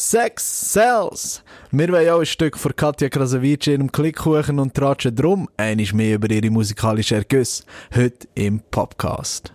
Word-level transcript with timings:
Sex 0.00 0.72
Cells. 0.72 1.42
Wir 1.70 1.92
wollen 1.92 2.08
auch 2.08 2.20
ein 2.20 2.26
Stück 2.26 2.56
von 2.56 2.74
Katja 2.74 3.10
Krasavice 3.10 3.66
in 3.66 3.80
einem 3.80 3.92
Klickkuchen 3.92 4.58
und 4.58 4.72
tratschen 4.74 5.14
drum 5.14 5.46
einiges 5.58 5.92
mehr 5.92 6.14
über 6.14 6.30
ihre 6.30 6.48
musikalischen 6.48 7.18
Ergüsse. 7.18 7.64
Heute 7.94 8.26
im 8.34 8.60
Podcast. 8.70 9.52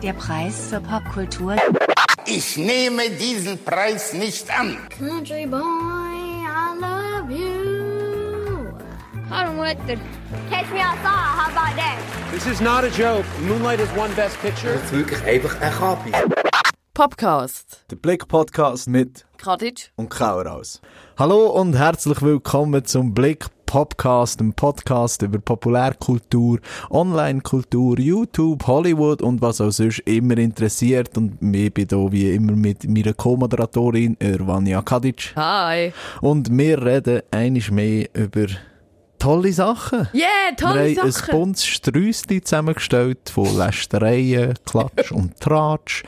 Der 0.00 0.12
Preis 0.12 0.68
für 0.70 0.80
Popkultur. 0.80 1.56
Ich 2.24 2.56
nehme 2.56 3.10
diesen 3.10 3.58
Preis 3.64 4.12
nicht 4.12 4.48
an. 4.56 4.78
Country 4.96 5.44
boy, 5.46 6.05
Harm 9.28 9.58
Wetter. 9.58 9.98
Catch 10.50 10.70
me 10.72 10.80
outside, 10.80 11.02
how 11.04 11.50
about 11.50 11.74
that? 11.76 11.98
This 12.30 12.46
is 12.46 12.60
not 12.60 12.84
a 12.84 12.90
joke. 12.90 13.24
Moonlight 13.42 13.80
has 13.80 13.90
won 13.96 14.14
Best 14.14 14.40
Picture. 14.40 14.72
ist 14.74 14.92
wirklich 14.92 15.22
einfach 15.24 15.60
ein 15.60 15.72
Kapi. 15.72 16.12
Podcast. 16.94 17.84
Der 17.90 17.96
Blick 17.96 18.28
Podcast 18.28 18.88
mit 18.88 19.26
Kadic. 19.36 19.90
und 19.96 20.08
Kauraus. 20.10 20.80
Hallo 21.18 21.46
und 21.48 21.76
herzlich 21.76 22.22
willkommen 22.22 22.84
zum 22.84 23.12
Blick 23.14 23.46
Podcast, 23.66 24.38
dem 24.38 24.52
Podcast 24.54 25.22
über 25.22 25.38
Populärkultur, 25.40 26.60
Online-Kultur, 26.90 27.98
YouTube, 27.98 28.64
Hollywood 28.66 29.22
und 29.22 29.42
was 29.42 29.60
auch 29.60 29.72
sonst 29.72 29.98
immer 30.06 30.38
interessiert. 30.38 31.16
Und 31.18 31.42
ich 31.42 31.74
bin 31.74 31.88
hier 31.90 32.12
wie 32.12 32.30
immer 32.30 32.52
mit 32.52 32.88
meiner 32.88 33.12
Co-Moderatorin 33.12 34.16
Irvania 34.20 34.80
Kadic. 34.82 35.32
Hi. 35.34 35.92
Und 36.20 36.48
wir 36.56 36.80
reden 36.80 37.22
einiges 37.32 37.70
mehr 37.72 38.08
über 38.14 38.46
tolle 39.18 39.52
Sachen. 39.52 40.08
Yeah, 40.14 40.54
tolle 40.56 40.90
wir 40.90 41.02
haben 41.02 41.10
Sachen. 41.10 41.30
ein 41.30 41.38
buntes 41.38 41.66
Sträusschen 41.66 42.44
zusammengestellt 42.44 43.30
von 43.30 43.56
Lästereien, 43.56 44.54
Klatsch 44.64 45.12
und 45.12 45.38
Tratsch, 45.40 46.02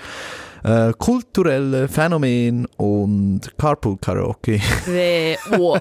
äh, 0.65 0.93
kulturellen 0.99 1.89
Phänomenen 1.89 2.67
und 2.77 3.41
Carpool-Karaoke. 3.59 4.61
Weh, 4.87 5.37
oh. 5.59 5.79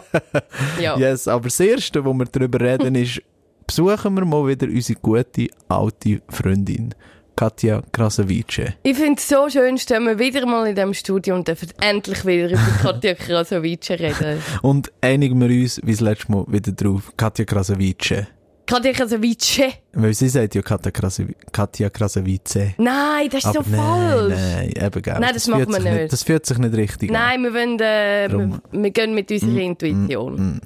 ja. 0.79 0.97
Yes, 0.97 1.27
aber 1.27 1.45
das 1.45 1.59
Erste, 1.59 2.03
wo 2.03 2.13
wir 2.13 2.25
darüber 2.25 2.59
reden, 2.59 2.95
ist, 2.95 3.21
besuchen 3.65 4.15
wir 4.15 4.25
mal 4.25 4.47
wieder 4.47 4.67
unsere 4.67 4.99
gute 4.99 5.47
alte 5.67 6.21
Freundin, 6.29 6.93
Katja 7.37 7.83
Krasavice. 7.91 8.73
Ich 8.81 8.97
finde 8.97 9.19
es 9.19 9.27
so 9.27 9.47
schön, 9.47 9.77
stehen 9.77 10.05
wir 10.05 10.17
wieder 10.17 10.43
mal 10.47 10.67
in 10.67 10.73
diesem 10.73 10.95
Studio 10.95 11.35
und 11.35 11.47
dürfen 11.47 11.69
endlich 11.79 12.25
wieder 12.25 12.49
über 12.49 12.59
Katja 12.81 13.13
Krasavice 13.13 13.91
reden. 13.91 14.41
Und 14.63 14.91
einigen 15.01 15.39
wir 15.39 15.47
uns, 15.47 15.79
wie 15.83 15.91
das 15.91 16.01
letzte 16.01 16.31
Mal, 16.31 16.45
wieder 16.47 16.71
drauf, 16.71 17.13
Katja 17.15 17.45
Krasavice. 17.45 18.25
Katja 18.65 18.91
Krasavice. 18.91 19.75
Weil 19.93 20.13
sie 20.15 20.29
sagt 20.29 20.55
ja 20.55 20.63
Katja, 20.63 20.91
Krasavi 20.91 21.35
Katja 21.51 21.89
Krasavice. 21.91 22.73
Nein, 22.79 23.29
das 23.29 23.45
ist 23.45 23.53
so 23.53 23.59
Aber 23.59 23.69
nein, 23.69 23.79
falsch. 23.79 24.35
Nein, 24.35 24.73
eben, 24.75 25.01
gell. 25.03 25.19
Nein, 25.19 25.31
das 25.33 25.47
machen 25.47 25.63
fühlt 25.63 25.75
wir 25.75 25.81
sich 25.81 25.91
nicht. 26.01 26.13
Das 26.13 26.23
fühlt 26.23 26.45
sich 26.47 26.57
nicht 26.57 26.75
richtig 26.75 27.09
an. 27.11 27.13
Nein, 27.13 27.43
wir, 27.43 27.53
wollen, 27.53 27.79
äh, 27.79 28.29
wir, 28.29 28.61
wir 28.71 28.91
gehen 28.91 29.13
mit 29.13 29.31
unserer 29.31 29.59
Intuition. 29.59 30.59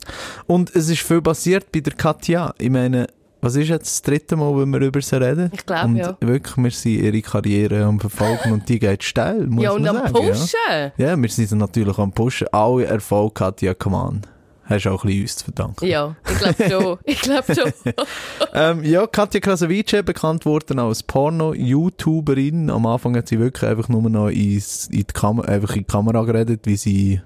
Und 0.47 0.73
es 0.73 0.89
ist 0.89 1.01
viel 1.01 1.21
passiert 1.21 1.69
bei 1.71 1.81
der 1.81 1.93
Katja. 1.93 2.55
Ich 2.57 2.69
meine, 2.69 3.07
was 3.41 3.55
ist 3.55 3.69
jetzt 3.69 3.87
das 3.87 4.01
dritte 4.03 4.35
Mal, 4.35 4.55
wenn 4.55 4.69
wir 4.69 4.81
über 4.81 5.01
sie 5.01 5.19
reden? 5.19 5.49
Ich 5.53 5.65
glaub, 5.65 5.85
und 5.85 5.95
ja. 5.95 6.15
wirklich, 6.19 6.57
wir 6.57 6.71
sind 6.71 7.01
ihre 7.01 7.21
Karriere 7.21 7.83
am 7.83 7.99
Verfolgen 7.99 8.51
und 8.51 8.69
die 8.69 8.79
geht 8.79 9.03
steil, 9.03 9.47
muss 9.47 9.63
Ja, 9.63 9.71
und 9.71 9.81
man 9.81 9.97
am 9.97 10.13
sagen. 10.13 10.13
Pushen. 10.13 10.59
Ja. 10.69 10.91
ja, 10.97 11.21
wir 11.21 11.29
sind 11.29 11.49
sie 11.49 11.55
natürlich 11.55 11.97
am 11.97 12.11
Pushen. 12.11 12.47
Alle 12.51 12.85
Erfolg 12.85 13.35
Katja, 13.35 13.73
come 13.73 13.97
on. 13.97 14.21
Hast 14.65 14.87
auch 14.87 15.03
ein 15.03 15.07
bisschen 15.07 15.21
uns 15.23 15.35
zu 15.35 15.43
verdanken. 15.45 15.85
Ja, 15.85 16.15
ich 16.29 16.37
glaube 16.37 16.69
schon. 16.69 16.97
Ich 17.05 17.21
glaube 17.21 17.55
schon. 17.55 17.73
Ähm, 18.53 18.83
ja, 18.83 19.07
Katja 19.07 19.39
Krasavice, 19.39 20.03
bekannt 20.03 20.45
worden 20.45 20.77
als 20.77 21.03
Porno-YouTuberin. 21.03 22.69
Am 22.69 22.85
Anfang 22.85 23.15
hat 23.15 23.29
sie 23.29 23.39
wirklich 23.39 23.69
einfach 23.69 23.87
nur 23.87 24.09
noch 24.09 24.27
ins, 24.27 24.87
in, 24.87 24.99
die 24.99 25.03
Kam 25.05 25.39
einfach 25.39 25.75
in 25.75 25.79
die 25.79 25.85
Kamera 25.85 26.23
geredet, 26.23 26.61
wie 26.65 26.75
sie 26.75 27.21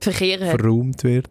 Verkehr 0.00 0.40
hat. 0.40 0.60
verräumt 0.60 1.02
wird. 1.04 1.28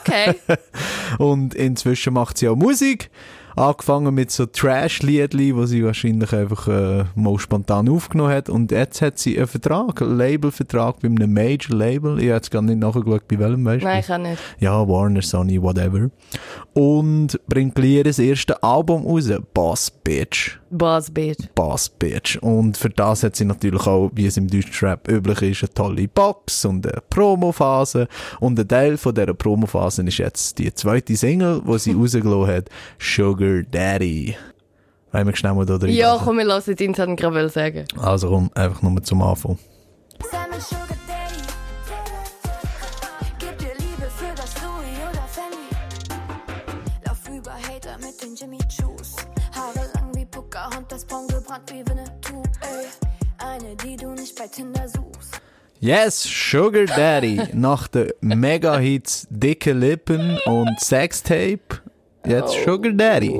Okay. 0.00 0.34
Und 1.18 1.54
inzwischen 1.54 2.12
macht 2.14 2.38
sie 2.38 2.48
auch 2.48 2.56
Musik. 2.56 3.10
Angefangen 3.56 4.14
mit 4.14 4.30
so 4.30 4.46
Trash-Liedli, 4.46 5.54
wo 5.56 5.66
sie 5.66 5.84
wahrscheinlich 5.84 6.32
einfach 6.32 6.68
äh, 6.68 7.04
mal 7.14 7.38
spontan 7.38 7.88
aufgenommen 7.88 8.32
hat. 8.32 8.48
Und 8.48 8.70
jetzt 8.70 9.02
hat 9.02 9.18
sie 9.18 9.36
einen 9.36 9.46
Vertrag, 9.46 10.00
einen 10.00 10.16
Labelvertrag 10.16 11.00
bei 11.00 11.08
einem 11.08 11.32
Major-Label. 11.32 12.18
Ich 12.18 12.26
habe 12.26 12.34
jetzt 12.34 12.50
gar 12.50 12.62
nicht 12.62 12.78
nachgeschaut, 12.78 13.26
bei 13.26 13.38
welchem 13.38 13.64
Beispiel. 13.64 13.88
Nein, 13.88 14.00
ich 14.00 14.06
kann 14.06 14.22
nicht. 14.22 14.42
Ja, 14.60 14.86
Warner, 14.86 15.22
Sony, 15.22 15.60
whatever. 15.60 16.10
Und 16.74 17.40
bringt 17.48 17.74
gleich 17.74 18.04
das 18.04 18.18
erste 18.18 18.62
Album 18.62 19.04
raus, 19.04 19.28
Boss 19.52 19.90
Bitch. 19.90 20.58
Boss 20.70 21.10
Bitch. 21.10 21.48
Boss 21.54 21.88
Bitch. 21.88 22.38
Und 22.40 22.76
für 22.76 22.90
das 22.90 23.22
hat 23.22 23.36
sie 23.36 23.44
natürlich 23.44 23.86
auch, 23.86 24.10
wie 24.14 24.26
es 24.26 24.36
im 24.36 24.48
Deutschrap 24.48 25.08
üblich 25.08 25.42
ist, 25.42 25.62
eine 25.62 25.74
tolle 25.74 26.08
Box 26.08 26.64
und 26.64 26.86
eine 26.86 27.02
Promophase. 27.10 28.06
Und 28.38 28.60
ein 28.60 28.68
Teil 28.68 28.96
von 28.96 29.14
dieser 29.14 29.34
Promophase 29.34 30.02
ist 30.02 30.18
jetzt 30.18 30.58
die 30.58 30.72
zweite 30.72 31.16
Single, 31.16 31.62
die 31.66 31.78
sie 31.78 31.92
rausgelassen 31.98 32.54
hat, 32.54 32.70
Sugar 32.98 33.37
Daddy. 33.38 34.36
Wollen 35.12 35.26
wir 35.26 35.36
schnell 35.36 35.54
mal 35.54 35.64
da 35.64 35.78
drin 35.78 35.90
Ja, 35.94 36.18
komm, 36.22 36.38
wir 36.38 36.44
lassen 36.44 36.76
den 36.76 36.88
Insan 36.88 37.16
gerade 37.16 37.48
sagen. 37.48 37.86
Also 37.96 38.28
komm, 38.28 38.50
einfach 38.54 38.82
nur 38.82 39.02
zum 39.02 39.22
Anfang. 39.22 39.58
Sugar 40.20 40.46
das. 54.72 55.30
Yes, 55.80 56.24
Sugar 56.24 56.86
Daddy. 56.86 57.40
Nach 57.52 57.86
den 57.86 58.10
Mega-Hits 58.20 59.28
Dicke 59.30 59.72
Lippen 59.72 60.38
und 60.44 60.80
Sextape. 60.80 61.80
Jetzt 62.28 62.52
Sugar 62.64 62.92
Daddy. 62.92 63.38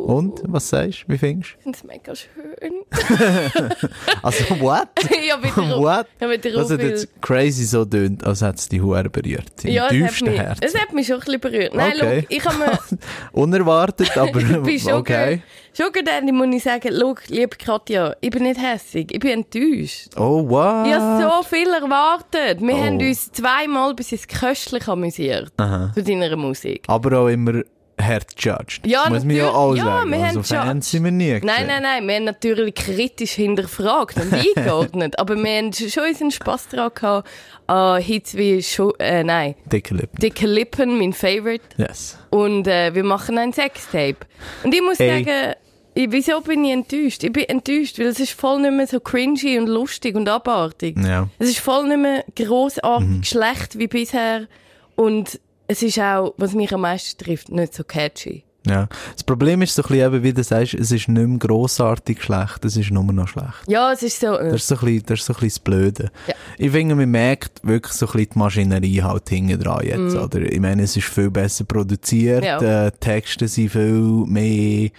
Und, 0.00 0.40
was 0.46 0.68
sagst 0.68 1.04
du? 1.06 1.12
Wie 1.12 1.18
findest 1.18 1.50
Ich 1.58 1.62
finde 1.62 1.78
es 1.78 1.84
mega 1.84 2.14
schön. 2.16 2.72
du? 2.90 3.86
Also, 4.22 4.58
what? 4.60 4.88
ja, 5.28 5.36
bitte. 5.36 5.60
what? 5.78 6.06
Ja, 6.20 6.26
bitte 6.26 6.50
Das 6.50 6.70
hat 6.70 6.82
jetzt 6.82 7.08
crazy 7.22 7.64
so 7.64 7.84
dünnt, 7.84 8.24
als 8.24 8.40
hätte 8.42 8.56
es 8.56 8.68
die 8.68 8.80
Hure 8.82 9.08
berührt. 9.08 9.52
Im 9.62 9.70
ja, 9.70 9.88
tiefsten 9.88 10.26
Herzen. 10.30 10.64
es 10.64 10.74
hat 10.74 10.92
mich 10.92 11.06
schon 11.06 11.16
ein 11.16 11.20
bisschen 11.20 11.40
berührt. 11.40 11.74
Nein, 11.74 11.92
Okay. 11.94 12.22
schau, 12.22 12.36
ich 12.36 12.44
habe 12.44 12.58
mir... 12.58 12.78
Unerwartet, 13.32 14.16
aber 14.18 14.40
bei 14.60 14.78
Sugar, 14.78 14.98
okay. 14.98 15.42
Sugar 15.72 16.02
Daddy 16.02 16.32
muss 16.32 16.48
ich 16.56 16.62
sagen, 16.64 16.90
schau, 16.98 17.14
liebe 17.28 17.56
Katja, 17.56 18.16
ich 18.20 18.30
bin 18.30 18.42
nicht 18.42 18.60
hässig, 18.60 19.12
ich 19.14 19.20
bin 19.20 19.30
enttäuscht. 19.44 20.08
Oh, 20.16 20.44
wow. 20.48 20.86
Ich 20.88 20.92
habe 20.94 21.22
so 21.22 21.42
viel 21.48 21.68
erwartet. 21.68 22.60
Wir 22.60 22.74
Oh. 22.74 22.84
haben 22.84 22.98
uns 22.98 23.30
zweimal 23.30 23.94
bis 23.94 24.10
ins 24.10 24.26
Köstlich 24.26 24.88
amüsiert 24.88 25.52
zu 25.94 26.02
deiner 26.02 26.34
Musik. 26.36 26.82
Aber 26.88 27.16
auch 27.20 27.28
immer 27.28 27.62
hart 28.02 28.32
judged. 28.38 28.86
Ja, 28.86 29.08
Muss 29.08 29.24
man 29.24 29.36
ja 29.36 29.50
auch 29.50 29.74
Ja, 29.74 29.84
sagen. 29.84 30.10
wir 30.10 30.18
also 30.24 30.56
haben 30.56 30.66
Fans 30.68 30.90
sind 30.90 31.04
wir 31.04 31.10
nie 31.10 31.30
Nein, 31.32 31.40
gewesen. 31.42 31.66
nein, 31.66 31.82
nein, 31.82 32.06
wir 32.08 32.14
haben 32.16 32.24
natürlich 32.24 32.74
kritisch 32.74 33.32
hinterfragt 33.32 34.16
und 34.16 34.32
eingeordnet, 34.56 35.18
aber 35.18 35.36
wir 35.36 35.50
haben 35.58 35.72
schon 35.72 36.04
unseren 36.08 36.30
Spass 36.30 36.68
daran 36.68 36.90
gehabt, 36.94 37.28
an 37.66 38.00
Hits 38.02 38.34
wie, 38.36 38.62
Schu 38.62 38.92
äh, 38.98 39.22
nein, 39.24 39.54
Dicke 39.66 39.94
Lippen. 39.94 40.16
Dicke 40.20 40.46
Lippen, 40.46 40.98
mein 40.98 41.12
Favorite, 41.12 41.64
Yes. 41.76 42.18
und 42.30 42.66
äh, 42.66 42.94
wir 42.94 43.04
machen 43.04 43.38
ein 43.38 43.52
Sextape. 43.52 44.16
Und 44.64 44.74
ich 44.74 44.82
muss 44.82 44.98
Ey. 45.00 45.24
sagen, 45.24 45.54
ich, 45.94 46.10
wieso 46.12 46.40
bin 46.40 46.64
ich 46.64 46.72
enttäuscht? 46.72 47.24
Ich 47.24 47.32
bin 47.32 47.44
enttäuscht, 47.48 47.98
weil 47.98 48.06
es 48.06 48.20
ist 48.20 48.32
voll 48.32 48.60
nicht 48.60 48.72
mehr 48.72 48.86
so 48.86 49.00
cringy 49.00 49.58
und 49.58 49.66
lustig 49.66 50.14
und 50.14 50.28
abartig. 50.28 50.96
Ja. 50.96 51.28
Es 51.40 51.48
ist 51.48 51.58
voll 51.58 51.88
nicht 51.88 51.98
mehr 51.98 52.24
grossartig 52.36 53.08
Mhm. 53.08 53.22
schlecht 53.24 53.76
wie 53.78 53.88
bisher 53.88 54.46
und 54.94 55.40
es 55.70 55.82
ist 55.82 56.00
auch, 56.00 56.34
was 56.36 56.52
mich 56.54 56.74
am 56.74 56.80
meisten 56.80 57.16
trifft, 57.22 57.48
nicht 57.48 57.74
so 57.74 57.84
catchy. 57.84 58.42
Ja. 58.66 58.88
Das 59.14 59.22
Problem 59.22 59.62
ist 59.62 59.74
so 59.74 59.82
ein 59.82 59.88
bisschen 59.88 60.12
eben, 60.14 60.22
wie 60.24 60.32
du 60.32 60.42
sagst, 60.42 60.74
es 60.74 60.90
ist 60.90 61.08
nicht 61.08 61.26
mehr 61.28 61.38
grossartig 61.38 62.20
schlecht, 62.22 62.64
es 62.64 62.76
ist 62.76 62.90
nur 62.90 63.04
noch 63.04 63.28
schlecht. 63.28 63.68
Ja, 63.68 63.92
es 63.92 64.02
ist 64.02 64.18
so... 64.20 64.36
Äh, 64.36 64.50
Das 64.50 64.62
ist 64.62 64.66
so 64.66 64.74
ein 64.74 64.80
bisschen, 64.80 65.06
das 65.06 65.20
ist 65.20 65.26
so 65.26 65.32
ein 65.32 65.40
bisschen 65.40 65.48
das 65.48 65.58
Blöde. 65.60 66.10
Ja. 66.26 66.34
Ich 66.58 66.70
finde, 66.72 66.94
man 66.96 67.08
merkt 67.08 67.60
wirklich 67.62 67.92
so 67.92 68.06
ein 68.06 68.12
bisschen 68.12 68.30
die 68.34 68.38
Maschinerie 68.38 69.02
halt 69.02 69.28
hinten 69.28 69.60
dran 69.60 69.86
jetzt, 69.86 70.16
oder? 70.16 70.40
Ich 70.40 70.58
meine, 70.60 70.82
es 70.82 70.96
ist 70.96 71.06
viel 71.06 71.30
besser 71.30 71.64
produziert. 71.64 72.44
Ja. 72.44 72.86
äh, 72.86 72.90
Texte 72.90 73.46
sind 73.46 73.70
viel 73.70 74.24
mehr 74.26 74.90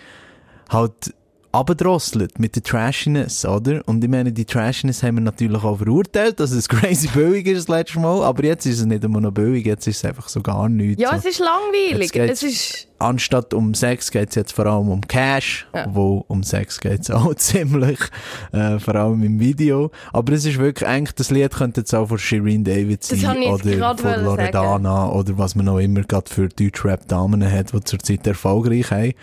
halt 0.70 1.14
abgedrosselt 1.52 2.40
mit 2.40 2.56
der 2.56 2.64
Trashiness, 2.64 3.46
oder? 3.46 3.82
Und 3.86 4.04
ich 4.04 4.10
meine, 4.10 4.32
die 4.32 4.46
Trashiness 4.46 5.04
haben 5.04 5.16
wir 5.16 5.22
natürlich 5.22 5.64
auch 5.64 5.78
verurteilt, 5.78 6.40
dass 6.40 6.52
es 6.52 6.68
crazy 6.70 7.08
billig 7.08 7.48
ist 7.48 7.68
das 7.70 7.78
letzte 7.78 8.00
Mal, 8.00 8.24
aber 8.24 8.44
jetzt 8.46 8.66
ist 8.66 8.80
es 8.80 8.86
nicht 8.86 9.04
immer 9.04 9.20
noch 9.22 9.32
billig, 9.32 9.66
jetzt 9.66 9.88
ist 9.88 9.98
es 9.98 10.06
einfach 10.06 10.30
so 10.30 10.42
gar 10.42 10.70
nichts. 10.70 11.02
ja, 11.02 11.10
so. 11.10 11.16
es 11.18 11.26
ist 11.26 11.40
langweilig. 11.40 12.16
Es 12.16 12.44
ist... 12.44 12.88
anstatt 13.00 13.54
um 13.54 13.74
Sex 13.74 14.12
geht's 14.12 14.36
jetzt 14.36 14.54
vor 14.54 14.66
allem 14.66 14.90
um 14.90 15.02
Cash, 15.02 15.68
Ja. 15.76 15.88
wo 15.94 16.24
um 16.28 16.44
Sex 16.44 16.80
geht's 16.80 17.12
auch 17.12 17.36
ziemlich, 17.36 18.00
äh, 18.54 18.80
vor 18.80 18.96
allem 18.96 19.22
im 19.24 19.40
Video. 19.40 19.92
Aber 20.14 20.34
es 20.34 20.46
ist 20.46 20.58
wirklich, 20.58 20.88
eigentlich, 20.88 21.16
das 21.16 21.32
Lied 21.32 21.54
könnte 21.54 21.82
jetzt 21.82 21.94
auch 21.94 22.08
von 22.08 22.18
Shireen 22.18 22.64
David 22.64 23.04
sein 23.04 23.44
oder 23.44 23.98
von 23.98 24.24
Loredana 24.24 25.10
oder 25.12 25.38
was 25.38 25.56
man 25.56 25.66
noch 25.66 25.80
immer 25.80 26.02
gerade 26.04 26.30
für 26.30 26.48
Deutschrap-Damen 26.48 27.50
hat, 27.52 27.74
die 27.74 27.82
zurzeit 27.84 28.26
erfolgreich 28.26 28.92
haben. 28.92 29.14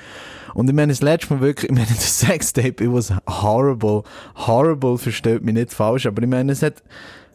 Und 0.58 0.68
ich 0.68 0.74
meine, 0.74 0.90
das 0.90 1.02
letzte 1.02 1.34
Mal 1.34 1.40
wirklich, 1.40 1.70
ich 1.70 1.76
meine, 1.76 1.86
das 1.86 2.18
Sextape, 2.18 2.82
it 2.82 2.92
was 2.92 3.12
horrible, 3.28 4.02
horrible, 4.34 4.98
versteht 4.98 5.44
mich 5.44 5.54
nicht 5.54 5.72
falsch, 5.72 6.04
aber 6.04 6.20
ich 6.20 6.28
meine, 6.28 6.50
es 6.50 6.62
hat, 6.62 6.82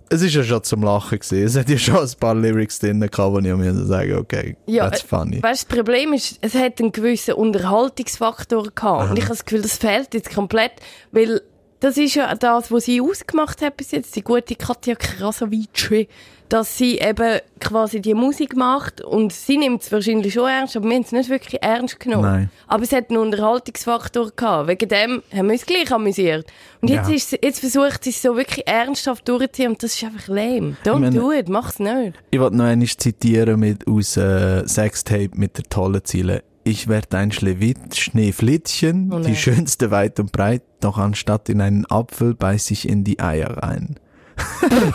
es 0.09 0.21
ist 0.21 0.35
ja 0.35 0.43
schon 0.43 0.61
zum 0.63 0.83
Lachen 0.83 1.19
gewesen. 1.19 1.45
Es 1.45 1.55
hat 1.55 1.69
ja 1.69 1.77
schon 1.77 1.99
ein 1.99 2.11
paar 2.19 2.35
Lyrics 2.35 2.79
drin 2.79 2.99
gehabt, 2.99 3.17
wo 3.17 3.39
ich 3.39 3.45
mir 3.45 3.73
sagen 3.85 4.15
okay, 4.15 4.57
that's 4.67 5.03
äh, 5.03 5.07
funny. 5.07 5.41
Weißt, 5.41 5.71
das 5.71 5.77
Problem 5.77 6.11
ist, 6.11 6.37
es 6.41 6.53
hat 6.53 6.81
einen 6.81 6.91
gewissen 6.91 7.35
Unterhaltungsfaktor 7.35 8.71
gehabt. 8.75 9.11
Und 9.11 9.17
ich 9.17 9.23
habe 9.23 9.35
das 9.35 9.45
Gefühl, 9.45 9.61
das 9.61 9.77
fehlt 9.77 10.13
jetzt 10.13 10.35
komplett, 10.35 10.73
weil 11.13 11.41
das 11.83 11.97
ist 11.97 12.15
ja 12.15 12.33
das, 12.35 12.71
was 12.71 12.85
sie 12.85 13.01
ausgemacht 13.01 13.61
hat 13.61 13.75
bis 13.77 13.91
jetzt, 13.91 14.15
die 14.15 14.21
gute 14.23 14.55
Katja 14.55 14.95
Krasavice, 14.95 16.07
dass 16.49 16.77
sie 16.77 16.99
eben 16.99 17.39
quasi 17.59 17.99
die 17.99 18.13
Musik 18.13 18.55
macht 18.55 19.01
und 19.01 19.33
sie 19.33 19.57
nimmt 19.57 19.81
es 19.81 19.91
wahrscheinlich 19.91 20.33
schon 20.33 20.47
ernst, 20.47 20.77
aber 20.77 20.87
wir 20.87 20.95
haben 20.95 21.01
es 21.03 21.11
nicht 21.11 21.29
wirklich 21.29 21.61
ernst 21.63 21.99
genommen. 21.99 22.23
Nein. 22.23 22.49
Aber 22.67 22.83
es 22.83 22.91
hat 22.91 23.09
einen 23.09 23.17
Unterhaltungsfaktor 23.19 24.31
gehabt. 24.35 24.67
Wegen 24.67 24.87
dem 24.87 25.23
haben 25.35 25.47
wir 25.47 25.53
uns 25.53 25.65
gleich 25.65 25.91
amüsiert. 25.91 26.45
Und 26.81 26.89
jetzt, 26.89 27.09
Ja. 27.09 27.15
ist, 27.15 27.31
jetzt 27.43 27.59
versucht 27.59 28.03
sie 28.03 28.11
es 28.11 28.21
so 28.21 28.35
wirklich 28.35 28.67
ernsthaft 28.67 29.27
durchzuziehen 29.27 29.71
und 29.71 29.81
das 29.83 29.95
ist 29.95 30.03
einfach 30.03 30.27
lame. 30.27 30.77
Don't 30.85 30.99
meine- 30.99 31.19
do 31.19 31.31
it, 31.31 31.49
mach's 31.49 31.79
nicht. 31.79 32.13
Ich 32.31 32.39
wollte 32.39 32.55
noch 32.57 32.65
einmal 32.65 32.87
zitieren 32.87 33.59
mit, 33.59 33.87
aus 33.87 34.15
äh, 34.17 34.67
Sextape 34.67 35.31
mit 35.33 35.57
der 35.57 35.63
tollen 35.65 36.03
Ziele. 36.05 36.43
Ich 36.65 36.87
werd 36.87 37.13
ein 37.13 37.31
Schlewitt, 37.31 37.97
Schneeflittchen, 37.97 39.11
Oh 39.11 39.19
die 39.19 39.35
schönste 39.35 39.91
weit 39.91 40.19
und 40.19 40.31
breit, 40.31 40.63
doch 40.79 40.97
anstatt 40.97 41.49
in 41.49 41.59
einen 41.59 41.85
Apfel 41.85 42.35
beiß 42.35 42.71
ich 42.71 42.87
in 42.87 43.03
die 43.03 43.19
Eier 43.19 43.57
rein. 43.57 43.99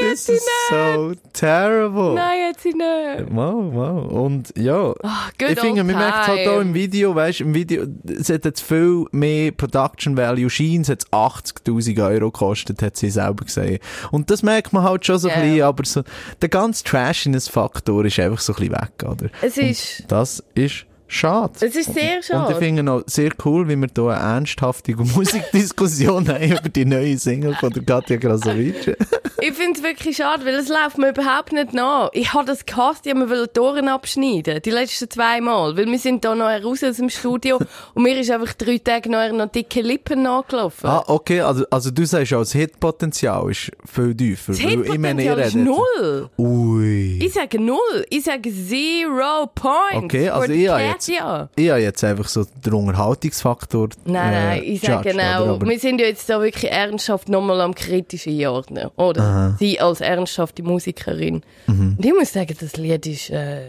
This 0.00 0.28
is 0.28 0.46
so 0.68 1.12
terrible. 1.32 2.14
Nein, 2.14 2.48
hat 2.50 2.60
sie 2.60 2.70
nicht. 2.74 3.30
Wow, 3.34 3.72
wow. 3.74 4.12
Und 4.12 4.52
ja, 4.56 4.92
good 5.38 5.50
ich 5.50 5.60
finde, 5.60 5.84
man 5.84 5.96
merkt 5.96 6.26
halt 6.28 6.48
auch 6.48 6.60
im. 6.60 6.74
Video, 6.74 7.14
weißt 7.14 7.40
im 7.40 7.54
Video, 7.54 7.84
es 8.06 8.28
hat 8.28 8.44
jetzt 8.44 8.60
viel 8.62 9.04
mehr 9.12 9.52
Production 9.52 10.16
Value. 10.16 10.50
Scheint 10.50 10.88
hat 10.88 11.06
80.000 11.10 12.04
Euro 12.04 12.30
gekostet, 12.30 12.82
hat 12.82 12.96
sie 12.96 13.10
selber 13.10 13.44
gesehen. 13.44 13.78
Und 14.10 14.30
das 14.30 14.42
merkt 14.42 14.72
man 14.72 14.82
halt 14.82 15.06
schon 15.06 15.18
so 15.18 15.28
Ja. 15.28 15.34
ein 15.34 15.42
bisschen, 15.42 15.62
aber 15.62 15.84
so, 15.84 16.02
der 16.42 16.48
ganze 16.48 16.84
Trashiness-Faktor 16.84 18.04
ist 18.04 18.18
einfach 18.18 18.40
so 18.40 18.52
ein 18.52 18.56
bisschen 18.56 18.74
weg, 18.74 19.04
oder? 19.10 19.30
Es 19.42 19.56
ist, 19.56 20.04
Das 20.08 20.42
ist 20.54 20.84
schade. 21.08 21.52
es 21.60 21.76
ist 21.76 21.94
sehr 21.94 22.14
Und 22.14 22.18
ich 22.20 22.26
schade. 22.26 22.54
finde 22.56 22.90
auch 22.92 23.02
sehr 23.06 23.30
cool, 23.44 23.68
wie 23.68 23.76
wir 23.76 23.88
hier 23.94 24.04
eine 24.10 24.36
ernsthafte 24.36 24.94
Musikdiskussion 24.96 26.28
haben 26.28 26.42
über 26.52 26.68
die 26.68 26.84
neue 26.84 27.16
Single 27.18 27.54
von 27.54 27.72
der 27.72 27.84
Katja 27.84 28.16
Krasavice. 28.16 28.96
Ich 29.38 29.52
finde 29.52 29.78
es 29.78 29.82
wirklich 29.84 30.16
schade, 30.16 30.46
weil 30.46 30.54
es 30.54 30.68
läuft 30.68 30.96
mir 30.96 31.10
überhaupt 31.10 31.52
nicht 31.52 31.74
nach. 31.74 32.08
Ich 32.14 32.32
habe 32.32 32.46
das 32.46 32.64
gehasst, 32.64 33.06
ich 33.06 33.14
wollte 33.14 33.50
die 33.54 33.60
Ohren 33.60 33.86
abschneiden. 33.88 34.62
Die 34.64 34.70
letzten 34.70 35.10
zwei 35.10 35.42
Mal. 35.42 35.76
Weil 35.76 35.86
wir 35.86 35.98
sind 35.98 36.24
da 36.24 36.34
noch 36.34 36.46
raus 36.46 36.82
aus 36.82 36.96
dem 36.96 37.10
Studio 37.10 37.58
und 37.94 38.02
mir 38.02 38.18
ist 38.18 38.30
einfach 38.30 38.54
drei 38.54 38.78
Tage 38.78 39.10
noch 39.10 39.30
noch 39.32 39.52
dicke 39.52 39.82
Lippen 39.82 40.22
nachgelaufen. 40.22 40.88
Ah, 40.88 41.04
okay, 41.06 41.42
also, 41.42 41.66
also 41.70 41.90
du 41.90 42.06
sagst 42.06 42.32
auch, 42.32 42.40
das 42.40 42.52
Hitpotenzial 42.52 43.50
ist 43.50 43.70
viel 43.84 44.16
tiefer. 44.16 44.52
das 44.52 44.60
Hitpotenzial 44.60 45.38
ist 45.40 45.54
null. 45.54 46.30
Ui. 46.38 47.18
Ich 47.22 47.34
sage 47.34 47.60
null. 47.60 48.06
Ich 48.08 48.24
sage 48.24 48.50
zero 48.50 49.50
points. 49.54 50.04
Okay, 50.04 50.30
also 50.30 50.50
ich 50.50 50.68
habe 50.68 50.95
jetzt, 50.96 51.08
Katja. 51.08 51.48
ich 51.56 51.70
habe 51.70 51.80
jetzt 51.80 52.04
einfach 52.04 52.28
so 52.28 52.44
den 52.64 52.72
Unterhaltungsfaktor. 52.72 53.88
Nein, 54.04 54.32
äh, 54.32 54.46
nein, 54.46 54.62
ich 54.64 54.80
sage 54.80 55.10
genau, 55.10 55.60
wir 55.60 55.78
sind 55.78 56.00
ja 56.00 56.06
jetzt 56.06 56.28
da 56.28 56.40
wirklich 56.40 56.70
ernsthaft 56.70 57.28
nochmal 57.28 57.60
am 57.60 57.74
kritisch 57.74 58.26
einordnen, 58.26 58.88
oder? 58.96 59.56
Sie 59.58 59.80
als 59.80 60.00
ernsthafte 60.00 60.62
Musikerin. 60.62 61.42
Mhm. 61.66 61.96
Und 61.98 62.04
ich 62.04 62.12
muss 62.12 62.32
sagen, 62.32 62.56
das 62.58 62.76
Lied 62.76 63.06
ist, 63.06 63.30
äh, 63.30 63.62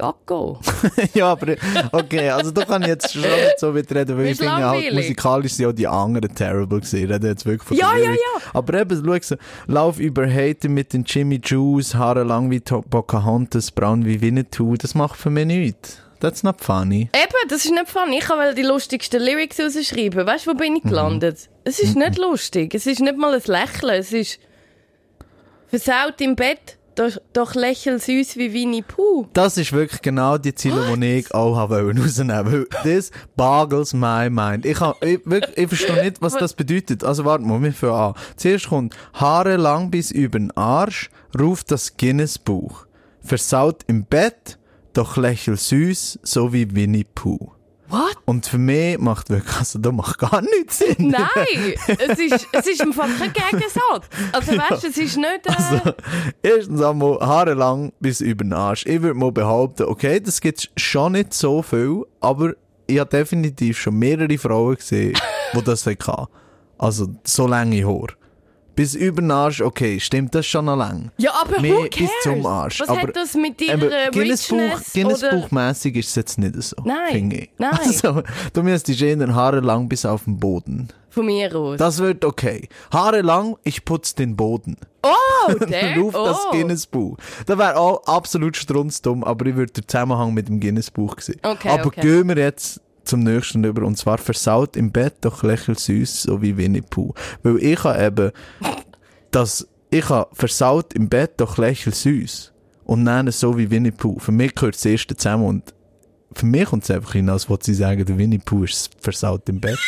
Gacko. 0.00 0.58
ja, 1.14 1.32
aber 1.32 1.56
okay, 1.92 2.30
also 2.30 2.50
da 2.50 2.64
kann 2.64 2.80
ich 2.82 2.88
jetzt 2.88 3.12
schon 3.12 3.20
nicht 3.20 3.58
so 3.58 3.70
mitreden, 3.70 4.16
weil 4.16 4.28
ich 4.28 4.38
finde 4.38 4.66
halt, 4.66 4.94
musikalisch 4.94 5.52
sind 5.52 5.66
ja 5.66 5.72
die 5.72 5.86
anderen 5.86 6.34
terrible 6.34 6.78
gewesen. 6.80 7.04
Ich 7.04 7.10
rede 7.10 7.28
jetzt 7.28 7.44
wirklich 7.44 7.68
von 7.68 7.76
Ja, 7.76 7.94
ja, 7.96 8.10
ja. 8.10 8.16
Aber 8.54 8.80
eben, 8.80 9.02
schau 9.04 9.18
so, 9.20 9.36
Lauf 9.66 9.98
über 9.98 10.26
Hater 10.26 10.70
mit 10.70 10.94
den 10.94 11.04
Jimmy 11.04 11.38
Juice, 11.44 11.94
Haare 11.94 12.22
lang 12.22 12.50
wie 12.50 12.60
Pocahontas, 12.60 13.70
braun 13.72 14.06
wie 14.06 14.22
Winnetou, 14.22 14.76
das 14.76 14.94
macht 14.94 15.18
für 15.18 15.28
mich 15.28 15.44
nichts. 15.44 15.98
That's 16.20 16.42
not 16.42 16.60
funny. 16.60 17.08
Eben, 17.14 17.48
das 17.48 17.64
ist 17.64 17.70
nicht 17.70 17.88
fun. 17.88 18.12
Ich 18.12 18.20
kann 18.24 18.54
die 18.54 18.62
lustigsten 18.62 19.22
Lyrics 19.22 19.58
rausschreiben. 19.58 20.26
Weißt 20.26 20.46
du, 20.46 20.50
wo 20.50 20.54
bin 20.54 20.76
ich 20.76 20.82
gelandet? 20.82 21.48
Es 21.64 21.80
ist 21.80 21.96
nicht 21.96 22.18
lustig. 22.18 22.74
Es 22.74 22.86
ist 22.86 23.00
nicht 23.00 23.16
mal 23.16 23.34
ein 23.34 23.42
Lächeln. 23.44 23.94
Es 23.94 24.12
ist 24.12 24.38
versaut 25.68 26.20
im 26.20 26.36
Bett, 26.36 26.76
doch, 26.94 27.16
doch 27.32 27.54
lächel 27.54 27.98
süß 27.98 28.36
wie 28.36 28.52
Winnie 28.52 28.82
Pooh. 28.82 29.26
Das 29.32 29.56
ist 29.56 29.72
wirklich 29.72 30.02
genau 30.02 30.36
die 30.36 30.54
Ziele, 30.54 30.94
die 30.96 31.18
ich 31.18 31.34
auch 31.34 31.56
rausnehmen. 31.56 32.52
Weil 32.52 32.66
das 32.84 33.10
boggles 33.36 33.94
my 33.94 34.28
mind. 34.28 34.66
Ich, 34.66 34.80
hab, 34.80 35.02
ich, 35.02 35.20
wirklich, 35.24 35.56
ich 35.56 35.68
verstehe 35.68 36.04
nicht, 36.04 36.20
was 36.20 36.36
das 36.36 36.52
bedeutet. 36.52 37.02
Also 37.02 37.24
warte 37.24 37.44
mal, 37.44 37.62
wir 37.62 37.72
fangen 37.72 37.94
an. 37.94 38.14
Zuerst 38.36 38.68
kommt 38.68 38.94
Haare 39.14 39.56
lang 39.56 39.90
bis 39.90 40.10
über 40.10 40.38
den 40.38 40.50
Arsch, 40.56 41.08
ruft 41.38 41.70
das 41.70 41.96
Guinness-Buch. 41.96 42.86
Versaut 43.22 43.82
im 43.86 44.04
Bett, 44.04 44.58
doch 44.92 45.16
lächel 45.16 45.56
süß, 45.56 46.20
so 46.22 46.52
wie 46.52 46.74
Winnie 46.74 47.04
Pooh. 47.14 47.52
What? 47.88 48.16
Und 48.24 48.46
für 48.46 48.58
mich 48.58 48.98
macht 48.98 49.30
wirklich, 49.30 49.56
also 49.56 49.80
da 49.80 49.90
macht 49.90 50.18
gar 50.18 50.40
nichts 50.42 50.78
Sinn. 50.78 51.08
Nein, 51.08 51.74
es 51.88 52.18
ist, 52.20 52.46
es 52.52 52.66
ist 52.68 52.82
im 52.82 52.92
Fall 52.92 53.08
kein 53.18 53.32
Gegensatz. 53.32 54.06
Also 54.30 54.52
weißt 54.56 54.84
du, 54.84 54.88
es 54.88 54.96
ist 54.96 55.16
nicht... 55.16 55.46
Äh, 55.46 55.52
Also, 55.56 55.92
erstens 56.40 56.82
einmal 56.82 57.18
Haare 57.18 57.54
lang 57.54 57.92
bis 57.98 58.20
über 58.20 58.44
den 58.44 58.52
Arsch. 58.52 58.86
Ich 58.86 59.02
würde 59.02 59.18
mal 59.18 59.32
behaupten, 59.32 59.84
okay, 59.84 60.20
das 60.20 60.40
gibt 60.40 60.70
schon 60.76 61.12
nicht 61.12 61.34
so 61.34 61.62
viel, 61.62 62.04
aber 62.20 62.52
ich 62.86 63.00
habe 63.00 63.10
definitiv 63.10 63.78
schon 63.80 63.98
mehrere 63.98 64.38
Frauen 64.38 64.76
gesehen, 64.76 65.14
die 65.54 65.62
das 65.64 65.84
hatten. 65.86 66.26
Also, 66.78 67.08
so 67.24 67.48
lange 67.48 67.84
Haare. 67.84 68.14
Bis 68.80 68.94
über 68.94 69.20
den 69.20 69.30
Arsch, 69.30 69.60
okay, 69.60 70.00
stimmt 70.00 70.34
das 70.34 70.46
schon 70.46 70.64
noch 70.64 70.74
lang. 70.74 71.10
ja, 71.18 71.32
aber 71.38 71.60
Mehr 71.60 71.74
who 71.74 71.82
bis 71.82 71.90
cares? 71.90 72.10
zum 72.22 72.46
Arsch. 72.46 72.80
Was 72.80 72.88
aber, 72.88 73.02
hat 73.02 73.14
das 73.14 73.34
mit 73.34 73.60
ihrer 73.60 73.74
aber 73.74 74.10
Guinness-Buch, 74.10 74.56
Richness 74.56 74.92
Guinness-Buchmässig 74.94 75.96
ist 75.96 76.08
es 76.08 76.14
jetzt 76.14 76.38
nicht 76.38 76.54
so. 76.62 76.76
Nein, 76.86 77.48
nein. 77.58 77.78
Also, 77.78 78.22
du 78.54 78.62
müsstest 78.62 79.02
eher 79.02 79.34
Haare 79.34 79.60
lang 79.60 79.86
bis 79.86 80.06
auf 80.06 80.24
den 80.24 80.38
Boden. 80.38 80.88
von 81.10 81.26
mir 81.26 81.54
aus? 81.54 81.76
Das 81.76 81.98
wird 81.98 82.24
okay. 82.24 82.70
Haare 82.90 83.20
lang, 83.20 83.58
ich 83.64 83.84
putze 83.84 84.16
den 84.16 84.34
Boden. 84.34 84.78
oh, 85.02 85.52
der, 85.68 85.98
ruft 85.98 86.16
oh. 86.16 86.24
das 86.24 86.38
Guinness-Buch. 86.50 87.18
Das 87.44 87.58
wäre 87.58 87.76
auch 87.76 88.02
absolut 88.06 88.56
strunzdumm, 88.56 89.24
aber 89.24 89.44
ich 89.44 89.56
würde 89.56 89.74
den 89.74 89.88
Zusammenhang 89.88 90.32
mit 90.32 90.48
dem 90.48 90.58
Guinness-Buch 90.58 91.16
sehen. 91.20 91.40
Okay, 91.42 91.68
aber 91.68 91.88
okay. 91.88 92.00
gehen 92.00 92.28
wir 92.28 92.38
jetzt 92.38 92.80
zum 93.10 93.20
nächsten 93.20 93.64
über, 93.64 93.82
und 93.84 93.96
zwar 93.96 94.18
versaut 94.18 94.76
im 94.76 94.90
Bett, 94.90 95.14
doch 95.20 95.42
lächel 95.42 95.78
süß, 95.78 96.22
so 96.22 96.40
wie 96.40 96.56
Winnie 96.56 96.80
Pooh. 96.80 97.12
Weil 97.42 97.58
ich 97.58 97.82
habe 97.84 98.04
eben, 98.04 98.32
das, 99.30 99.68
ich 99.90 100.08
habe 100.08 100.34
versaut 100.34 100.94
im 100.94 101.08
Bett, 101.08 101.32
doch 101.38 101.58
lächel 101.58 101.92
süß. 101.92 102.52
Und 102.84 103.04
nennen 103.04 103.32
so 103.32 103.56
wie 103.58 103.70
Winnie 103.70 103.90
Pooh. 103.90 104.18
Für 104.18 104.32
mich 104.32 104.54
gehört 104.54 104.74
das 104.74 104.84
erste 104.84 105.16
zusammen 105.16 105.44
und 105.44 105.74
für 106.32 106.46
mich 106.46 106.66
kommt 106.66 106.84
es 106.84 106.90
einfach 106.90 107.12
hin, 107.12 107.28
als 107.28 107.48
wollte 107.48 107.66
sie 107.66 107.74
sagen, 107.74 108.04
der 108.04 108.16
Winnie 108.16 108.38
Pooh 108.38 108.64
ist 108.64 108.90
versaut 109.00 109.48
im 109.48 109.60
Bett. 109.60 109.78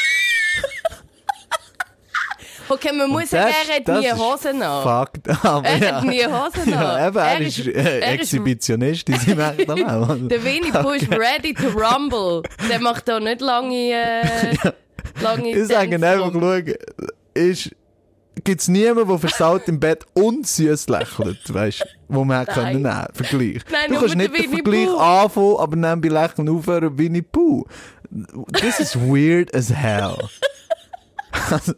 Okay, 2.72 2.92
man 2.96 3.10
muss 3.10 3.30
sagen, 3.30 3.52
er 3.68 3.76
hat 3.76 4.00
nie 4.00 4.10
Hosen 4.12 4.62
an. 4.62 4.82
Fucked 4.82 5.28
up. 5.44 5.64
Er 5.66 5.76
ja. 5.78 5.94
hat 5.96 6.04
nie 6.04 6.24
Hosen 6.24 6.72
an. 6.74 6.80
Ja, 6.80 7.06
eben, 7.08 7.16
er, 7.16 7.24
Er 7.24 7.40
ist, 7.40 7.58
äh, 7.66 7.72
er 7.72 8.14
ist- 8.14 8.20
Exhibitionist 8.20 9.08
in 9.08 9.18
seinem 9.18 9.56
Leben. 9.56 10.28
Der 10.28 10.44
Winnie 10.44 10.72
Pooh 10.72 10.90
ist 10.92 11.10
ready 11.10 11.52
to 11.54 11.68
rumble. 11.68 12.42
Der 12.70 12.80
macht 12.80 13.08
da 13.08 13.20
nicht 13.20 13.40
lange, 13.40 13.74
äh, 13.92 14.54
lange 15.22 15.50
Ich 15.50 15.66
sage 15.68 15.94
einfach, 15.96 16.32
schau, 16.32 16.72
ist, 17.34 17.70
gibt's 18.44 18.68
niemanden, 18.68 19.08
der 19.08 19.18
versaut 19.18 19.68
im 19.68 19.78
Bett 19.80 20.04
und 20.14 20.46
süß 20.46 20.88
lächelt, 20.88 21.52
weißt 21.52 21.84
wo 22.08 22.24
man 22.24 22.40
hätte 22.40 22.52
können 22.52 22.82
nehmen, 22.82 23.06
Vergleich. 23.14 23.62
Nein, 23.70 23.88
du 23.88 23.98
kannst 23.98 24.16
nicht 24.16 24.36
den 24.36 24.50
Vergleich 24.50 24.88
anfangen, 24.88 25.56
aber 25.58 25.76
dann 25.76 26.00
bei 26.00 26.08
Lächeln 26.08 26.48
aufhören, 26.48 26.96
Winnie 26.98 27.22
Pooh. 27.22 27.64
This 28.60 28.80
is 28.80 28.94
weird 28.96 29.54
as 29.54 29.72
hell. 29.72 30.16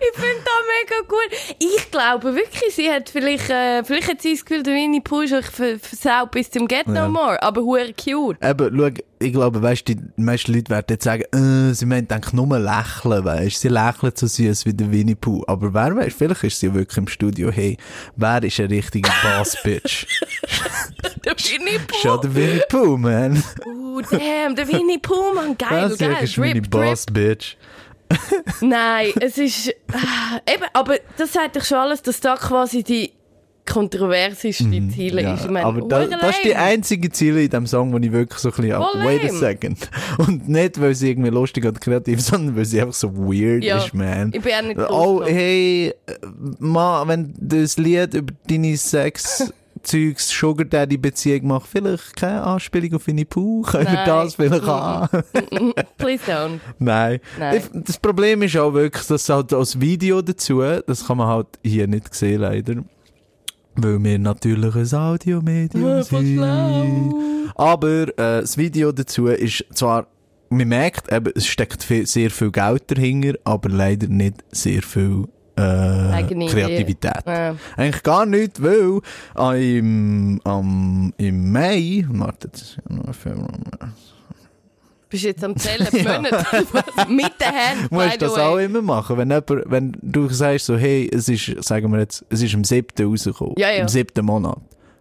Ich 0.00 0.20
finde 0.20 0.44
das 0.44 0.64
mega 0.80 1.08
gut. 1.08 1.56
Ich 1.58 1.90
glaube 1.90 2.34
wirklich, 2.34 2.74
sie 2.74 2.90
hat 2.90 3.08
vielleicht, 3.10 3.50
äh, 3.50 3.82
vielleicht 3.84 4.08
hat 4.08 4.22
sie 4.22 4.32
das 4.34 4.44
Gefühl, 4.44 4.62
der 4.62 4.74
Winnie 4.74 5.02
ist 5.24 5.32
euch 5.32 5.46
ver- 5.46 5.78
versaut 5.78 6.30
bis 6.30 6.50
zum 6.50 6.66
Get 6.68 6.86
Ja. 6.86 6.92
No 7.06 7.08
More. 7.08 7.40
Aber 7.42 7.62
hure 7.62 7.92
cute. 7.94 8.36
Eben, 8.42 8.76
schau, 8.78 8.88
ich 9.20 9.32
glaube, 9.32 9.60
weißt, 9.62 9.86
die 9.88 9.96
meisten 10.16 10.54
Leute 10.54 10.70
werden 10.70 10.86
jetzt 10.90 11.04
sagen, 11.04 11.22
äh, 11.32 11.74
sie 11.74 11.86
meinen 11.86 12.08
eigentlich 12.10 12.32
nur 12.32 12.58
lächeln, 12.58 13.24
weißt, 13.24 13.60
sie 13.60 13.68
lächeln 13.68 14.12
so 14.14 14.26
süß 14.26 14.66
wie 14.66 14.74
der 14.74 14.90
Winnie 14.90 15.14
Pooh. 15.16 15.42
Aber 15.46 15.72
wer 15.74 15.94
weiß, 15.96 16.14
vielleicht 16.16 16.44
ist 16.44 16.60
sie 16.60 16.72
wirklich 16.72 16.96
im 16.98 17.08
Studio, 17.08 17.50
hey, 17.50 17.76
wer 18.16 18.42
ist 18.42 18.58
ein 18.60 18.66
richtiger 18.66 19.12
Boss-Bitch? 19.22 20.06
der 21.24 21.32
Winnie 21.36 21.80
Schon 22.02 22.16
Pooh. 22.16 22.22
der 22.22 22.34
Winnie 22.34 22.62
Pooh, 22.68 22.96
man. 22.96 23.42
Oh, 23.66 24.00
damn, 24.10 24.54
der 24.54 24.68
Winnie 24.68 24.98
Pooh, 24.98 25.32
Mann. 25.34 25.56
Geil, 25.58 25.88
Das 25.90 25.98
geil. 25.98 26.16
ist 26.22 26.36
meine. 26.38 26.62
Boss-Bitch. 26.62 27.56
Nein, 28.60 29.12
es 29.20 29.38
ist. 29.38 29.74
Ah, 29.92 30.40
eben, 30.52 30.64
aber 30.72 30.96
das 31.16 31.32
sagt 31.32 31.56
doch 31.56 31.64
schon 31.64 31.78
alles, 31.78 32.02
dass 32.02 32.20
da 32.20 32.36
quasi 32.36 32.82
die 32.82 33.12
kontroverseste 33.66 34.64
Ziele 34.70 35.20
Mhm, 35.22 35.28
Ja, 35.28 35.34
ist. 35.34 35.44
Ich 35.44 35.50
meine, 35.50 35.66
aber 35.66 35.82
da, 35.82 36.06
das 36.06 36.36
ist 36.36 36.44
die 36.44 36.54
einzige 36.56 37.10
Ziele 37.10 37.42
in 37.44 37.50
dem 37.50 37.66
Song, 37.66 37.92
wo 37.92 37.98
ich 37.98 38.10
wirklich 38.10 38.38
so 38.38 38.48
ein 38.48 38.54
bisschen, 38.54 38.76
Voll 38.82 39.04
wait 39.04 39.24
a 39.24 39.28
second. 39.28 39.90
Und 40.18 40.48
nicht, 40.48 40.80
weil 40.80 40.94
sie 40.94 41.10
irgendwie 41.10 41.28
lustig 41.30 41.66
oder 41.66 41.78
kreativ, 41.78 42.20
sondern 42.22 42.56
weil 42.56 42.64
sie 42.64 42.80
einfach 42.80 42.94
so 42.94 43.14
weird 43.14 43.62
Ja, 43.62 43.76
ist, 43.78 43.92
man. 43.92 44.32
ich 44.32 44.40
bin 44.40 44.52
auch 44.54 44.62
nicht 44.62 44.80
Oh, 44.90 45.22
hey, 45.24 45.92
äh, 46.06 46.12
Mann, 46.58 47.08
wenn 47.08 47.34
du 47.38 47.60
das 47.60 47.76
Lied 47.76 48.14
über 48.14 48.32
deine 48.48 48.76
Sex 48.78 49.52
Zeugs 49.82 50.28
Sugar 50.28 50.64
Daddy 50.66 50.96
Beziehung 50.96 51.48
macht, 51.48 51.68
vielleicht 51.68 52.16
keine 52.16 52.42
Anspielung 52.42 52.94
auf 52.94 53.06
Winnie 53.06 53.24
Pooh, 53.24 53.62
können 53.62 53.90
wir 53.90 54.04
das 54.04 54.34
vielleicht 54.34 54.64
an? 54.64 55.08
Please 55.96 56.22
don't. 56.26 56.60
Nein. 56.78 57.20
Nein. 57.38 57.62
Das 57.72 57.98
Problem 57.98 58.42
ist 58.42 58.56
auch 58.56 58.72
wirklich, 58.74 59.06
dass 59.06 59.28
halt 59.28 59.52
als 59.52 59.80
Video 59.80 60.22
dazu, 60.22 60.62
das 60.86 61.06
kann 61.06 61.18
man 61.18 61.28
halt 61.28 61.46
hier 61.62 61.86
nicht 61.86 62.14
sehen 62.14 62.40
leider, 62.40 62.76
weil 63.76 64.02
wir 64.02 64.18
natürlich 64.18 64.74
ein 64.74 64.98
Audiomedium 64.98 65.84
Ja, 65.84 66.02
sind. 66.02 67.14
Aber 67.54 68.02
äh, 68.08 68.40
das 68.40 68.56
Video 68.56 68.92
dazu 68.92 69.26
ist 69.26 69.64
zwar, 69.74 70.06
man 70.50 70.68
merkt, 70.68 71.12
eben, 71.12 71.32
es 71.34 71.46
steckt 71.46 71.82
viel, 71.82 72.06
sehr 72.06 72.30
viel 72.30 72.50
Geld 72.50 72.90
dahinter, 72.90 73.34
aber 73.44 73.68
leider 73.68 74.08
nicht 74.08 74.44
sehr 74.50 74.82
viel 74.82 75.24
äh, 75.58 76.48
Kreativität. 76.48 77.22
Ja. 77.26 77.56
Eigentlich 77.76 78.02
gar 78.02 78.26
nicht, 78.26 78.62
weil 78.62 79.00
äh, 79.38 79.78
im, 79.78 80.40
am, 80.44 81.12
im 81.16 81.52
Mai, 81.52 82.04
warte, 82.08 82.48
das 82.48 82.62
ist 82.62 82.78
ja 82.88 82.96
noch 82.96 83.14
Februar, 83.14 83.48
Bist 85.10 85.24
du 85.24 85.28
jetzt 85.28 85.44
am 85.44 85.56
Zählen? 85.56 85.88
Monate? 85.92 86.44
Mit 87.08 87.32
den 87.40 87.54
Händen, 87.54 87.88
by 87.90 87.94
musst 87.96 88.22
das 88.22 88.36
way. 88.36 88.40
auch 88.42 88.58
immer 88.58 88.82
machen. 88.82 89.16
Wenn, 89.16 89.30
jemand, 89.30 89.50
wenn 89.66 89.96
du 90.02 90.28
sagst 90.28 90.66
so, 90.66 90.76
hey, 90.76 91.10
es 91.12 91.28
ist, 91.28 91.64
sagen 91.64 91.90
wir 91.92 92.00
jetzt, 92.00 92.24
es 92.30 92.42
ist 92.42 92.54
im 92.54 92.64
siebten 92.64 93.06
rausgekommen. 93.06 93.54
Ja, 93.56 93.70
ja. 93.70 93.82
Im 93.82 93.88
siebten 93.88 94.24
Monat. 94.24 94.58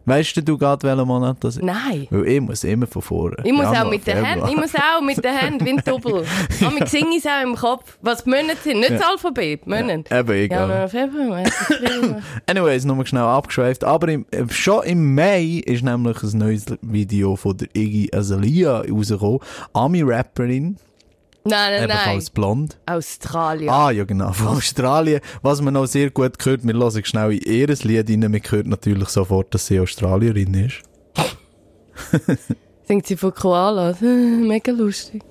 Weißt 0.07 0.37
du 0.47 0.57
gerade, 0.57 0.87
welcher 0.87 1.05
Monat 1.05 1.35
das 1.41 1.57
ist? 1.57 1.63
Nein. 1.63 2.07
Weil 2.09 2.27
ich 2.29 2.39
muss 2.39 2.63
immer 2.63 2.87
von 2.87 3.01
vorne. 3.01 3.35
Ich 3.43 3.51
muss 3.51 3.63
Januar, 3.63 3.85
auch 3.85 3.89
mit 3.89 4.07
den. 4.07 4.23
Händen, 4.23 4.47
ich 4.47 4.55
muss 4.55 4.73
auch 4.73 5.01
mit 5.01 5.21
den 5.21 5.35
Händen, 5.35 5.65
wie 5.65 5.69
ein 5.71 5.81
Doppel. 5.85 6.23
Ja. 6.59 6.71
Ich 6.79 6.89
singe 6.89 7.17
es 7.17 7.25
auch 7.25 7.43
im 7.43 7.55
Kopf. 7.55 7.97
Was 8.01 8.23
die 8.23 8.29
Monate 8.29 8.57
sind, 8.63 8.79
nicht 8.79 8.91
das 8.91 9.01
Alphabet, 9.01 9.67
Monate. 9.67 10.15
Eben, 10.15 10.31
egal. 10.31 10.69
Januar, 10.69 10.87
Februar. 10.87 11.43
Anyways, 12.47 12.85
nochmal 12.85 13.05
schnell 13.05 13.23
abgeschweift. 13.23 13.83
Aber 13.83 14.07
im, 14.07 14.25
äh, 14.31 14.45
schon 14.49 14.83
im 14.83 15.13
Mai 15.13 15.61
ist 15.65 15.83
nämlich 15.83 16.23
ein 16.23 16.37
neues 16.37 16.65
Video 16.81 17.35
von 17.35 17.57
der 17.57 17.67
Iggy 17.75 18.09
Azalea 18.15 18.83
rausgekommen. 18.89 19.39
Ami-Rapperin, 19.73 20.77
Nein, 21.49 21.71
nein, 21.71 21.87
nein. 21.87 21.97
ebenfalls 21.97 22.29
blond. 22.29 22.77
Australien. 22.85 23.69
Ah, 23.69 23.91
ja 23.91 24.03
genau, 24.03 24.31
von 24.33 24.47
Australien. 24.57 25.21
Was 25.41 25.61
man 25.61 25.75
auch 25.77 25.85
sehr 25.85 26.09
gut 26.09 26.33
hört, 26.45 26.65
wir 26.65 26.73
hören 26.73 27.05
schnell 27.05 27.33
in 27.33 27.41
ihr 27.41 27.67
Lied 27.67 28.09
rein, 28.09 28.19
man 28.19 28.41
hört 28.49 28.67
natürlich 28.67 29.09
sofort, 29.09 29.53
dass 29.53 29.67
sie 29.67 29.79
Australierin 29.79 30.53
ist. 30.53 30.83
Singt 32.87 33.07
sie 33.07 33.17
von 33.17 33.33
Koalas. 33.33 34.01
Mega 34.01 34.71
lustig. 34.71 35.23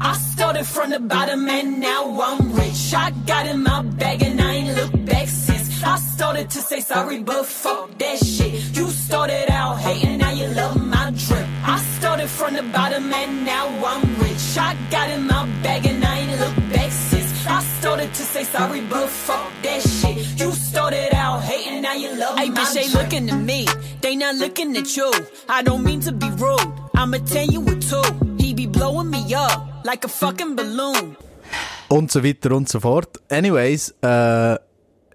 I 0.00 0.14
started 0.14 0.66
from 0.66 0.90
the 0.90 0.98
bottom 0.98 1.48
and 1.48 1.80
now 1.80 2.20
I'm 2.20 2.52
rich. 2.54 2.92
I 2.94 3.12
got 3.26 3.46
in 3.46 3.62
my 3.62 3.82
bag 3.98 4.22
and 4.22 4.40
I 4.40 4.54
ain't 4.54 4.76
looked 4.76 5.04
back 5.06 5.28
since. 5.28 5.70
I 5.84 5.96
started 5.98 6.48
to 6.50 6.58
say 6.60 6.80
sorry, 6.80 7.20
but 7.22 7.44
fuck 7.46 7.96
that 7.98 8.18
shit. 8.18 8.76
You 8.76 8.88
started 8.90 9.50
out 9.50 9.78
hating, 9.78 10.18
now 10.18 10.30
you 10.30 10.46
love 10.48 10.76
my 10.80 11.10
drip. 11.10 11.46
I 11.64 11.78
started 11.98 12.28
from 12.28 12.54
the 12.54 12.62
bottom 12.72 13.12
and 13.12 13.44
now 13.44 13.66
I'm 13.84 14.02
rich. 14.20 14.31
I 14.58 14.76
got 14.90 15.10
in 15.10 15.26
my 15.26 15.46
bag 15.62 15.86
and 15.86 16.04
I 16.04 16.18
ain't 16.18 16.40
look 16.40 16.56
back 16.72 16.90
since. 16.90 17.46
I 17.46 17.60
started 17.80 18.08
to 18.14 18.22
say 18.22 18.44
sorry, 18.44 18.80
but 18.82 19.08
fuck 19.08 19.50
that 19.62 19.80
shit. 19.82 20.16
You 20.40 20.52
started 20.52 21.14
out 21.14 21.42
hating, 21.42 21.82
now 21.82 21.94
you 21.94 22.14
love 22.16 22.38
Hey, 22.38 22.50
my 22.50 22.60
bitch, 22.60 22.74
they 22.74 22.88
drip. 22.88 23.02
looking 23.02 23.30
at 23.30 23.38
me. 23.40 23.66
They 24.00 24.16
not 24.16 24.36
looking 24.36 24.76
at 24.76 24.96
you. 24.96 25.10
I 25.48 25.62
don't 25.62 25.82
mean 25.84 26.00
to 26.02 26.12
be 26.12 26.28
rude. 26.30 26.72
I'ma 26.94 27.18
tell 27.26 27.46
you 27.46 27.60
what 27.60 27.80
two. 27.82 28.02
He 28.38 28.54
be 28.54 28.66
blowing 28.66 29.10
me 29.10 29.34
up 29.34 29.84
like 29.84 30.04
a 30.04 30.08
fucking 30.08 30.54
balloon. 30.56 31.16
Und 31.88 32.10
so 32.10 32.22
weiter 32.22 32.52
und 32.52 32.68
so 32.68 32.80
fort. 32.80 33.18
Anyways, 33.28 33.92
äh, 34.02 34.56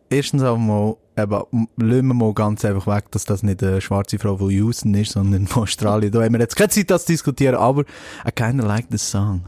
erstens 0.10 0.44
einmal, 0.44 0.96
eben, 1.18 1.68
lassen 1.78 2.08
wir 2.08 2.14
mal 2.14 2.34
ganz 2.34 2.64
einfach 2.66 2.88
weg, 2.88 3.06
dass 3.12 3.26
das 3.26 3.44
nicht 3.44 3.62
eine 3.64 3.82
schwarze 3.82 4.20
Frau 4.20 4.38
von 4.38 4.50
Houston 4.50 4.94
ist, 4.94 5.12
sondern 5.14 5.48
von 5.48 5.64
Australien. 5.64 6.12
Da 6.12 6.24
haben 6.24 6.34
wir 6.34 6.40
jetzt 6.40 6.56
keine 6.56 6.70
Zeit, 6.70 6.90
das 6.90 7.06
zu 7.06 7.14
diskutieren, 7.14 7.56
aber 7.56 7.82
I 8.28 8.32
kinda 8.34 8.66
like 8.66 8.86
the 8.90 8.98
song. 8.98 9.46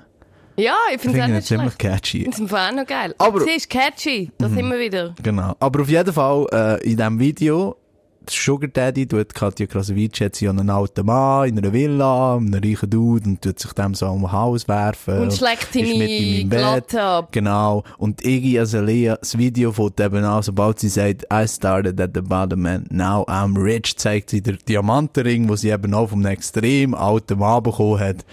Ja, 0.57 0.75
ich 0.93 0.99
finde 0.99 1.19
es 1.19 1.23
auch 1.23 1.27
nicht 1.29 1.47
ziemlich 1.47 1.77
catchy. 1.77 2.25
Das 2.25 2.37
ist 2.39 2.53
auch 2.53 2.71
noch 2.73 2.85
geil. 2.85 3.15
Aber- 3.17 3.39
Sie 3.41 3.51
ist 3.51 3.69
catchy. 3.69 4.29
Das 4.37 4.51
immer 4.51 4.77
wieder. 4.77 5.15
Genau. 5.23 5.55
Aber 5.59 5.81
auf 5.81 5.89
jeden 5.89 6.11
Fall, 6.13 6.45
äh, 6.51 6.83
in 6.83 6.97
diesem 6.97 7.17
Video, 7.17 7.77
Sugar 8.27 8.69
Daddy 8.69 9.07
tut 9.07 9.33
Katja 9.33 9.67
hat 9.67 10.35
sie 10.35 10.47
an 10.47 10.59
einen 10.59 10.69
alten 10.69 11.05
Mann 11.05 11.49
in 11.49 11.57
einer 11.57 11.73
Villa, 11.73 12.35
einen 12.35 12.53
reichen 12.53 12.89
Dude 12.89 13.29
und 13.29 13.41
tut 13.41 13.59
sich 13.59 13.73
dem 13.73 13.93
so 13.93 14.07
um 14.07 14.31
Haus 14.31 14.67
werfen. 14.67 15.19
Und 15.19 15.33
schlägt 15.33 15.75
ihm 15.75 16.01
im 16.01 16.49
Bett. 16.49 16.59
Glatte 16.59 17.01
ab. 17.01 17.31
Genau. 17.31 17.83
Und 17.97 18.23
Iggy 18.23 18.59
Azalea, 18.59 19.17
das 19.17 19.37
Video 19.37 19.71
von 19.71 19.91
eben 19.99 20.23
an, 20.23 20.43
sobald 20.43 20.79
sie 20.79 20.89
sagt, 20.89 21.25
I 21.31 21.47
started 21.47 21.99
at 21.99 22.11
the 22.13 22.21
bottom 22.21 22.65
and 22.65 22.91
now 22.91 23.23
I'm 23.27 23.57
rich, 23.61 23.97
zeigt 23.97 24.29
sie 24.29 24.41
den 24.41 24.57
Diamantenring, 24.67 25.49
wo 25.49 25.55
sie 25.55 25.69
eben 25.69 25.93
auch 25.93 26.09
vom 26.09 26.25
extrem 26.25 26.93
alten 26.93 27.39
Mann 27.39 27.63
bekommen 27.63 27.99
hat. 27.99 28.25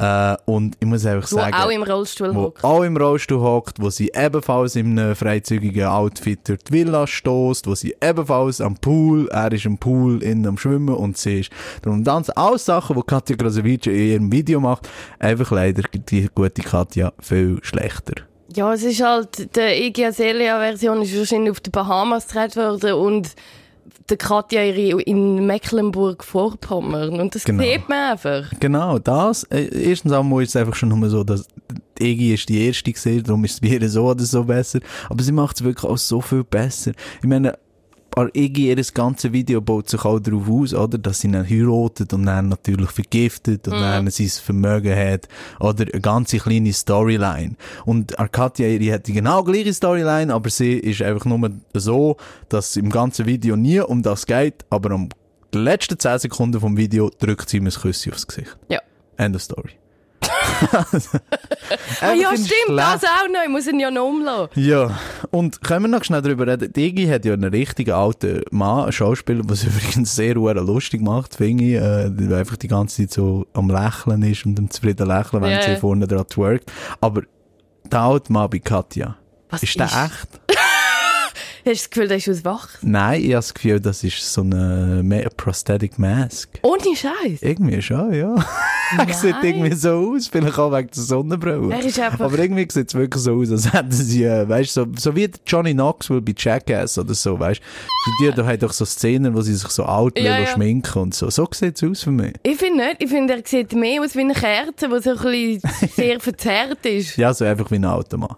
Äh, 0.00 0.36
und 0.46 0.76
ich 0.80 0.86
muss 0.86 1.04
einfach 1.04 1.30
Wo 1.30 1.36
sagen, 1.36 1.54
auch 1.54 1.70
im 1.70 1.82
Rollstuhl 1.82 2.34
wo 2.34 2.42
hockt. 2.44 2.64
auch 2.64 2.82
im 2.82 2.96
Rollstuhl 2.96 3.40
hockt, 3.40 3.82
wo 3.82 3.90
sie 3.90 4.10
ebenfalls 4.14 4.74
in 4.74 4.98
einem 4.98 5.14
freizügigen 5.14 5.84
Outfit 5.84 6.48
durch 6.48 6.60
die 6.64 6.72
Villa 6.72 7.06
stößt, 7.06 7.66
wo 7.66 7.74
sie 7.74 7.94
ebenfalls 8.02 8.62
am 8.62 8.76
Pool, 8.76 9.28
er 9.28 9.52
ist 9.52 9.66
am 9.66 9.76
Pool, 9.76 10.22
innen 10.22 10.46
am 10.46 10.56
Schwimmen 10.56 10.94
und 10.94 11.18
sie 11.18 11.40
ist 11.40 11.50
darum 11.82 12.02
dann 12.02 12.24
alles 12.34 12.64
Sachen, 12.64 12.96
die 12.96 13.02
Katja 13.02 13.36
Krasavic 13.36 13.86
in 13.88 13.94
ihrem 13.94 14.32
Video 14.32 14.58
macht, 14.58 14.88
einfach 15.18 15.50
leider 15.50 15.82
die 15.92 16.30
gute 16.34 16.62
Katja 16.62 17.12
viel 17.20 17.58
schlechter. 17.60 18.14
Ja, 18.56 18.72
es 18.72 18.82
ist 18.82 19.02
halt, 19.02 19.54
die 19.54 19.86
Iggy 19.86 20.06
Azalea-Version 20.06 21.02
ist 21.02 21.16
wahrscheinlich 21.16 21.50
auf 21.50 21.60
den 21.60 21.72
Bahamas 21.72 22.26
gedreht 22.26 22.56
worden 22.56 22.94
und 22.94 23.34
der 24.08 24.16
Katja 24.16 24.62
ihre 24.64 25.00
in 25.02 25.46
Mecklenburg-Vorpommern. 25.46 27.20
Und 27.20 27.34
das 27.34 27.44
Genau. 27.44 27.62
sieht 27.62 27.88
man 27.88 28.12
einfach. 28.12 28.50
Genau, 28.60 28.98
das. 28.98 29.44
Äh, 29.44 29.68
erstens 29.88 30.12
einmal 30.12 30.42
ist 30.42 30.50
es 30.50 30.56
einfach 30.56 30.74
schon 30.74 30.88
nur 30.90 31.08
so, 31.08 31.24
dass 31.24 31.46
die 31.98 32.12
Egi 32.12 32.34
ist 32.34 32.48
die 32.48 32.66
erste 32.66 32.92
gesehen, 32.92 33.22
darum 33.24 33.44
ist 33.44 33.54
es 33.54 33.60
bei 33.60 33.68
ihr 33.68 33.88
so 33.88 34.06
oder 34.06 34.24
so 34.24 34.44
besser. 34.44 34.80
Aber 35.08 35.22
sie 35.22 35.32
macht 35.32 35.56
es 35.56 35.64
wirklich 35.64 35.90
auch 35.90 35.98
so 35.98 36.20
viel 36.20 36.44
besser. 36.44 36.92
Ich 37.22 37.28
meine, 37.28 37.58
bei 38.10 38.28
Iggy, 38.34 38.68
ihr 38.68 38.82
ganze 38.94 39.32
Video 39.32 39.60
baut 39.60 39.88
sich 39.88 40.04
auch 40.04 40.18
darauf 40.18 40.48
aus, 40.48 40.74
oder? 40.74 40.98
Dass 40.98 41.20
sie 41.20 41.28
ihn 41.28 41.36
heiratet 41.36 42.12
und 42.12 42.26
dann 42.26 42.48
natürlich 42.48 42.90
vergiftet 42.90 43.66
und 43.68 43.74
dann 43.74 44.10
sein 44.10 44.28
Vermögen 44.28 44.96
hat. 44.96 45.28
Oder 45.58 45.86
eine 45.92 46.00
ganze 46.00 46.38
kleine 46.38 46.72
Storyline. 46.72 47.56
Und 47.84 48.18
Arcadia, 48.18 48.68
ihre 48.68 48.94
hat 48.94 49.06
die 49.06 49.12
genau 49.12 49.42
gleiche 49.42 49.72
Storyline, 49.72 50.32
aber 50.32 50.50
sie 50.50 50.74
ist 50.74 51.02
einfach 51.02 51.24
nur 51.24 51.50
so, 51.74 52.16
dass 52.48 52.70
es 52.70 52.76
im 52.76 52.90
ganzen 52.90 53.26
Video 53.26 53.56
nie 53.56 53.80
um 53.80 54.02
das 54.02 54.26
geht, 54.26 54.64
aber 54.70 54.94
um 54.94 55.08
die 55.52 55.58
letzten 55.58 55.98
10 55.98 56.18
Sekunden 56.20 56.60
vom 56.60 56.76
Video 56.76 57.10
drückt 57.10 57.48
sie 57.48 57.56
ihm 57.56 57.66
ein 57.66 57.72
Küsschen 57.72 58.12
aufs 58.12 58.26
Gesicht. 58.26 58.56
Ja. 58.68 58.80
End 59.16 59.34
of 59.34 59.42
story. 59.42 59.70
Ah, 62.00 62.12
ja, 62.14 62.30
stimmt, 62.32 62.78
das 62.78 63.00
schlecht- 63.00 63.04
auch 63.04 63.28
noch. 63.32 63.42
Ich 63.44 63.48
muss 63.48 63.66
ihn 63.66 63.78
ja 63.80 63.90
noch 63.90 64.06
umlassen. 64.08 64.50
Ja, 64.56 64.98
und 65.30 65.62
können 65.62 65.84
wir 65.84 65.88
noch 65.88 66.04
schnell 66.04 66.22
darüber 66.22 66.46
reden? 66.46 66.72
Iggy 66.76 67.06
hat 67.08 67.24
ja 67.24 67.32
einen 67.34 67.50
richtigen 67.50 67.92
alten 67.92 68.42
Mann, 68.50 68.84
einen 68.84 68.92
Schauspieler, 68.92 69.42
was 69.44 69.64
übrigens 69.64 70.14
sehr 70.14 70.34
lustig 70.34 71.00
macht, 71.00 71.36
finde 71.36 71.64
ich, 71.64 71.74
äh, 71.74 72.10
der 72.10 72.38
einfach 72.38 72.56
die 72.56 72.68
ganze 72.68 73.02
Zeit 73.02 73.12
so 73.12 73.46
am 73.52 73.70
Lächeln 73.70 74.22
ist 74.22 74.46
und 74.46 74.58
am 74.58 74.70
zufrieden 74.70 75.06
Lächeln, 75.06 75.42
wenn 75.42 75.50
Ja, 75.50 75.62
sie 75.62 75.76
vorne 75.76 76.06
dran 76.06 76.26
twerkt. 76.26 76.70
Aber 77.00 77.22
der 77.90 78.00
alte 78.00 78.32
Mann 78.32 78.50
bei 78.50 78.58
Katja, 78.58 79.16
Was 79.50 79.62
ist 79.62 79.78
der 79.78 79.86
ist- 79.86 79.94
echt? 79.96 80.28
Hast 81.62 81.66
du 81.66 81.70
das 81.72 81.90
Gefühl, 81.90 82.08
der 82.08 82.16
ist 82.16 82.28
aus 82.30 82.44
Wach? 82.46 82.68
Nein, 82.80 83.20
ich 83.20 83.24
habe 83.26 83.34
das 83.34 83.52
Gefühl, 83.52 83.80
das 83.80 84.02
ist 84.02 84.32
so 84.32 84.40
eine 84.40 85.28
Prosthetic 85.36 85.98
Mask. 85.98 86.48
Ohne 86.62 86.96
Scheiß. 86.96 87.42
Irgendwie 87.42 87.82
schon, 87.82 88.14
ja. 88.14 88.34
Er 88.98 89.14
sieht 89.14 89.36
irgendwie 89.42 89.74
so 89.74 89.90
aus, 90.14 90.26
vielleicht 90.26 90.58
auch 90.58 90.72
wegen 90.72 90.88
der 90.94 91.02
Sonnenbrille. 91.02 91.72
Er 91.74 91.84
ist 91.84 91.98
einfach- 92.00 92.20
Aber 92.20 92.38
irgendwie 92.38 92.66
sieht 92.70 92.88
es 92.88 92.94
wirklich 92.94 93.22
so 93.22 93.34
aus, 93.34 93.50
als 93.50 93.72
hätten 93.72 93.92
sie, 93.92 94.24
äh, 94.24 94.48
weißt 94.48 94.74
so, 94.74 94.86
so 94.96 95.14
wie 95.14 95.30
Johnny 95.46 95.72
Knoxville 95.72 96.20
bei 96.20 96.34
Jackass 96.36 96.98
oder 96.98 97.14
so, 97.14 97.38
weißt 97.38 97.60
du. 97.60 98.10
Die, 98.26 98.32
die 98.34 98.42
haben 98.42 98.58
doch 98.58 98.72
so 98.72 98.84
Szenen, 98.84 99.34
wo 99.34 99.42
sie 99.42 99.54
sich 99.54 99.68
so 99.68 99.84
alt 99.84 100.18
ja, 100.18 100.40
ja. 100.40 100.46
schminken 100.46 100.98
und 101.02 101.14
so. 101.14 101.30
So 101.30 101.48
sieht 101.52 101.76
es 101.80 101.88
aus 101.88 102.02
für 102.02 102.10
mich. 102.10 102.34
Ich 102.42 102.56
finde 102.56 102.84
nicht. 102.84 103.02
Ich 103.02 103.10
finde, 103.10 103.34
er 103.34 103.42
sieht 103.44 103.72
mehr 103.74 104.02
aus 104.02 104.14
wie 104.16 104.20
eine 104.20 104.34
Kerze, 104.34 104.88
die 104.88 105.00
so 105.02 105.10
ein 105.10 105.16
bisschen 105.18 105.60
sehr 105.94 106.20
verzerrt 106.20 106.84
ist. 106.84 107.16
Ja, 107.16 107.32
so 107.32 107.44
einfach 107.44 107.70
wie 107.70 107.76
ein 107.76 107.84
alter 107.84 108.16
Mann. 108.16 108.36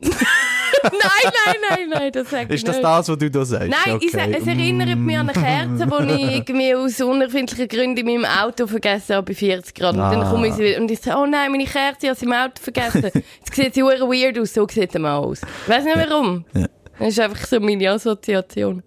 nein, 0.92 1.32
nein, 1.46 1.56
nein, 1.70 1.88
nein, 1.90 2.12
das 2.12 2.30
sag 2.30 2.44
ich 2.44 2.56
Ist 2.56 2.68
das 2.68 2.76
nicht. 2.76 2.84
das, 2.84 3.08
was 3.08 3.18
du 3.18 3.30
da 3.30 3.44
sagst? 3.44 3.68
Nein, 3.68 3.94
okay. 3.96 4.06
ich, 4.06 4.14
es 4.14 4.46
erinnert 4.46 4.98
mich 4.98 5.16
an 5.16 5.28
eine 5.28 5.40
Kerze, 5.42 5.86
die 5.86 6.12
ich 6.14 6.32
irgendwie 6.48 6.74
aus 6.74 7.00
unerfindlichen 7.00 7.68
Gründen 7.68 8.06
in 8.08 8.20
meinem 8.22 8.24
Auto 8.24 8.66
vergessen 8.66 9.16
habe 9.16 9.26
bei 9.26 9.34
40 9.34 9.74
Grad. 9.74 9.92
Und 9.94 9.98
dann 10.00 10.22
Ah. 10.22 10.30
komme 10.30 10.48
ich 10.48 10.54
sie 10.54 10.64
wieder 10.64 10.80
und 10.80 10.90
ich 10.90 11.00
sage, 11.00 11.18
oh 11.20 11.26
nein, 11.26 11.50
meine 11.50 11.64
Kerze, 11.64 11.98
ich 12.02 12.08
habe 12.08 12.18
sie 12.18 12.26
im 12.26 12.32
Auto 12.32 12.60
vergessen. 12.60 13.02
Jetzt 13.04 13.54
sieht 13.54 13.74
sie 13.74 13.82
weird 13.82 14.38
aus, 14.38 14.54
so 14.54 14.66
sieht 14.68 14.94
er 14.94 15.00
mal 15.00 15.16
aus. 15.16 15.40
Ich 15.64 15.68
weiß 15.68 15.84
nicht 15.84 15.96
warum. 15.96 16.44
Ja. 16.54 16.66
Das 16.98 17.08
ist 17.08 17.20
einfach 17.20 17.46
so 17.46 17.58
meine 17.60 17.90
Assoziation. 17.90 18.82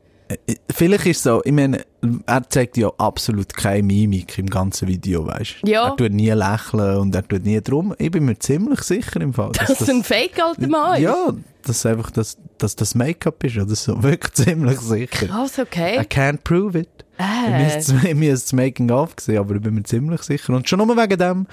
Vielleicht 0.71 1.05
ist 1.05 1.17
es 1.17 1.23
so, 1.23 1.41
ich 1.45 1.51
meine, 1.51 1.85
er 2.25 2.49
zeigt 2.49 2.77
ja 2.77 2.89
absolut 2.97 3.53
keine 3.53 3.83
Mimik 3.83 4.37
im 4.37 4.49
ganzen 4.49 4.87
Video, 4.87 5.25
weißt 5.25 5.57
du? 5.61 5.67
Ja. 5.69 5.89
Er 5.89 5.95
tut 5.95 6.11
nie 6.11 6.31
lächeln 6.31 6.97
und 6.97 7.15
er 7.15 7.27
tut 7.27 7.45
nie 7.45 7.61
drum. 7.61 7.93
Ich 7.97 8.09
bin 8.11 8.25
mir 8.25 8.37
ziemlich 8.39 8.81
sicher 8.81 9.21
im 9.21 9.33
Fall. 9.33 9.51
dass 9.53 9.67
Das 9.67 9.81
ist 9.81 9.89
ein 9.89 10.03
fake 10.03 10.41
alter 10.41 10.67
Mann. 10.67 10.95
ist. 10.95 11.01
Ja, 11.01 11.33
dass 11.63 11.85
einfach 11.85 12.11
das, 12.11 12.37
dass 12.57 12.75
das 12.75 12.95
Make-up 12.95 13.43
ist 13.43 13.57
oder 13.57 13.75
so. 13.75 14.01
Wirklich 14.03 14.33
ziemlich 14.33 14.79
sicher. 14.79 15.27
Krass, 15.27 15.57
I 15.57 15.61
okay. 15.61 15.99
can't 16.01 16.39
prove 16.43 16.77
it. 16.77 16.89
Äh. 17.17 17.75
Ich 18.09 18.15
müsste 18.15 18.33
das 18.33 18.53
Making-of 18.53 19.11
sehen, 19.19 19.37
aber 19.37 19.55
ich 19.55 19.61
bin 19.61 19.75
mir 19.75 19.83
ziemlich 19.83 20.21
sicher. 20.23 20.53
Und 20.53 20.67
schon 20.67 20.79
nur 20.79 20.97
wegen 20.97 21.17
dem, 21.17 21.47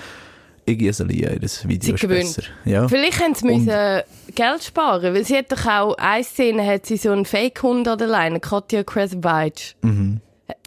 Iggy 0.67 0.89
Azalea, 0.89 1.37
das 1.41 1.67
Video 1.67 1.97
Sie 1.97 2.07
besser. 2.07 2.43
Ja. 2.65 2.87
Vielleicht 2.89 3.21
haben 3.21 3.35
sie 3.35 3.49
Und- 3.49 3.65
müssen 3.65 4.03
Geld 4.35 4.63
sparen, 4.65 5.15
weil 5.15 5.25
sie 5.25 5.37
hat 5.37 5.51
doch 5.51 5.67
auch, 5.67 5.95
eine 5.99 6.23
Szene 6.25 6.65
hat 6.65 6.87
sie 6.87 6.97
so 6.97 7.11
einen 7.11 7.25
Fake-Hund 7.25 7.89
an 7.89 7.99
der 7.99 8.07
Leine, 8.07 8.39
Katja 8.41 8.85
Krasavage. 8.85 9.75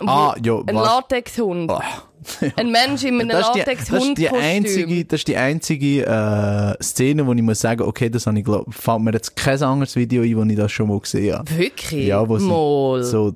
Ah, 0.06 0.36
ja, 0.44 0.60
Ein? 0.66 0.76
Latexhund. 0.76 1.70
Ah. 1.72 1.84
Ein 2.56 2.72
Mensch 2.72 3.04
in 3.04 3.20
einem 3.22 3.30
die, 3.30 3.34
das, 3.34 3.48
ist 3.48 3.54
die 3.54 3.60
Latexhund-Kostüm. 3.60 4.40
einzige, 4.42 5.06
das 5.06 5.20
ist 5.20 5.28
die 5.28 5.38
einzige 5.38 6.06
äh, 6.08 6.84
Szene, 6.84 7.26
wo 7.28 7.34
ich 7.34 7.42
muss 7.44 7.60
sagen, 7.60 7.84
okay, 7.84 8.10
das 8.10 8.26
habe 8.26 8.40
ich 8.40 8.44
glaub, 8.46 8.74
fällt 8.74 9.02
mir 9.02 9.14
jetzt 9.14 9.36
kein 9.36 9.62
anderes 9.62 9.96
Video 9.96 10.24
ein, 10.24 10.36
wo 10.36 10.44
ich 10.44 10.56
das 10.58 10.72
schon 10.72 10.88
mal 10.90 11.00
gesehen 11.00 11.36
habe. 11.38 11.58
Wirklich? 11.58 12.08
Ja, 12.08 12.28
wo 12.28 12.40
sie, 12.40 12.48
Mal. 12.48 13.04
so, 13.04 13.36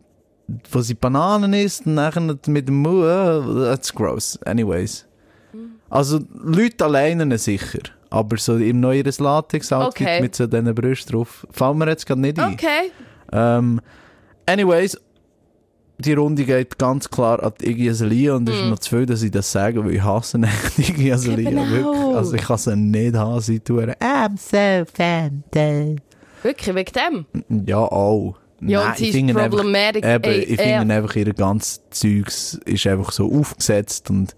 wo 0.72 0.82
sie 0.82 0.96
Bananen 0.96 1.54
isst 1.54 1.86
und 1.86 1.94
nachher 1.94 2.20
mit 2.48 2.68
dem 2.68 2.82
Mund, 2.82 3.04
äh, 3.06 3.66
that's 3.70 3.94
gross. 3.94 4.40
Anyways. 4.44 5.06
Also, 5.90 6.20
Leute 6.44 6.86
alleine 6.86 7.38
sicher. 7.38 7.80
Aber 8.10 8.38
so 8.38 8.58
im 8.58 8.80
neueres 8.80 9.20
Latex-Outfit 9.20 10.08
Okay. 10.08 10.22
mit 10.22 10.36
so 10.36 10.48
diesen 10.48 10.74
Brüsten 10.74 11.16
drauf, 11.16 11.46
fällt 11.52 11.76
mir 11.76 11.88
jetzt 11.90 12.06
gerade 12.06 12.22
nicht 12.22 12.40
ein. 12.40 12.54
Okay. 12.54 12.92
Ähm, 13.32 13.80
anyways, 14.48 14.98
die 16.00 16.14
Runde 16.14 16.46
geht 16.46 16.80
ganz 16.80 17.10
klar 17.10 17.44
an 17.44 17.54
Iggy 17.62 17.90
Azalea 17.90 18.34
und 18.34 18.50
es 18.50 18.56
ist 18.56 18.66
noch 18.66 18.80
zu 18.80 18.96
viel, 18.98 19.06
dass 19.06 19.22
ich 19.22 19.32
das 19.32 19.52
sage, 19.52 19.84
weil 19.84 19.96
ich 19.96 20.02
hasse 20.02 20.40
echt 20.44 20.90
Iggy 20.90 21.12
Azalea. 21.12 21.50
Eben 21.50 21.70
Wirklich. 21.72 22.16
Also 22.16 22.34
ich 22.36 22.42
kann 22.42 22.58
sie 22.58 22.76
nicht 22.76 23.16
haben, 23.16 23.42
sie 23.42 23.60
tun 23.60 23.92
I'm 24.00 24.38
so 24.38 24.86
fantastic. 24.92 26.02
Wirklich, 26.42 26.76
wegen 26.76 26.92
dem? 27.50 27.66
Ja, 27.68 27.80
auch. 27.80 28.38
Ja, 28.62 28.80
Nein, 28.80 28.90
und 28.90 28.98
sie 28.98 29.04
ich 29.04 29.10
ist 29.10 29.16
Eben, 29.16 30.42
ich 30.54 30.62
finde 30.62 30.94
einfach, 30.96 31.16
ihr 31.16 31.34
ganzes 31.34 31.82
Zeugs 31.92 32.60
ist 32.66 32.88
einfach 32.88 33.12
so 33.12 33.32
aufgesetzt 33.32 34.10
und, 34.10 34.36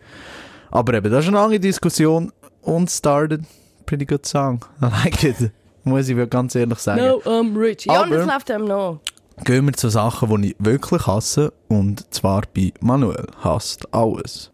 aber 0.71 0.93
eben, 0.93 1.11
das 1.11 1.25
ist 1.25 1.27
eine 1.27 1.37
lange 1.37 1.59
Diskussion 1.59 2.31
und 2.61 2.89
started. 2.89 3.41
Pretty 3.85 4.05
good 4.05 4.25
song. 4.25 4.63
I 4.81 4.85
like 4.85 5.23
it. 5.23 5.51
Muss 5.83 6.07
ich 6.07 6.29
ganz 6.29 6.55
ehrlich 6.55 6.79
sagen. 6.79 7.01
No, 7.05 7.17
I'm 7.25 7.57
rich. 7.57 7.85
Ja, 7.85 8.03
und 8.03 8.11
das 8.11 8.25
läuft 8.25 8.49
noch. 8.67 8.99
Gehen 9.43 9.65
wir 9.65 9.73
zu 9.73 9.89
Sachen, 9.89 10.41
die 10.41 10.51
ich 10.51 10.55
wirklich 10.59 11.07
hasse. 11.07 11.51
Und 11.67 12.13
zwar 12.13 12.43
bei 12.53 12.71
Manuel 12.79 13.25
hasst 13.43 13.93
alles. 13.93 14.51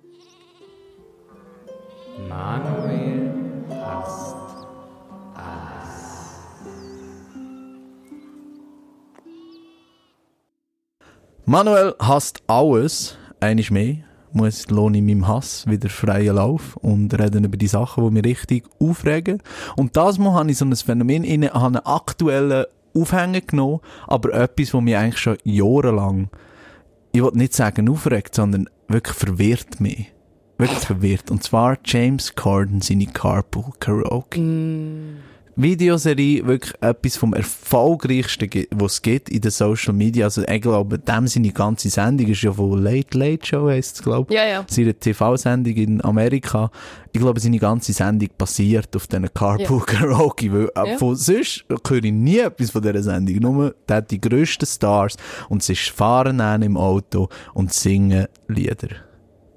Manuel 11.45 11.95
hasst 11.99 12.41
alles. 12.47 13.17
Eines 13.39 13.69
mehr. 13.69 14.06
Muss 14.37 14.69
lohne 14.69 14.99
ich 14.99 15.03
meinem 15.03 15.27
Hass 15.27 15.65
wieder 15.65 15.89
freien 15.89 16.35
Lauf 16.35 16.77
und 16.77 17.11
reden 17.19 17.43
über 17.43 17.57
die 17.57 17.67
Sachen, 17.67 18.03
die 18.03 18.11
mich 18.11 18.23
richtig 18.23 18.65
aufregen. 18.79 19.41
Und 19.75 19.97
das 19.97 20.19
Mal 20.19 20.33
habe 20.33 20.51
ich 20.51 20.59
so 20.59 20.65
ein 20.65 20.75
Phänomen 20.75 21.23
inne, 21.23 21.53
habe 21.53 21.65
einen 21.65 21.85
aktuellen 21.87 22.65
Aufhänger 22.93 23.41
genommen, 23.41 23.79
aber 24.05 24.33
etwas, 24.35 24.69
das 24.69 24.81
mich 24.81 24.95
eigentlich 24.95 25.17
schon 25.17 25.37
jahrelang, 25.43 26.29
ich 27.13 27.23
will 27.23 27.31
nicht 27.33 27.55
sagen 27.55 27.89
aufregt, 27.89 28.35
sondern 28.35 28.69
wirklich 28.87 29.17
verwirrt 29.17 29.79
mich. 29.79 30.13
Wirklich 30.59 30.85
verwirrt. 30.85 31.31
Und 31.31 31.41
zwar 31.41 31.79
James 31.83 32.35
Corden 32.35 32.81
seine 32.81 33.07
Carpool 33.07 33.73
Karaoke. 33.79 34.39
Videoserie 35.57 36.45
wirklich 36.45 36.73
etwas 36.81 37.17
vom 37.17 37.33
erfolgreichsten, 37.33 38.49
was 38.71 38.93
es 38.93 39.01
gibt 39.01 39.29
in 39.29 39.41
den 39.41 39.51
Social 39.51 39.93
Media. 39.93 40.25
Also 40.25 40.43
ich 40.47 40.61
glaube, 40.61 40.99
dem 40.99 41.27
seine 41.27 41.51
ganze 41.51 41.89
Sendung 41.89 42.27
ist 42.27 42.43
ja 42.43 42.53
von 42.53 42.81
Late 42.81 43.17
Late 43.17 43.45
Show, 43.45 43.67
heisst 43.67 43.95
es, 43.97 44.03
glaube 44.03 44.31
ich. 44.31 44.37
Ja, 44.37 44.45
ja. 44.45 44.65
Seine 44.67 44.93
TV-Sendung 44.93 45.73
in 45.73 46.03
Amerika. 46.05 46.69
Ich 47.11 47.19
glaube, 47.19 47.39
seine 47.39 47.57
ganze 47.57 47.91
Sendung 47.91 48.29
basiert 48.37 48.95
auf 48.95 49.07
diesen 49.07 49.33
Carpool 49.33 49.81
Karaoke, 49.81 50.53
weil 50.53 50.69
äh, 50.75 50.91
Ja. 50.91 50.97
von 50.97 51.15
sonst 51.15 51.65
höre 51.87 52.03
ich 52.03 52.11
nie 52.13 52.37
etwas 52.39 52.69
von 52.71 52.81
dieser 52.83 53.01
Sendung. 53.01 53.35
Nur, 53.37 53.75
der 53.89 53.97
hat 53.97 54.11
die 54.11 54.21
grössten 54.21 54.65
Stars 54.67 55.17
und 55.49 55.63
sie 55.63 55.75
fahren 55.75 56.37
dann 56.37 56.61
im 56.61 56.77
Auto 56.77 57.29
und 57.55 57.73
singen 57.73 58.27
Lieder. 58.47 58.89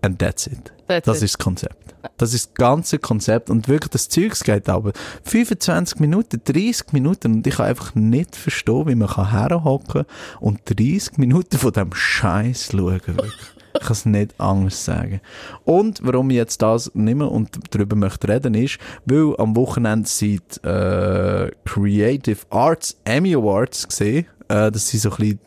And 0.03 0.19
that's 0.19 0.47
it. 0.47 0.73
That's 0.89 1.07
das 1.07 1.19
it. 1.19 1.25
ist 1.25 1.35
das 1.35 1.39
Konzept. 1.45 1.95
Das 2.17 2.35
ist 2.35 2.47
das 2.47 2.55
ganze 2.55 2.99
Konzept 2.99 3.51
und 3.51 3.69
wirklich 3.69 3.91
das 3.91 4.09
Zeugs 4.09 4.43
geht 4.43 4.69
aber 4.69 4.93
25 5.25 6.01
Minuten, 6.01 6.41
30 6.45 6.93
Minuten 6.93 7.35
und 7.35 7.47
ich 7.47 7.57
kann 7.57 7.67
einfach 7.67 7.95
nicht 7.95 8.37
verstehen, 8.37 8.89
wie 8.89 8.95
man 8.95 9.09
kann 9.09 9.31
herhocken 9.31 10.05
und 10.41 10.61
30 10.65 11.19
Minuten 11.19 11.59
von 11.59 11.73
dem 11.73 11.93
Scheiß 11.93 12.71
schauen. 12.73 13.01
Wirklich. 13.07 13.33
Ich 13.75 13.81
kann 13.81 13.93
es 13.93 14.07
nicht 14.07 14.35
anders 14.41 14.85
sagen. 14.85 15.21
Und 15.65 16.01
warum 16.03 16.31
ich 16.31 16.37
jetzt 16.37 16.61
das 16.61 16.91
nehme 16.95 17.29
und 17.29 17.51
darüber 17.71 17.97
möchte 17.97 18.29
reden 18.29 18.55
ist, 18.55 18.79
weil 19.05 19.35
am 19.39 19.55
Wochenende 19.55 20.09
sind 20.09 20.63
äh, 20.65 21.51
Creative 21.65 22.39
Arts 22.51 22.97
Emmy 23.05 23.35
Awards 23.35 23.87
gesehen. 23.87 24.27
Äh, 24.49 24.73
das 24.73 24.89
sind 24.89 25.01
so 25.01 25.11
ein 25.11 25.17
bisschen 25.17 25.41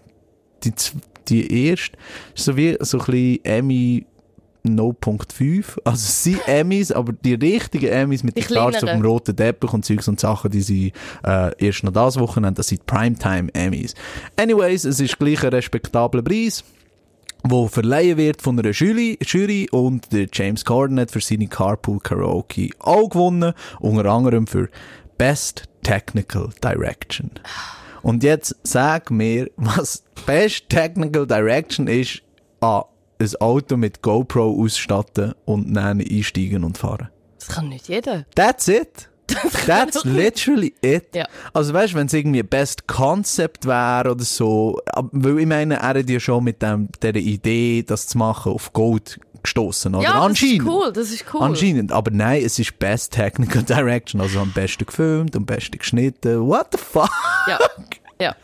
die, 0.63 0.73
die 1.27 1.67
erste, 1.69 1.97
so 2.35 2.55
wie 2.55 2.77
so 2.79 2.99
ein 2.99 3.05
bisschen 3.05 3.45
Emmy 3.45 4.05
0.5. 4.65 5.79
Also 5.83 5.97
es 5.97 6.23
sind 6.23 6.47
Emmys, 6.47 6.91
aber 6.91 7.13
die 7.13 7.33
richtigen 7.33 7.87
Emmys 7.87 8.23
mit 8.23 8.37
den 8.37 8.43
Stars 8.43 8.83
auf 8.83 8.89
dem 8.89 9.01
roten 9.01 9.35
Teppich 9.35 9.73
und 9.73 9.83
Zeugs 9.83 10.07
und 10.07 10.19
Sachen, 10.19 10.51
die 10.51 10.61
sind 10.61 10.93
äh, 11.25 11.51
erst 11.57 11.83
noch 11.83 11.91
das 11.91 12.19
Wochenende, 12.19 12.57
das 12.57 12.67
sind 12.67 12.85
Primetime 12.85 13.53
Emmys. 13.53 13.93
Anyways, 14.37 14.85
es 14.85 14.99
ist 14.99 15.19
gleich 15.19 15.43
ein 15.43 15.49
respektabler 15.49 16.21
Preis 16.21 16.63
wo 17.45 17.67
verleihen 17.67 18.17
wird 18.17 18.41
von 18.41 18.57
einer 18.57 18.71
Jury, 18.71 19.19
Jury 19.21 19.67
und 19.71 20.13
der 20.13 20.27
James 20.31 20.63
Corden 20.63 20.97
hat 20.99 21.11
für 21.11 21.19
seine 21.19 21.47
Carpool 21.47 21.99
Karaoke 21.99 22.69
auch 22.79 23.09
gewonnen, 23.09 23.53
unter 23.81 24.05
anderem 24.05 24.47
für 24.47 24.69
Best 25.17 25.65
Technical 25.83 26.49
Direction. 26.63 27.31
Und 28.01 28.23
jetzt 28.23 28.55
sag 28.63 29.11
mir, 29.11 29.51
was 29.57 30.03
Best 30.25 30.69
Technical 30.69 31.27
Direction 31.27 31.87
ist, 31.87 32.21
an 32.61 32.83
ein 33.23 33.41
Auto 33.41 33.77
mit 33.77 34.01
GoPro 34.01 34.61
ausstatten 34.61 35.33
und 35.45 35.73
dann 35.73 36.01
einsteigen 36.01 36.63
und 36.63 36.77
fahren. 36.77 37.09
Das 37.39 37.47
kann 37.47 37.69
nicht 37.69 37.87
jeder. 37.89 38.25
That's 38.35 38.67
it. 38.67 39.09
That's 39.65 40.03
literally 40.03 40.73
it. 40.81 41.15
Ja. 41.15 41.25
Also 41.53 41.73
weißt 41.73 41.93
du, 41.93 41.97
wenn 41.97 42.07
es 42.07 42.13
irgendwie 42.13 42.43
Best 42.43 42.87
Concept 42.87 43.65
wäre 43.65 44.11
oder 44.11 44.23
so, 44.23 44.79
weil 45.11 45.39
ich 45.39 45.47
meine, 45.47 45.75
er 45.75 45.89
hat 45.89 46.09
ja 46.09 46.19
schon 46.19 46.43
mit 46.43 46.61
dem, 46.61 46.89
der 47.01 47.15
Idee, 47.15 47.83
das 47.83 48.07
zu 48.07 48.17
machen, 48.17 48.51
auf 48.51 48.73
Gold 48.73 49.19
gestoßen, 49.41 49.93
oder? 49.95 50.03
Ja, 50.03 50.13
das 50.13 50.19
ist 50.19 50.25
Anscheinend. 50.43 50.67
cool, 50.67 50.93
das 50.93 51.11
ist 51.11 51.25
cool. 51.33 51.41
Anscheinend, 51.41 51.91
aber 51.91 52.11
nein, 52.11 52.43
es 52.43 52.59
ist 52.59 52.77
Best 52.79 53.13
Technical 53.13 53.63
Direction, 53.63 54.21
also 54.21 54.39
am 54.39 54.51
besten 54.51 54.85
gefilmt, 54.85 55.35
am 55.35 55.45
besten 55.45 55.77
geschnitten. 55.77 56.45
What 56.47 56.67
the 56.71 56.77
fuck? 56.77 57.09
Ja. 57.47 57.59
ja. 58.19 58.35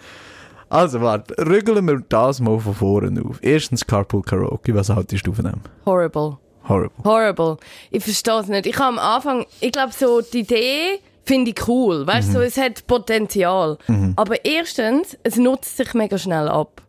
Also 0.70 1.02
warte, 1.02 1.36
rügeln 1.46 1.88
wir 1.88 2.04
das 2.08 2.40
mal 2.40 2.60
von 2.60 2.76
vorne 2.76 3.24
auf. 3.28 3.40
Erstens 3.42 3.86
Carpool 3.86 4.22
Karaoke, 4.22 4.74
was 4.76 4.90
haltest 4.90 5.26
du 5.26 5.34
von 5.34 5.46
dem? 5.46 5.62
Horrible. 5.86 6.38
Horrible. 6.68 7.04
Horrible. 7.04 7.58
Ich 7.90 8.04
verstehe 8.04 8.40
es 8.40 8.48
nicht. 8.48 8.68
Ich 8.68 8.78
habe 8.78 8.90
am 8.90 9.00
Anfang, 9.00 9.46
ich 9.60 9.72
glaube, 9.72 9.92
so 9.92 10.22
die 10.22 10.42
Idee 10.42 11.00
finde 11.26 11.52
ich 11.52 11.68
cool. 11.68 12.06
Weißt 12.06 12.30
du, 12.30 12.34
so, 12.34 12.42
es 12.42 12.58
hat 12.58 12.86
Potenzial. 12.86 13.78
Aber 14.16 14.46
erstens, 14.46 15.18
es 15.24 15.38
nutzt 15.38 15.78
sich 15.78 15.94
mega 15.96 16.18
schnell 16.18 16.48
ab. 16.48 16.82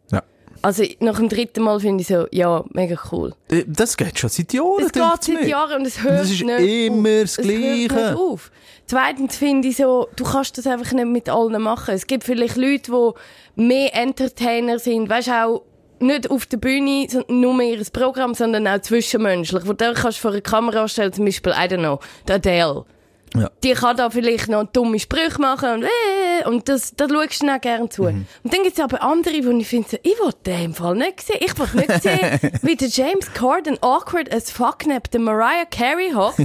Also 0.62 0.84
nach 1.00 1.16
dem 1.16 1.28
dritten 1.28 1.62
Mal 1.62 1.80
finde 1.80 2.02
ich 2.02 2.08
so, 2.08 2.26
ja, 2.30 2.62
mega 2.72 2.96
cool. 3.12 3.32
Äh, 3.50 3.64
Das 3.66 3.96
geht 3.96 4.18
schon 4.18 4.28
seit 4.28 4.52
Jahren. 4.52 4.84
Es 4.84 4.92
geht 4.92 5.02
seit. 5.22 5.46
Jahren 5.46 5.80
und 5.80 5.86
es 5.86 6.02
hört 6.02 6.20
Das 6.20 6.30
ist 6.30 6.42
nicht 6.44 6.86
immer 6.86 6.96
auf. 6.98 7.20
das 7.22 7.38
Es 7.38 7.46
hört 7.46 7.46
Gleiche. 7.48 7.80
nicht 8.10 8.16
auf. 8.16 8.50
Zweitens 8.86 9.36
finde 9.36 9.68
ich 9.68 9.76
so, 9.76 10.08
du 10.16 10.24
kannst 10.24 10.58
das 10.58 10.66
einfach 10.66 10.92
nicht 10.92 11.06
mit 11.06 11.28
allen 11.28 11.62
machen. 11.62 11.94
Es 11.94 12.06
gibt 12.06 12.24
vielleicht 12.24 12.56
Leute, 12.56 12.90
die 13.56 13.62
mehr 13.62 13.94
Entertainer 13.94 14.78
sind, 14.78 15.08
weißt 15.08 15.30
auch 15.30 15.62
nicht 16.00 16.30
auf 16.30 16.46
der 16.46 16.56
Bühne, 16.56 17.06
sondern 17.08 17.40
nur 17.40 17.54
mehr 17.54 17.78
ihr 17.78 17.84
Programm, 17.92 18.34
sondern 18.34 18.66
auch 18.66 18.80
zwischenmenschlich. 18.80 19.66
Wo 19.66 19.72
du 19.74 19.92
kannst 19.94 20.18
vor 20.18 20.32
einer 20.32 20.40
Kamera 20.40 20.88
stellen, 20.88 21.12
zum 21.12 21.24
Beispiel, 21.24 21.52
I 21.52 21.66
don't 21.68 21.78
know, 21.78 22.00
der 22.26 22.36
Adele. 22.36 22.84
Ja. 23.34 23.50
Die 23.62 23.72
kann 23.72 23.96
da 23.96 24.10
vielleicht 24.10 24.48
noch 24.48 24.64
dumme 24.64 24.98
Sprüche 24.98 25.40
machen 25.40 25.70
und, 25.70 25.82
äh, 25.84 26.48
und 26.48 26.68
das, 26.68 26.94
da 26.96 27.08
schaust 27.08 27.42
du 27.42 27.46
dann 27.46 27.60
gerne 27.60 27.88
zu. 27.88 28.02
Mhm. 28.02 28.26
Und 28.42 28.52
dann 28.52 28.62
gibt 28.62 28.76
es 28.76 28.82
aber 28.82 29.02
andere, 29.02 29.44
wo 29.44 29.50
ich 29.50 29.68
finde, 29.68 29.88
so, 29.88 29.96
ich 30.02 30.18
will 30.18 30.32
den 30.44 30.64
im 30.64 30.74
Fall 30.74 30.96
nicht 30.96 31.20
sehen. 31.20 31.36
Ich 31.40 31.56
will 31.58 31.68
nicht 31.74 32.02
sehen, 32.02 32.40
wie 32.62 32.76
der 32.76 32.88
James 32.88 33.32
Corden 33.34 33.78
awkward 33.82 34.32
as 34.34 34.50
fuck 34.50 34.86
neben 34.86 35.02
der 35.12 35.20
Mariah 35.20 35.64
Carey 35.70 36.12
hockt, 36.12 36.40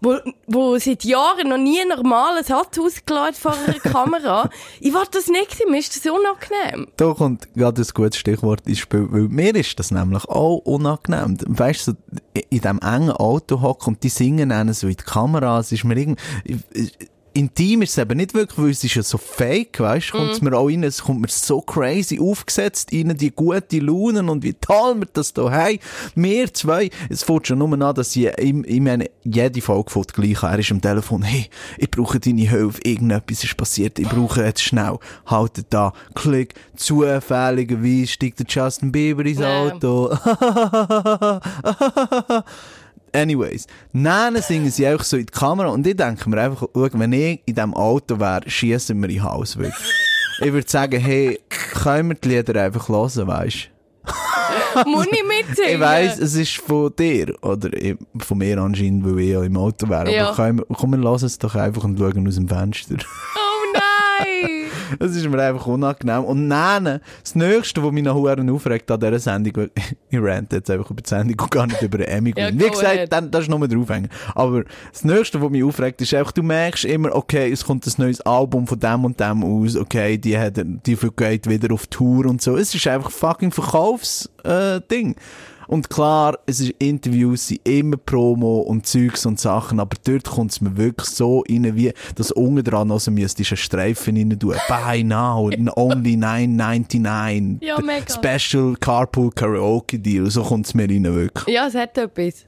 wo, 0.00 0.16
wo 0.46 0.78
seit 0.78 1.04
Jahren 1.04 1.48
noch 1.48 1.58
nie 1.58 1.80
einen 1.80 1.90
normalen 1.90 2.42
Satz 2.42 2.78
ausgeladen 2.78 3.34
vor 3.34 3.54
einer 3.66 3.78
Kamera. 3.92 4.48
ich 4.80 4.94
will 4.94 5.02
das 5.10 5.26
nicht 5.26 5.56
sehen, 5.56 5.70
mir 5.70 5.78
ist 5.78 5.94
das 5.94 6.10
unangenehm. 6.10 6.88
Da 6.96 7.12
kommt 7.12 7.52
gerade 7.54 7.82
ein 7.82 7.88
gutes 7.92 8.18
Stichwort 8.18 8.66
ins 8.66 8.78
Spiel, 8.78 9.06
weil 9.10 9.28
mir 9.28 9.54
ist 9.54 9.78
das 9.78 9.90
nämlich 9.90 10.24
auch 10.26 10.58
unangenehm. 10.58 11.36
Weißt 11.46 11.86
du, 11.86 11.92
so 11.92 11.96
in 12.48 12.60
diesem 12.60 12.78
engen 12.80 13.10
Auto 13.10 13.60
hocken 13.60 13.94
und 13.94 14.02
die 14.02 14.08
singen 14.08 14.48
dann 14.50 14.72
so 14.72 14.86
in 14.86 14.96
die 14.96 15.02
Kamera, 15.02 15.58
es 15.60 15.72
ist 15.72 15.84
mir 15.84 15.96
irgendwie, 15.96 16.22
intim 17.32 17.82
ist 17.82 17.90
es 17.90 17.98
eben 17.98 18.16
nicht 18.16 18.34
wirklich, 18.34 18.58
weil 18.58 18.70
es 18.70 18.84
ist 18.84 18.94
ja 18.94 19.02
so 19.02 19.18
fake, 19.18 19.80
weißt 19.80 20.08
du, 20.08 20.18
kommt 20.18 20.30
es 20.32 20.40
mir 20.40 20.56
auch 20.56 20.68
rein, 20.68 20.82
es 20.82 21.02
kommt 21.02 21.20
mir 21.20 21.28
so 21.28 21.60
crazy 21.60 22.18
aufgesetzt 22.20 22.92
rein, 22.92 23.16
die 23.16 23.30
gute 23.30 23.78
Launen 23.78 24.28
und 24.28 24.42
wie 24.42 24.54
toll 24.54 25.00
wir 25.00 25.08
das 25.12 25.32
da 25.32 25.50
haben. 25.50 25.78
Wir 26.14 26.52
zwei, 26.52 26.90
es 27.08 27.22
fängt 27.22 27.46
schon 27.46 27.58
nur 27.58 27.72
an, 27.72 27.94
dass 27.94 28.16
ich, 28.16 28.26
ich, 28.26 28.54
ich 28.64 28.80
meine, 28.80 29.10
jede 29.22 29.60
Folge 29.60 29.90
fängt 29.90 30.12
gleich 30.14 30.42
an, 30.42 30.52
er 30.52 30.58
ist 30.58 30.70
am 30.70 30.80
Telefon, 30.80 31.22
hey, 31.22 31.48
ich 31.78 31.90
brauche 31.90 32.18
deine 32.20 32.48
Hilfe, 32.48 32.80
irgendetwas 32.82 33.44
ist 33.44 33.56
passiert, 33.56 33.98
ich 33.98 34.08
brauche 34.08 34.44
jetzt 34.44 34.62
schnell, 34.62 34.98
haltet 35.26 35.66
da, 35.70 35.92
klick, 36.14 36.54
zufälligerweise 36.76 38.06
steigt 38.06 38.40
der 38.40 38.46
Justin 38.48 38.92
Bieber 38.92 39.24
ins. 39.24 39.40
Auto. 39.40 40.10
Anyways, 43.12 43.66
dann 43.92 44.40
singen 44.42 44.70
sie 44.70 44.88
auch 44.88 45.02
so 45.02 45.16
in 45.16 45.26
die 45.26 45.32
Kamera 45.32 45.68
und 45.68 45.86
ich 45.86 45.96
denke 45.96 46.28
mir 46.28 46.40
einfach, 46.40 46.66
schau, 46.74 46.88
wenn 46.92 47.12
ich 47.12 47.40
in 47.46 47.54
diesem 47.54 47.74
Auto 47.74 48.18
wäre, 48.18 48.42
schießen 48.48 48.98
wir 49.00 49.08
in 49.08 49.16
den 49.16 49.22
Hals 49.24 49.56
wirklich. 49.56 49.92
ich 50.40 50.52
würde 50.52 50.68
sagen, 50.68 51.00
hey, 51.00 51.40
können 51.48 52.10
wir 52.10 52.14
die 52.16 52.28
Lieder 52.28 52.62
einfach 52.62 52.88
hören, 52.88 53.26
weißt 53.26 53.70
Muss 54.86 55.06
ich 55.06 55.22
mitsingen? 55.24 55.74
Ich 55.74 55.80
weiss, 55.80 56.18
es 56.18 56.34
ist 56.34 56.56
von 56.56 56.90
dir, 56.96 57.34
oder 57.42 57.70
von 58.18 58.38
mir 58.38 58.58
anscheinend, 58.58 59.04
weil 59.04 59.20
ich 59.20 59.30
ja 59.30 59.42
im 59.42 59.56
Auto 59.56 59.88
wäre, 59.88 60.12
Ja. 60.12 60.28
aber 60.28 60.36
können 60.36 60.58
wir, 60.58 60.66
komm, 60.76 60.90
wir 60.92 60.98
hören 61.08 61.24
es 61.24 61.38
doch 61.38 61.54
einfach 61.54 61.84
und 61.84 61.98
schauen 61.98 62.26
aus 62.26 62.36
dem 62.36 62.48
Fenster. 62.48 62.94
Oh 63.36 63.72
nein! 63.74 64.49
Das 64.98 65.14
ist 65.14 65.28
mir 65.28 65.42
einfach 65.42 65.66
unangenehm. 65.66 66.24
Und 66.24 66.48
dann, 66.48 67.00
das 67.22 67.34
Nächste, 67.34 67.82
was 67.82 67.92
mich 67.92 68.04
noch 68.04 68.20
verdammt 68.20 68.50
aufregt 68.50 68.90
an 68.90 69.00
dieser 69.00 69.18
Sendung, 69.18 69.68
ich 70.10 70.18
rante 70.20 70.56
jetzt 70.56 70.70
einfach 70.70 70.90
über 70.90 71.02
die 71.02 71.08
Sendung 71.08 71.38
und 71.38 71.50
gar 71.50 71.66
nicht 71.66 71.82
über 71.82 72.06
Emmy. 72.06 72.34
Ja, 72.40 72.48
Wie 72.52 72.70
gesagt, 72.70 73.12
dann, 73.12 73.30
das 73.30 73.42
ist 73.42 73.48
nur 73.50 73.66
draufhängen. 73.68 74.08
Aber 74.34 74.64
das 74.92 75.04
Nächste, 75.04 75.42
was 75.42 75.50
mich 75.50 75.62
aufregt, 75.62 76.00
ist 76.00 76.14
einfach, 76.14 76.32
du 76.32 76.42
merkst 76.42 76.84
immer, 76.84 77.14
okay, 77.14 77.50
es 77.52 77.64
kommt 77.64 77.86
ein 77.86 77.92
neues 77.98 78.20
Album 78.22 78.66
von 78.66 78.78
dem 78.78 79.04
und 79.04 79.20
dem 79.20 79.44
aus, 79.44 79.76
okay, 79.76 80.16
die, 80.16 80.38
hat, 80.38 80.54
die 80.56 80.96
geht 81.16 81.48
wieder 81.48 81.74
auf 81.74 81.86
Tour 81.88 82.26
und 82.26 82.40
so. 82.40 82.56
Es 82.56 82.74
ist 82.74 82.86
einfach 82.86 83.10
fucking 83.10 83.50
Verkaufsding. 83.50 85.12
Äh. 85.12 85.14
Und 85.70 85.88
klar, 85.88 86.36
es 86.46 86.58
ist 86.58 86.70
Interviews, 86.80 87.46
sind 87.46 87.60
immer 87.62 87.96
Promo 87.96 88.58
und 88.62 88.88
Zeugs 88.88 89.24
und 89.24 89.38
Sachen, 89.38 89.78
aber 89.78 89.96
dort 90.04 90.24
kommt 90.24 90.50
es 90.50 90.60
mir 90.60 90.76
wirklich 90.76 91.08
so 91.08 91.44
rein, 91.48 91.76
wie 91.76 91.92
das 92.16 92.32
unten 92.32 92.64
dran 92.64 92.88
noch 92.88 92.98
so 92.98 93.12
müsstest 93.12 93.52
einen 93.52 93.56
Streifen 93.56 94.16
rein 94.16 94.36
tun. 94.36 94.56
Buy 94.68 95.04
now, 95.04 95.48
only 95.76 96.14
9,99. 96.14 97.58
Ja, 97.64 97.80
mega. 97.80 98.04
Special 98.12 98.74
Carpool 98.80 99.30
Karaoke 99.30 100.00
Deal, 100.00 100.28
so 100.28 100.42
kommt 100.42 100.66
es 100.66 100.74
mir 100.74 100.88
rein, 100.88 101.04
wirklich. 101.04 101.54
Ja, 101.54 101.68
es 101.68 101.76
hat 101.76 101.96
etwas. 101.96 102.44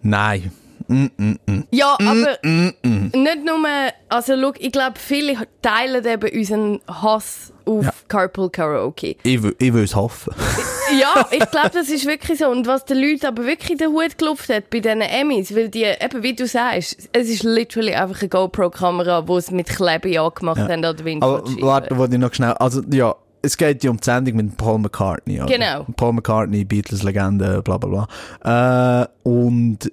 Nein. 0.00 0.50
Mm, 0.88 1.06
mm, 1.14 1.38
mm. 1.46 1.64
Ja, 1.72 1.94
aber 1.98 2.38
nicht 2.42 3.44
nur, 3.44 3.66
also 4.08 4.34
schau, 4.40 4.52
ich 4.58 4.72
glaube, 4.72 4.94
viele 4.98 5.36
teilen 5.60 6.06
eben 6.06 6.38
unseren 6.38 6.80
Hass 6.88 7.52
auf 7.66 7.84
Ja. 7.84 7.92
Carpool 8.08 8.48
Karaoke. 8.48 9.16
Ich, 9.24 9.44
ich 9.58 9.74
will 9.74 9.84
es 9.84 9.94
hoffen. 9.94 10.32
Ja, 11.00 11.26
ich 11.30 11.50
glaube, 11.50 11.70
das 11.72 11.88
ist 11.88 12.06
wirklich 12.06 12.38
so. 12.38 12.48
Und 12.48 12.66
was 12.66 12.84
den 12.84 12.98
Leuten 12.98 13.26
aber 13.26 13.44
wirklich 13.44 13.70
in 13.72 13.78
den 13.78 13.92
Hut 13.92 14.18
gelupft 14.18 14.48
hat 14.48 14.70
bei 14.70 14.80
diesen 14.80 15.00
Emmys, 15.00 15.54
weil 15.54 15.68
die, 15.68 15.84
eben 15.84 16.22
wie 16.22 16.34
du 16.34 16.46
sagst, 16.46 17.08
es 17.12 17.28
ist 17.28 17.42
literally 17.42 17.94
einfach 17.94 18.20
eine 18.20 18.28
GoPro-Kamera, 18.28 19.22
die 19.22 19.40
sie 19.40 19.54
mit 19.54 19.66
Klebe 19.68 20.20
angemacht 20.20 20.60
haben 20.60 20.70
an 20.70 20.82
der 20.82 20.90
Aber 20.90 21.04
Windschutzscheibe. 21.04 21.62
warte, 21.62 21.96
wollte 21.96 22.14
ich 22.14 22.20
noch 22.20 22.34
schnell, 22.34 22.52
also 22.52 22.82
ja, 22.90 23.14
es 23.42 23.56
geht 23.56 23.84
ja 23.84 23.90
um 23.90 23.96
die 23.98 24.04
Sendung 24.04 24.36
mit 24.36 24.56
Paul 24.56 24.78
McCartney. 24.78 25.40
Oder? 25.40 25.46
Genau. 25.46 25.86
Paul 25.96 26.14
McCartney, 26.14 26.64
Beatles-Legende, 26.64 27.62
bla 27.62 27.78
bla 27.78 28.06
bla. 28.42 29.02
Äh, 29.02 29.28
und 29.28 29.90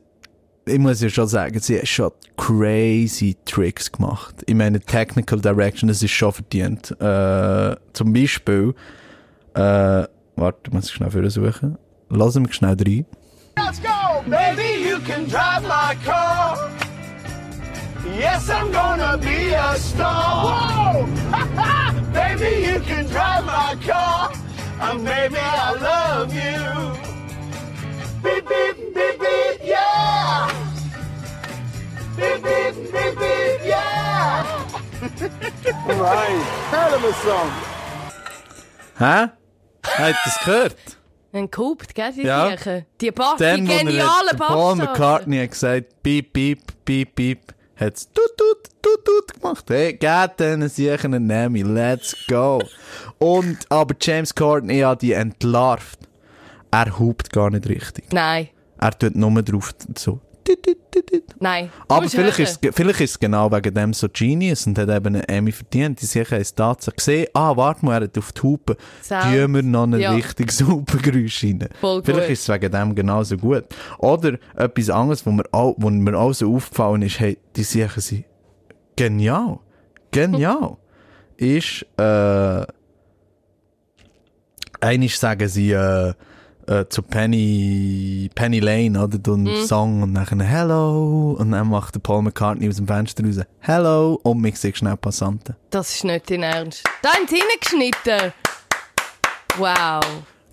ich 0.65 0.79
muss 0.79 1.01
ja 1.01 1.09
schon 1.09 1.27
sagen, 1.27 1.59
sie 1.59 1.79
hat 1.79 1.87
schon 1.87 2.11
crazy 2.37 3.35
Tricks 3.45 3.91
gemacht. 3.91 4.35
Ich 4.45 4.55
meine, 4.55 4.79
Technical 4.79 5.39
Direction, 5.39 5.87
das 5.87 6.01
ist 6.01 6.11
schon 6.11 6.31
verdient. 6.31 6.91
Äh, 6.99 7.75
zum 7.93 8.13
Beispiel, 8.13 8.73
äh, 9.55 10.03
warte, 10.35 10.71
muss 10.71 10.85
ich 10.85 10.93
schnell 10.93 11.11
für 11.11 11.29
suchen. 11.29 11.77
Lass 12.09 12.35
mich 12.35 12.53
schnell 12.53 12.75
rein. 12.79 13.05
Let's 13.55 13.79
go, 13.81 14.21
baby, 14.29 14.83
you 14.87 14.99
can 14.99 15.25
drive 15.27 15.63
my 15.63 15.95
car. 16.05 16.69
Yes, 18.17 18.49
I'm 18.49 18.71
gonna 18.71 19.17
be 19.17 19.53
a 19.53 19.75
star. 19.77 20.43
Whoa! 20.43 21.07
baby, 22.13 22.65
you 22.67 22.79
can 22.81 23.05
drive 23.07 23.45
my 23.45 23.75
car. 23.85 24.31
And 24.81 25.05
baby, 25.05 25.37
I 25.39 25.71
love 25.79 26.33
you. 26.33 27.03
Beep, 28.23 28.47
beep, 28.47 28.93
beep, 28.93 29.19
beep, 29.19 29.59
yeah. 29.63 30.49
Beep, 32.17 32.43
beep, 32.43 32.75
beep, 32.91 33.19
beep, 33.19 33.59
yeah. 33.65 34.43
right, 35.87 36.43
hell 36.71 36.93
of 36.93 37.03
a 37.03 37.13
song. 37.13 37.51
Hä? 38.99 39.42
Habt 39.85 39.99
ihr 40.09 40.15
das 40.25 40.39
gehört? 40.45 40.75
Ein 41.33 41.49
Coupe, 41.49 41.85
gell, 41.93 42.13
die 42.13 42.21
Ja. 42.23 42.49
Siechen. 42.51 42.85
Die 43.01 43.11
Bass, 43.11 43.37
die 43.37 43.43
genialen 43.43 44.29
hat- 44.29 44.37
Paul. 44.37 44.75
McCartney 44.75 45.37
hat 45.41 45.51
gesagt, 45.51 46.03
piep, 46.03 46.31
piep, 46.31 46.61
piep, 46.85 47.15
piep, 47.15 47.39
hat 47.75 47.95
es 47.95 48.05
tut, 48.11 48.37
tut, 48.37 48.69
tut, 48.81 49.03
tut 49.05 49.33
gemacht. 49.41 49.65
Hey, 49.67 49.93
geht 49.93 50.39
denen 50.39 50.69
sicher 50.69 51.05
einen 51.05 51.25
Name, 51.25 51.63
let's 51.63 52.15
go. 52.27 52.61
Und, 53.17 53.65
aber 53.69 53.95
James 53.99 54.33
Corden 54.35 54.69
hat 54.85 55.01
die 55.01 55.13
entlarvt. 55.13 55.99
Er 56.69 56.99
hupt 56.99 57.31
gar 57.31 57.49
nicht 57.49 57.67
richtig. 57.67 58.11
Nein, 58.13 58.49
Er 58.79 58.91
tut 58.97 59.15
nur 59.15 59.41
drauf 59.41 59.73
so. 59.97 60.19
Nein. 61.39 61.69
Aber 61.87 62.07
vielleicht 62.09 62.39
ist, 62.39 62.63
es- 62.63 62.75
vielleicht 62.75 63.01
ist 63.01 63.11
es 63.11 63.19
genau 63.19 63.51
wegen 63.51 63.73
dem 63.73 63.93
so 63.93 64.07
Genius 64.11 64.67
und 64.67 64.77
hat 64.77 64.89
eben 64.89 65.15
einen 65.15 65.23
Emmy 65.23 65.51
verdient. 65.51 66.01
Die 66.01 66.05
sicher 66.05 66.35
haben 66.35 66.45
Tatsache 66.55 66.95
gesehen, 66.95 67.27
ah, 67.33 67.55
warte 67.55 67.85
mal, 67.85 67.95
er 68.01 68.03
hat 68.05 68.17
auf 68.17 68.31
die 68.31 68.41
Hupe. 68.41 68.77
Tun 69.07 69.53
wir 69.55 69.63
noch 69.63 69.83
ein 69.83 69.99
Ja. 69.99 70.11
richtig 70.11 70.51
super 70.51 70.97
Geräusch 71.01 71.43
rein. 71.43 71.67
Voll 71.79 72.03
Vielleicht 72.03 72.27
gut. 72.27 72.33
ist 72.33 72.41
es 72.41 72.49
wegen 72.49 72.71
dem 72.71 72.95
genauso 72.95 73.37
gut. 73.37 73.65
Oder 73.99 74.37
etwas 74.55 74.89
anderes, 74.89 75.25
wo 75.25 75.31
mir 75.31 75.45
auch, 75.51 75.75
wo 75.77 75.89
mir 75.89 76.17
auch 76.17 76.33
so 76.33 76.53
aufgefallen 76.55 77.01
ist, 77.03 77.19
hey, 77.19 77.37
die 77.55 77.63
sicher 77.63 78.01
sind 78.01 78.25
genial. 78.95 79.59
Genial. 80.11 80.77
ist, 81.37 81.85
äh, 81.97 82.65
einisch 84.79 85.17
sagen 85.17 85.47
sie, 85.47 85.71
äh, 85.71 86.13
äh, 86.67 86.85
zu 86.87 87.01
Penny, 87.01 88.29
Penny 88.35 88.59
Lane, 88.59 89.01
oder? 89.01 89.17
Du 89.17 89.33
einen 89.33 89.65
Song 89.65 90.03
und 90.03 90.13
dann 90.13 90.39
Hello 90.39 91.35
und 91.37 91.51
dann 91.51 91.69
macht 91.69 91.95
der 91.95 91.99
Paul 91.99 92.23
McCartney 92.23 92.69
aus 92.69 92.77
dem 92.77 92.87
Fenster 92.87 93.23
raus 93.23 93.39
Hello 93.59 94.19
und 94.23 94.41
mich 94.41 94.59
sieht 94.59 94.77
schnell 94.77 94.97
Passanten. 94.97 95.55
Das 95.69 95.93
ist 95.95 96.03
nicht 96.03 96.29
dein 96.29 96.43
Ernst. 96.43 96.83
Da 97.01 97.09
haben 97.13 97.27
sie 97.27 97.39
reingeschnitten. 97.39 98.33
Wow. 99.57 100.01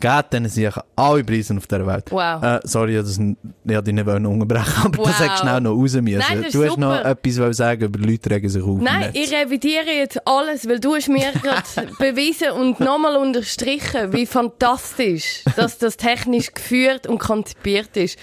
Geht 0.01 0.33
denen 0.33 0.49
sicher 0.49 0.83
alle 0.97 1.23
Preise 1.23 1.55
auf 1.57 1.67
dieser 1.67 1.87
Welt. 1.87 2.11
Wow. 2.11 2.43
Äh, 2.43 2.61
sorry, 2.65 2.97
ich 2.97 3.03
das 3.05 3.19
n- 3.19 3.37
ich 3.65 3.71
wollte 3.75 3.93
dich 3.93 3.95
nicht 3.95 4.07
unterbrechen, 4.09 4.73
aber 4.85 4.97
das 4.97 4.99
Wow. 4.99 5.19
hättest 5.21 5.43
du 5.43 5.47
schnell 5.47 5.61
noch 5.61 5.71
raus 5.73 5.93
müssen. 5.95 6.19
Nein, 6.19 6.43
das 6.43 6.53
du 6.53 6.65
hast 6.65 6.79
noch 6.79 6.97
super. 6.97 7.11
etwas 7.11 7.39
wollen 7.39 7.53
sagen 7.53 7.85
über 7.85 7.99
Leute 7.99 8.31
regen 8.31 8.49
sich 8.49 8.63
auf. 8.63 8.81
Nein, 8.81 9.11
ich 9.13 9.31
revidiere 9.33 9.91
jetzt 9.91 10.27
alles, 10.27 10.67
weil 10.67 10.81
du 10.81 10.95
hast 10.95 11.09
mir 11.09 11.31
gerade 11.43 11.63
bewiesen 11.99 12.51
und 12.53 12.81
nochmal 12.81 13.17
unterstrichen, 13.17 14.13
wie 14.13 14.25
fantastisch, 14.27 15.43
dass 15.57 15.79
das 15.79 15.97
technisch 15.97 16.53
geführt 16.55 17.07
und 17.07 17.19
konzipiert 17.19 17.97
ist. 17.97 18.19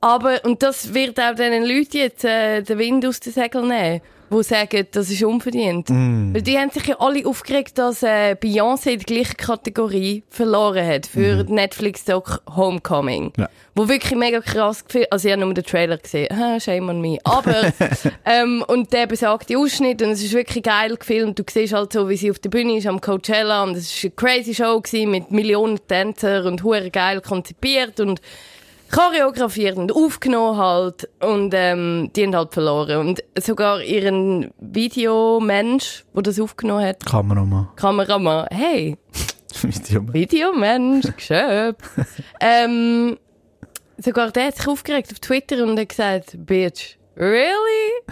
Aber, 0.00 0.44
und 0.44 0.62
das 0.62 0.94
wird 0.94 1.18
auch 1.20 1.34
diesen 1.34 1.62
Leuten 1.64 1.96
jetzt 1.96 2.24
äh, 2.24 2.62
den 2.62 2.78
Wind 2.78 3.06
aus 3.06 3.20
den 3.20 3.32
Segeln 3.32 3.68
nehmen, 3.68 4.00
die 4.32 4.42
sagen, 4.42 4.86
das 4.90 5.10
ist 5.10 5.22
unverdient. 5.22 5.90
Mm. 5.90 6.34
Weil 6.34 6.42
die 6.42 6.58
haben 6.58 6.70
sich 6.70 6.86
ja 6.86 6.96
alle 6.98 7.26
aufgeregt, 7.26 7.78
dass 7.78 8.02
äh, 8.02 8.36
Beyoncé 8.40 8.96
die 8.96 9.04
gleiche 9.04 9.34
Kategorie 9.34 10.24
verloren 10.28 10.86
hat 10.86 11.06
für 11.06 11.44
Netflix-Doc 11.44 12.42
Homecoming. 12.56 13.32
Ja. 13.36 13.48
Wo 13.74 13.88
wirklich 13.88 14.18
mega 14.18 14.40
krass 14.40 14.84
gefühlt, 14.84 15.10
also 15.10 15.28
ich 15.28 15.32
habe 15.32 15.42
nur 15.44 15.54
den 15.54 15.64
Trailer 15.64 15.96
gesehen, 15.96 16.28
ah, 16.30 16.60
shame 16.60 16.90
on 16.90 17.00
me. 17.00 17.18
Aber, 17.24 17.72
ähm, 18.24 18.64
und 18.68 18.92
der 18.92 19.06
besagte 19.06 19.56
Ausschnitt, 19.56 20.02
und 20.02 20.10
es 20.10 20.22
ist 20.22 20.34
wirklich 20.34 20.62
geil 20.64 20.96
gefilmt, 20.96 21.38
du 21.38 21.44
siehst 21.50 21.72
halt 21.72 21.92
so, 21.92 22.08
wie 22.08 22.16
sie 22.16 22.30
auf 22.30 22.38
der 22.38 22.50
Bühne 22.50 22.76
ist 22.76 22.86
am 22.86 23.00
Coachella, 23.00 23.62
und 23.62 23.76
es 23.76 23.94
ist 23.94 24.04
eine 24.04 24.10
crazy 24.12 24.54
Show 24.54 24.80
gewesen, 24.80 25.10
mit 25.10 25.30
Millionen 25.30 25.78
Tänzer 25.86 26.44
und 26.44 26.62
hure 26.62 26.90
geil 26.90 27.20
konzipiert, 27.20 27.98
und 28.00 28.20
choreografiert 28.92 29.76
und 29.78 29.90
aufgenommen 29.90 30.58
halt 30.58 31.08
und 31.20 31.52
ähm, 31.56 32.10
die 32.14 32.24
haben 32.24 32.36
halt 32.36 32.52
verloren. 32.52 32.98
Und 32.98 33.24
sogar 33.40 33.82
ihren 33.82 34.52
Videomensch, 34.60 36.04
der 36.14 36.22
das 36.22 36.38
aufgenommen 36.38 36.84
hat, 36.84 37.04
Kameramann. 37.04 37.68
Kameramann, 37.74 38.46
hey, 38.50 38.98
Video. 39.62 40.02
Videomensch, 40.12 41.16
geschöp. 41.16 41.78
ähm, 42.40 43.16
sogar 43.98 44.30
der 44.30 44.48
hat 44.48 44.56
sich 44.56 44.68
aufgeregt 44.68 45.10
auf 45.10 45.20
Twitter 45.20 45.64
und 45.64 45.78
hat 45.78 45.88
gesagt, 45.88 46.36
Bitch, 46.44 46.96
really? 47.16 47.48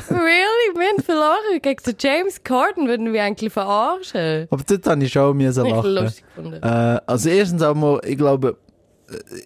Really? 0.09 0.75
Wir 0.75 0.89
haben 0.89 1.03
verloren 1.03 1.61
gegen 1.61 1.83
den 1.85 1.95
James 1.99 2.43
Corden, 2.43 2.89
würden 2.89 3.13
wir 3.13 3.23
eigentlich 3.23 3.53
verarschen. 3.53 4.47
Aber 4.51 4.63
dort 4.67 4.87
habe 4.87 5.05
ich 5.05 5.13
schon 5.13 5.37
müssen 5.37 5.67
Ich 5.67 5.73
lachen. 5.73 5.91
lustig 5.95 6.25
gefunden. 6.35 6.63
Äh, 6.63 7.01
also 7.07 7.29
erstens 7.29 7.63
einmal, 7.63 8.01
ich 8.05 8.17
glaube, 8.17 8.57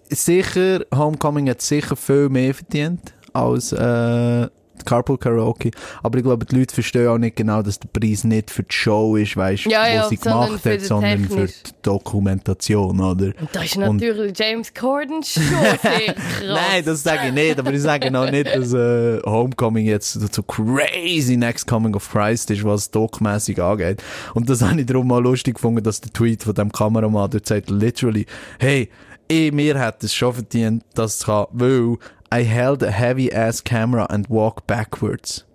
sicher, 0.09 0.85
Homecoming 0.93 1.49
hat 1.49 1.61
sicher 1.61 1.95
viel 1.95 2.29
mehr 2.29 2.53
verdient 2.53 3.13
als 3.33 3.71
äh, 3.73 4.47
Carpool 4.85 5.17
Karaoke. 5.17 5.71
Aber 6.03 6.17
ich 6.17 6.23
glaube, 6.23 6.45
die 6.45 6.57
Leute 6.57 6.73
verstehen 6.73 7.07
auch 7.07 7.17
nicht 7.17 7.37
genau, 7.37 7.61
dass 7.61 7.79
der 7.79 7.87
Preis 7.87 8.23
nicht 8.25 8.51
für 8.51 8.63
die 8.63 8.73
Show 8.75 9.15
ist, 9.15 9.35
weißt, 9.35 9.65
Ja, 9.65 9.87
ja, 9.87 10.07
sie 10.09 10.17
sondern 10.17 10.47
gemacht 10.47 10.65
hat, 10.65 10.81
sondern 10.81 11.25
für 11.29 11.47
die 11.47 11.53
Dokumentation, 11.81 12.99
oder? 12.99 13.27
Und 13.39 13.49
das 13.53 13.65
ist 13.65 13.77
Und- 13.77 13.97
natürlich 14.01 14.37
James 14.37 14.73
Corden 14.73 15.23
schon 15.23 15.43
sehr. 15.81 16.15
Nein, 16.45 16.83
das 16.85 17.03
sage 17.03 17.27
ich 17.29 17.33
nicht, 17.33 17.57
aber 17.57 17.73
ich 17.73 17.81
sage 17.81 18.07
auch 18.19 18.29
nicht, 18.29 18.47
dass 18.53 18.73
äh, 18.73 19.21
Homecoming 19.25 19.85
jetzt 19.85 20.13
so, 20.33 20.43
crazy 20.43 21.37
Next 21.37 21.67
Coming 21.67 21.95
of 21.95 22.09
Christ 22.11 22.51
ist, 22.51 22.63
was 22.63 22.91
dokmäßig 22.91 23.61
angeht. 23.61 24.03
Und 24.33 24.49
das 24.49 24.61
habe 24.61 24.79
ich 24.79 24.85
darum 24.85 25.07
mal 25.07 25.21
lustig 25.23 25.55
gefunden, 25.55 25.83
dass 25.83 26.01
der 26.01 26.11
Tweet 26.13 26.43
von 26.43 26.53
dem 26.53 26.71
Kameramann 26.71 27.29
dort 27.31 27.45
sagt, 27.47 27.69
literally, 27.69 28.25
hey, 28.59 28.89
ich, 29.27 29.51
mir 29.51 29.79
hat 29.79 30.03
es 30.03 30.13
schon 30.13 30.33
verdient, 30.33 30.83
das 30.93 31.19
zu 31.19 31.27
haben, 31.27 31.59
weil 31.59 31.97
I 32.33 32.43
held 32.43 32.83
a 32.83 32.89
heavy 32.89 33.31
ass 33.31 33.63
camera 33.63 34.05
and 34.05 34.29
walked 34.29 34.67
backwards. 34.67 35.45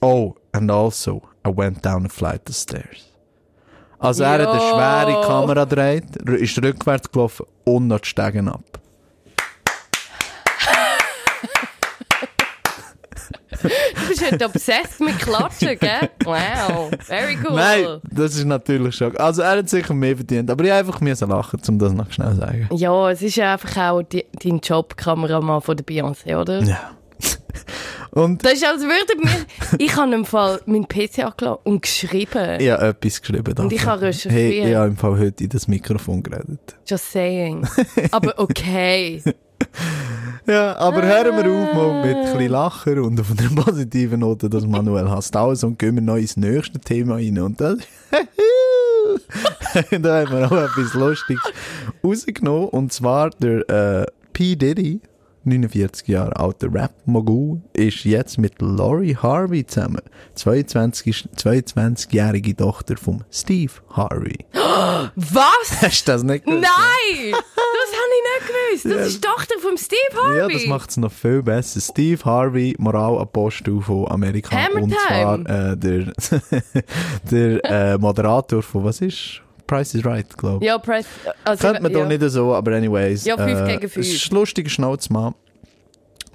Oh, 0.00 0.36
and 0.52 0.70
also, 0.70 1.22
I 1.44 1.50
went 1.50 1.82
down 1.82 2.06
a 2.06 2.08
flight 2.08 2.48
of 2.48 2.54
stairs. 2.54 3.06
Also 3.98 4.24
er 4.24 4.30
hat 4.30 4.48
eine 4.48 4.58
Jo. 4.58 4.70
schwere 4.70 5.26
Kamera 5.26 5.64
gedreht, 5.64 6.16
ist 6.16 6.62
rückwärts 6.62 7.10
gelaufen 7.10 7.46
und 7.64 7.88
noch 7.88 8.00
die 8.00 8.08
Stegen 8.08 8.48
ab. 8.48 8.79
Du 13.62 14.08
bist 14.08 14.30
heute 14.32 14.44
obsessed 14.46 15.00
mit 15.00 15.18
Klatschen, 15.18 15.78
gell? 15.78 16.10
Wow, 16.24 16.90
very 17.00 17.36
cool. 17.44 17.56
Nein, 17.56 17.86
das 18.10 18.34
ist 18.36 18.44
natürlich 18.44 18.94
schon. 18.96 19.16
Also 19.16 19.42
er 19.42 19.58
hat 19.58 19.68
sicher 19.68 19.94
mehr 19.94 20.16
verdient, 20.16 20.50
aber 20.50 20.64
ich 20.64 20.72
einfach 20.72 21.00
müssen 21.00 21.28
lachen, 21.28 21.60
um 21.68 21.78
das 21.78 21.92
noch 21.92 22.10
schnell 22.10 22.30
zu 22.30 22.36
sagen. 22.40 22.68
Ja, 22.72 23.10
es 23.10 23.22
ist 23.22 23.36
ja 23.36 23.52
einfach 23.54 23.76
auch 23.76 24.02
die, 24.02 24.24
dein 24.42 24.58
Job, 24.60 24.96
Kameramann 24.96 25.60
von 25.60 25.76
der 25.76 25.84
Beyoncé, 25.86 26.36
oder? 26.36 26.62
Ja. 26.62 26.92
Und 28.12 28.44
Das 28.44 28.54
ist, 28.54 28.64
als 28.66 28.82
würden 28.82 29.22
wir... 29.22 29.78
Ich 29.78 29.94
habe 29.94 30.12
im 30.12 30.24
Fall 30.24 30.60
meinen 30.66 30.88
PC 30.88 31.20
angelassen 31.20 31.60
und 31.62 31.82
geschrieben. 31.82 32.58
ich 32.60 32.70
habe 32.70 32.88
etwas 32.88 33.20
geschrieben. 33.20 33.54
Und 33.58 33.72
ich 33.72 33.86
habe 33.86 34.02
recherchiert. 34.02 34.32
Hey, 34.32 34.68
ich 34.70 34.74
habe 34.74 34.88
im 34.88 34.96
Fall 34.96 35.16
heute 35.18 35.44
in 35.44 35.50
das 35.50 35.68
Mikrofon 35.68 36.22
geredet. 36.22 36.76
Just 36.86 37.12
saying. 37.12 37.64
Aber 38.10 38.36
okay. 38.38 39.22
Ja, 40.46 40.76
aber 40.76 41.02
hören 41.02 41.36
wir 41.36 41.52
auf 41.52 41.74
mal 41.74 42.06
mit 42.06 42.16
ein 42.16 42.32
bisschen 42.32 42.50
Lachen 42.50 42.98
und 43.00 43.20
auf 43.20 43.30
einer 43.30 43.48
positiven 43.62 44.20
Note, 44.20 44.50
dass 44.50 44.66
Manuel 44.66 45.10
hasst 45.10 45.36
alles 45.36 45.62
und 45.64 45.78
gehen 45.78 45.94
wir 45.94 46.02
noch 46.02 46.16
ins 46.16 46.36
nächste 46.36 46.80
Thema 46.80 47.14
rein. 47.16 47.38
Und 47.38 47.60
das... 47.60 47.78
da 49.90 50.20
haben 50.20 50.32
wir 50.32 50.46
auch 50.46 50.52
etwas 50.52 50.94
Lustiges 50.94 51.42
rausgenommen. 52.02 52.68
Und 52.68 52.92
zwar 52.92 53.30
der 53.30 53.68
äh, 53.68 54.06
P. 54.32 54.56
Diddy, 54.56 55.00
49 55.44 56.08
Jahre 56.08 56.36
alter 56.36 56.72
Rap-Mogul, 56.72 57.60
ist 57.72 58.04
jetzt 58.04 58.38
mit 58.38 58.60
Lori 58.60 59.16
Harvey 59.20 59.66
zusammen. 59.66 60.02
22 60.34 61.28
22-jährige 61.36 62.56
Tochter 62.56 62.96
von 62.96 63.24
Steve 63.30 63.72
Harvey. 63.90 64.46
Was? 64.52 65.82
Hast 65.82 66.06
du 66.06 66.12
das 66.12 66.22
nicht 66.22 66.44
gewusst? 66.44 66.62
Nein! 66.62 67.32
Das 67.32 67.98
habe 67.98 68.10
ich 68.16 68.24
nicht 68.26 68.82
gewusst. 68.82 68.98
Das 68.98 69.08
ist 69.08 69.24
die 69.24 69.26
Tochter 69.26 69.54
von 69.60 69.78
Steve 69.78 70.22
Harvey. 70.22 70.38
Ja, 70.38 70.48
das 70.48 70.66
macht 70.66 70.90
es 70.90 70.96
noch 70.96 71.12
viel 71.12 71.42
besser. 71.42 71.80
Steve 71.80 72.22
Harvey, 72.24 72.74
Moralapostel 72.78 73.80
von 73.80 74.08
Amerika. 74.10 74.56
Hammer 74.56 74.82
und 74.82 74.94
zwar 74.94 75.38
äh, 75.40 75.76
der, 75.76 76.12
der 77.30 77.64
äh, 77.64 77.98
Moderator 77.98 78.62
von, 78.62 78.84
was 78.84 79.00
ist? 79.00 79.42
Price 79.70 79.94
is 79.94 80.04
Right, 80.04 80.26
glaube 80.36 80.64
ich. 80.64 80.66
Ja, 80.66 80.78
Press... 80.78 81.06
Also, 81.44 81.64
Könnte 81.64 81.80
man 81.80 81.92
ja. 81.92 82.00
doch 82.00 82.08
nicht 82.08 82.22
so, 82.22 82.52
aber 82.52 82.72
anyways. 82.72 83.24
Ja, 83.24 83.36
fünf 83.36 83.60
äh, 83.60 83.66
gegen 83.76 83.88
fünf. 83.88 84.04
Es 84.04 84.12
ist 84.12 84.32
ein 84.32 84.34
lustiger 84.34 84.68
Schnauzmann. 84.68 85.34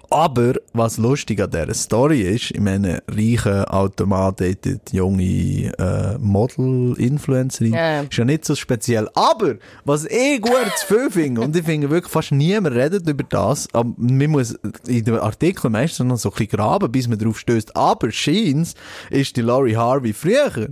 Aber 0.10 0.54
was 0.72 0.98
lustig 0.98 1.42
an 1.42 1.50
dieser 1.52 1.74
Story 1.74 2.22
ist, 2.22 2.52
ich 2.52 2.62
meine, 2.62 3.04
reiche 3.10 3.70
Automat 3.74 4.40
datet 4.40 4.94
junge 4.94 5.74
äh, 5.78 6.18
Model-Influencerin, 6.18 7.74
Ja. 7.74 8.02
ist 8.02 8.16
ja 8.16 8.24
nicht 8.24 8.46
so 8.46 8.56
speziell. 8.56 9.10
Aber 9.16 9.56
was 9.84 10.06
ich 10.06 10.42
gut 10.42 10.72
zu 10.78 10.86
viel 10.96 11.12
finde, 11.12 11.42
und 11.42 11.54
ich 11.58 11.66
finde 11.66 11.90
wirklich 11.90 12.14
fast 12.14 12.32
niemand 12.32 12.74
redet 12.74 13.10
über 13.10 13.24
das, 13.24 13.68
aber 13.74 13.92
man 13.98 14.30
muss 14.30 14.58
in 14.88 15.04
den 15.04 15.16
Artikeln 15.20 15.74
meistens 15.74 16.08
noch 16.08 16.18
so 16.18 16.30
ein 16.30 16.32
bisschen 16.32 16.58
graben, 16.58 16.90
bis 16.90 17.10
man 17.10 17.20
drauf 17.20 17.38
stößt. 17.38 17.76
Aber 17.76 18.10
scheint 18.12 18.76
ist 19.10 19.36
die 19.36 19.42
Laurie 19.42 19.76
Harvey 19.76 20.14
früher 20.14 20.70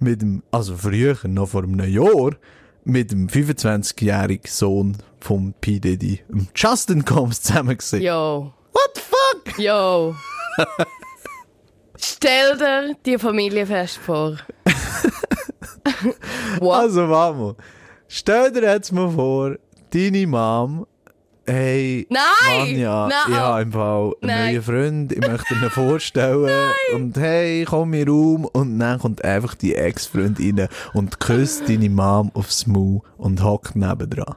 mit 0.00 0.22
dem, 0.22 0.42
also 0.50 0.76
früher, 0.76 1.16
noch 1.24 1.48
vor 1.48 1.62
einem 1.62 1.80
Jahr, 1.80 2.32
mit 2.84 3.10
dem 3.10 3.28
25-jährigen 3.28 4.50
Sohn 4.50 4.96
vom 5.20 5.54
P. 5.60 5.80
Diddy, 5.80 6.20
Justin 6.54 7.04
Combs, 7.04 7.42
zusammen 7.42 7.76
gewesen. 7.76 8.02
Yo. 8.02 8.52
What 8.72 8.90
the 8.94 9.00
fuck? 9.00 9.58
Yo. 9.58 10.14
Stell 11.98 12.56
dir 12.58 12.96
die 13.04 13.18
Familie 13.18 13.66
fest 13.66 13.98
vor. 13.98 14.36
Also, 16.60 17.06
mal. 17.06 17.56
Stell 18.08 18.52
dir 18.52 18.62
jetzt 18.62 18.92
mal 18.92 19.10
vor, 19.10 19.56
deine 19.90 20.26
Mom, 20.26 20.86
hey, 21.46 22.06
Nein! 22.10 22.20
Vanja, 22.74 23.08
Nein! 23.08 23.22
ich 23.28 23.34
habe 23.34 23.62
im 23.62 23.72
Fall 23.72 24.04
einen 24.04 24.14
Nein. 24.22 24.52
neuen 24.52 24.62
Freund, 24.62 25.12
ich 25.12 25.20
möchte 25.20 25.54
ihn 25.54 25.70
vorstellen. 25.70 26.72
Und 26.94 27.16
hey, 27.16 27.64
komm 27.64 27.94
in 27.94 28.06
den 28.06 28.08
Raum. 28.14 28.44
Und 28.46 28.78
dann 28.78 28.98
kommt 28.98 29.24
einfach 29.24 29.54
die 29.54 29.74
Ex-Freund 29.74 30.38
rein 30.40 30.68
und 30.94 31.20
küsst 31.20 31.68
deine 31.68 31.90
Mom 31.90 32.30
aufs 32.34 32.66
Maul 32.66 33.00
und 33.16 33.42
hockt 33.42 33.76
nebendran. 33.76 34.34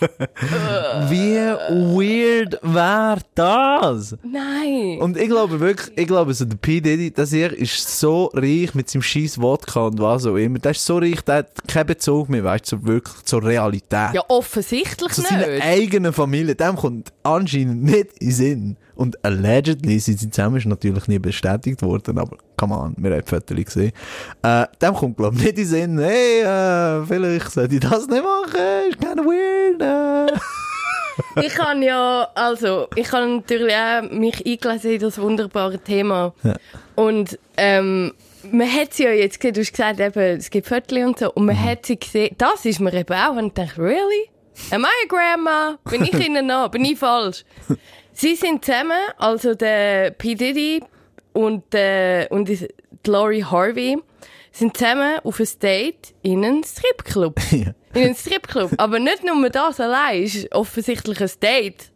Wie 1.08 1.36
weird 1.36 2.58
wäre 2.62 3.18
das? 3.34 4.16
Nein. 4.22 4.98
Und 5.00 5.16
ich 5.16 5.28
glaube 5.28 5.60
wirklich, 5.60 5.96
ich 5.96 6.06
glaube, 6.06 6.34
so 6.34 6.44
der 6.44 6.56
P. 6.56 6.80
Diddy, 6.80 7.10
das 7.12 7.30
hier 7.30 7.52
ist 7.52 7.98
so 7.98 8.30
reich 8.34 8.74
mit 8.74 8.88
seinem 8.90 9.02
scheiß 9.02 9.40
Wodka 9.40 9.86
und 9.86 9.98
was 10.00 10.26
auch 10.26 10.36
immer. 10.36 10.58
Der 10.58 10.72
ist 10.72 10.84
so 10.84 10.98
reich, 10.98 11.20
der 11.22 11.36
hat 11.36 11.68
keinen 11.68 11.86
Bezug 11.86 12.28
mehr, 12.28 12.44
weißt 12.44 12.72
du, 12.72 12.76
so 12.76 12.86
wirklich 12.86 13.24
zur 13.24 13.42
Realität. 13.44 14.14
ja, 14.14 14.22
offensichtlich 14.28 15.12
Zu 15.12 15.22
seiner 15.22 15.46
nicht. 15.46 15.62
eigenen 15.64 16.12
Familie, 16.12 16.54
dem 16.54 16.76
kommt 16.76 17.12
anscheinend 17.22 17.84
nicht 17.84 18.08
in 18.18 18.30
Sinn. 18.32 18.76
Und 18.96 19.22
allegedly 19.24 19.98
sind 19.98 20.18
sie 20.18 20.30
zusammen, 20.30 20.56
ist 20.56 20.66
natürlich 20.66 21.06
nie 21.06 21.18
bestätigt 21.18 21.82
worden, 21.82 22.18
aber 22.18 22.36
come 22.56 22.74
on, 22.74 22.94
wir 22.96 23.12
haben 23.12 23.26
Fotos 23.26 23.56
gesehen. 23.56 23.92
Äh, 24.42 24.66
dem 24.82 24.94
kommt, 24.94 25.16
glaube 25.16 25.36
ich, 25.36 25.42
nicht 25.42 25.50
in 25.50 25.56
den 25.56 25.66
Sinn, 25.66 25.98
hey, 25.98 26.40
äh, 26.40 27.06
vielleicht 27.06 27.50
sollte 27.52 27.74
ich 27.74 27.80
das 27.80 28.08
nicht 28.08 28.24
machen, 28.24 28.90
ist 28.90 29.00
kind 29.00 29.20
of 29.20 29.26
weird. 29.26 29.82
Äh. 29.82 30.38
Ich 31.42 31.54
kann 31.54 31.82
ja, 31.82 32.28
also, 32.34 32.88
ich 32.94 33.10
habe 33.10 33.26
natürlich 33.26 33.74
auch 33.74 34.10
mich 34.10 34.44
eingelesen 34.44 34.90
in 34.92 35.00
das 35.00 35.18
wunderbare 35.18 35.78
Thema. 35.78 36.34
Ja. 36.42 36.56
Und, 36.94 37.38
ähm, 37.56 38.12
man 38.52 38.70
hat 38.70 38.94
sie 38.94 39.04
ja 39.04 39.10
jetzt 39.10 39.40
gesehen, 39.40 39.54
du 39.54 39.60
hast 39.60 39.72
gesagt, 39.72 40.00
eben, 40.00 40.38
es 40.38 40.50
gibt 40.50 40.66
Viertel 40.66 41.04
und 41.06 41.18
so, 41.18 41.32
und 41.32 41.46
man 41.46 41.62
hat 41.62 41.86
sie 41.86 41.98
gesehen, 41.98 42.34
das 42.38 42.64
ist 42.64 42.80
mir 42.80 42.92
eben 42.92 43.14
auch, 43.14 43.36
und 43.36 43.46
ich 43.46 43.52
dachte, 43.54 43.80
really? 43.80 44.30
Am 44.70 44.82
I 44.82 44.86
a 44.86 45.08
grandma? 45.08 45.78
Bin 45.90 46.04
ich 46.04 46.14
ihnen 46.26 46.46
noch? 46.46 46.70
Bin 46.70 46.84
ich 46.84 46.98
falsch? 46.98 47.44
Sie 48.18 48.34
sind 48.34 48.64
zusammen, 48.64 48.96
also 49.18 49.54
der 49.54 50.10
P. 50.10 50.34
Diddy 50.34 50.82
und, 51.34 51.74
äh, 51.74 52.26
und 52.30 52.48
die 52.48 52.66
Lori 53.06 53.40
Harvey 53.42 53.98
sind 54.52 54.74
zusammen 54.74 55.18
auf 55.22 55.38
ein 55.38 55.48
Date 55.62 56.14
in 56.22 56.42
einen 56.44 56.64
Stripclub. 56.64 57.38
Ja. 57.52 57.74
In 57.94 58.04
einen 58.08 58.14
Stripclub. 58.14 58.72
Aber 58.78 58.98
nicht 58.98 59.22
nur 59.22 59.50
das 59.50 59.80
allein 59.80 60.22
ist 60.22 60.50
offensichtlich 60.54 61.20
ein 61.20 61.30
Date, 61.42 61.90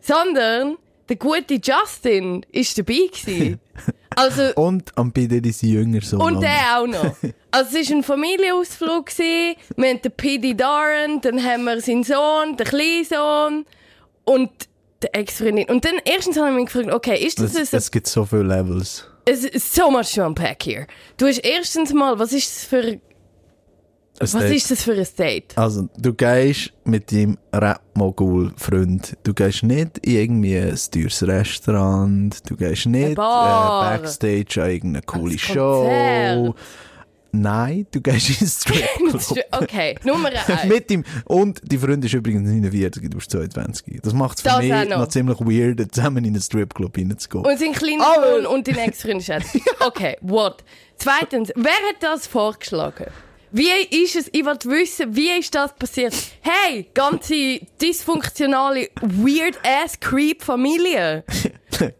sondern 0.00 0.76
der 1.08 1.16
gute 1.16 1.54
Justin 1.62 2.44
ist 2.52 2.78
dabei 2.78 3.08
gewesen. 3.12 3.60
Also, 4.16 4.54
Und 4.54 4.96
am 4.96 5.12
P. 5.12 5.26
Diddy 5.26 5.50
sein 5.50 5.70
jünger 5.70 6.00
Sohn. 6.00 6.20
und 6.20 6.40
der 6.40 6.78
auch 6.78 6.86
noch. 6.86 7.16
Also 7.50 7.78
es 7.78 7.90
war 7.90 7.96
ein 7.96 8.02
Familienausflug. 8.04 9.06
gewesen. 9.06 9.56
Wir 9.76 9.90
haben 9.90 10.02
den 10.02 10.12
P.D. 10.12 10.54
Darren, 10.54 11.20
dann 11.20 11.42
haben 11.42 11.64
wir 11.64 11.80
seinen 11.80 12.04
Sohn, 12.04 12.56
den 12.56 12.64
kleinen 12.64 13.04
Sohn 13.04 13.66
und 14.22 14.50
die 15.04 15.14
Ex-Freundin. 15.18 15.66
Und 15.68 15.84
dann 15.84 15.94
erstens 16.04 16.36
habe 16.36 16.50
ich 16.50 16.54
mich 16.56 16.66
gefragt, 16.66 16.92
okay, 16.92 17.16
ist 17.24 17.40
das, 17.40 17.54
es, 17.54 17.72
es 17.72 17.90
gibt 17.90 18.06
so 18.06 18.24
viele 18.24 18.42
Levels. 18.44 19.06
es 19.26 19.44
ist 19.44 19.74
so 19.74 19.90
much 19.90 20.14
to 20.14 20.24
unpack 20.24 20.62
here. 20.64 20.86
Du 21.16 21.26
hast 21.26 21.38
erstens 21.38 21.92
mal, 21.92 22.18
was 22.18 22.32
ist 22.32 22.48
das 22.48 22.64
für 22.64 22.82
Ein 22.82 23.00
Was 24.20 24.32
Date. 24.32 24.56
ist 24.56 24.70
das 24.70 24.82
für 24.84 24.92
ein 24.92 25.06
Date? 25.18 25.56
Also, 25.58 25.88
du 25.96 26.14
gehst 26.14 26.72
mit 26.84 27.10
deinem 27.10 27.36
Rap-Mogul-Freund, 27.52 29.16
du 29.24 29.34
gehst 29.34 29.62
nicht 29.64 29.98
in 30.06 30.12
irgendwie 30.12 30.58
ein 30.58 30.78
teures 30.90 31.22
Restaurant, 31.26 32.48
du 32.48 32.56
gehst 32.56 32.86
nicht 32.86 33.12
äh. 33.12 33.14
Backstage 33.14 34.62
an 34.62 34.70
irgendeine 34.70 35.02
coole 35.02 35.38
Show. 35.38 36.54
Nein, 37.40 37.86
du 37.90 38.00
gehst 38.00 38.30
in 38.30 38.36
einen 38.38 38.48
Stripclub. 38.48 39.44
okay, 39.62 39.96
Nummer 40.04 40.28
eins. 40.48 40.64
mit 40.66 40.90
ihm. 40.90 41.04
Und 41.24 41.60
die 41.64 41.78
Freundin 41.78 42.02
ist 42.04 42.14
übrigens 42.14 42.48
49, 42.48 43.02
du 43.10 43.16
bist 43.16 43.30
22. 43.30 44.00
Das 44.02 44.12
macht 44.12 44.36
es 44.38 44.42
für 44.42 44.48
Das 44.48 44.58
mich 44.60 44.70
noch. 44.90 44.98
noch. 44.98 45.08
ziemlich 45.08 45.40
weird, 45.40 45.94
zusammen 45.94 46.24
in 46.24 46.34
einen 46.34 46.42
Stripclub 46.42 46.96
reinzugehen. 46.96 47.44
Und 47.44 47.58
sein 47.58 47.72
kleiner 47.72 48.06
Aber- 48.06 48.36
Sohn 48.42 48.46
und 48.46 48.66
die 48.66 48.72
nächste 48.72 49.08
Freundin 49.08 49.38
ist 49.38 49.60
Okay, 49.80 50.16
what? 50.20 50.62
Zweitens, 50.96 51.52
wer 51.56 51.72
hat 51.72 51.96
das 52.00 52.26
vorgeschlagen? 52.26 53.06
Wie 53.56 53.70
ist 54.02 54.16
es, 54.16 54.28
ich 54.32 54.44
wollte 54.44 54.68
wissen, 54.68 55.14
wie 55.14 55.30
ist 55.38 55.54
das 55.54 55.72
passiert? 55.76 56.12
Hey, 56.40 56.88
ganze 56.92 57.60
dysfunktionale, 57.80 58.88
weird-ass-creep-Familie. 59.00 61.22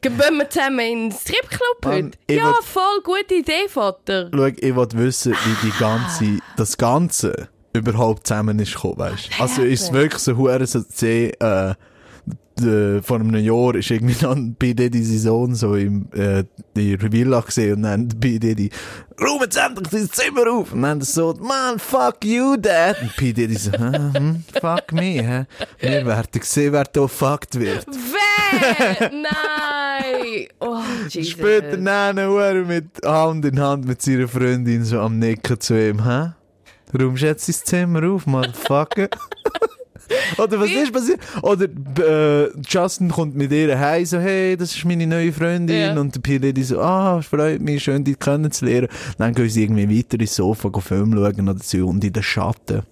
Gehen 0.00 0.18
wir 0.18 0.50
zusammen 0.50 0.80
in 0.80 1.10
den 1.10 1.16
Stripclub 1.16 1.84
heute? 1.84 2.10
Ja, 2.28 2.46
wollt- 2.46 2.64
voll 2.64 3.00
gute 3.04 3.34
Idee, 3.36 3.68
Vater. 3.68 4.30
Schau, 4.34 4.46
ich 4.46 4.74
wollte 4.74 4.98
wissen, 4.98 5.32
wie 5.32 5.66
die 5.68 5.72
ganze, 5.78 6.38
das 6.56 6.76
Ganze 6.76 7.48
überhaupt 7.72 8.26
zusammen 8.26 8.58
ist 8.58 8.74
gekommen, 8.74 8.98
weißt 8.98 9.30
Also, 9.38 9.62
ist 9.62 9.82
es 9.82 9.92
wirklich 9.92 10.22
so, 10.22 10.34
zu 10.34 10.84
sehen, 10.92 11.34
äh, 12.60 13.02
vor 13.02 13.20
einem 13.20 13.34
Jahr 13.36 13.74
ist 13.74 13.90
irgendwie 13.90 14.14
dann 14.14 14.54
bei 14.54 14.72
dir 14.72 14.90
die 14.90 15.02
Saison 15.02 15.54
so 15.54 15.74
im, 15.74 16.08
äh, 16.14 16.40
in 16.74 16.98
der 16.98 17.12
Villa 17.12 17.40
gesehen 17.40 17.74
und 17.74 17.82
dann 17.82 18.08
bei 18.08 18.38
dir 18.38 18.54
die, 18.54 18.70
räum 19.20 19.40
jetzt 19.42 19.56
endlich 19.56 19.88
dein 19.88 20.10
Zimmer 20.10 20.50
auf! 20.50 20.72
Und 20.72 20.82
dann 20.82 21.00
so, 21.00 21.34
man, 21.40 21.78
fuck 21.78 22.24
you, 22.24 22.56
dad! 22.56 23.00
Und 23.00 23.16
bei 23.16 23.32
dir 23.32 23.48
die 23.48 23.56
so, 23.56 23.72
hm, 23.72 24.44
fuck 24.60 24.92
me, 24.92 25.22
hä? 25.22 25.46
Wir 25.78 26.06
werden 26.06 26.42
sehen, 26.42 26.72
wer 26.72 26.84
da 26.84 27.06
fucked 27.06 27.58
wird. 27.58 27.86
Wer? 27.86 29.10
Nein! 29.10 30.46
Oh, 30.60 30.80
Jesus. 31.08 31.32
Später 31.32 31.76
dann 31.76 32.18
hure 32.18 32.64
mit 32.64 33.04
Hand 33.04 33.44
in 33.44 33.60
Hand 33.60 33.86
mit 33.86 34.00
seiner 34.02 34.28
Freundin 34.28 34.84
so 34.84 35.00
am 35.00 35.18
Nicken 35.18 35.58
zu 35.60 35.74
ihm, 35.74 36.04
hä? 36.04 36.32
Räumst 36.96 37.22
jetzt 37.22 37.48
dein 37.48 37.54
Zimmer 37.54 38.08
auf, 38.08 38.26
Motherfucker? 38.26 39.08
Oder 40.38 40.60
was 40.60 40.70
ist 40.70 40.92
passiert? 40.92 41.20
Oder 41.42 41.64
äh, 41.64 42.50
Justin 42.68 43.10
kommt 43.10 43.34
mit 43.34 43.52
ihr 43.52 43.78
heim, 43.78 44.04
so, 44.04 44.18
hey, 44.18 44.56
das 44.56 44.76
ist 44.76 44.84
meine 44.84 45.06
neue 45.06 45.32
Freundin. 45.32 45.76
Ja. 45.76 45.98
Und 45.98 46.14
der 46.14 46.20
Pilot 46.20 46.64
so, 46.64 46.80
ah, 46.80 47.18
es 47.18 47.26
freut 47.26 47.60
mich, 47.60 47.82
schön, 47.82 48.04
dich 48.04 48.18
kennenzulernen. 48.18 48.88
Dann 49.18 49.34
gehen 49.34 49.48
sie 49.48 49.62
irgendwie 49.62 49.98
weiter 49.98 50.20
ins 50.20 50.34
Sofa, 50.34 50.68
gehen 50.68 50.82
Film 50.82 51.12
schauen 51.12 51.48
oder 51.48 51.62
so. 51.62 51.86
Und 51.86 52.04
in 52.04 52.12
den 52.12 52.22
Schatten 52.22 52.82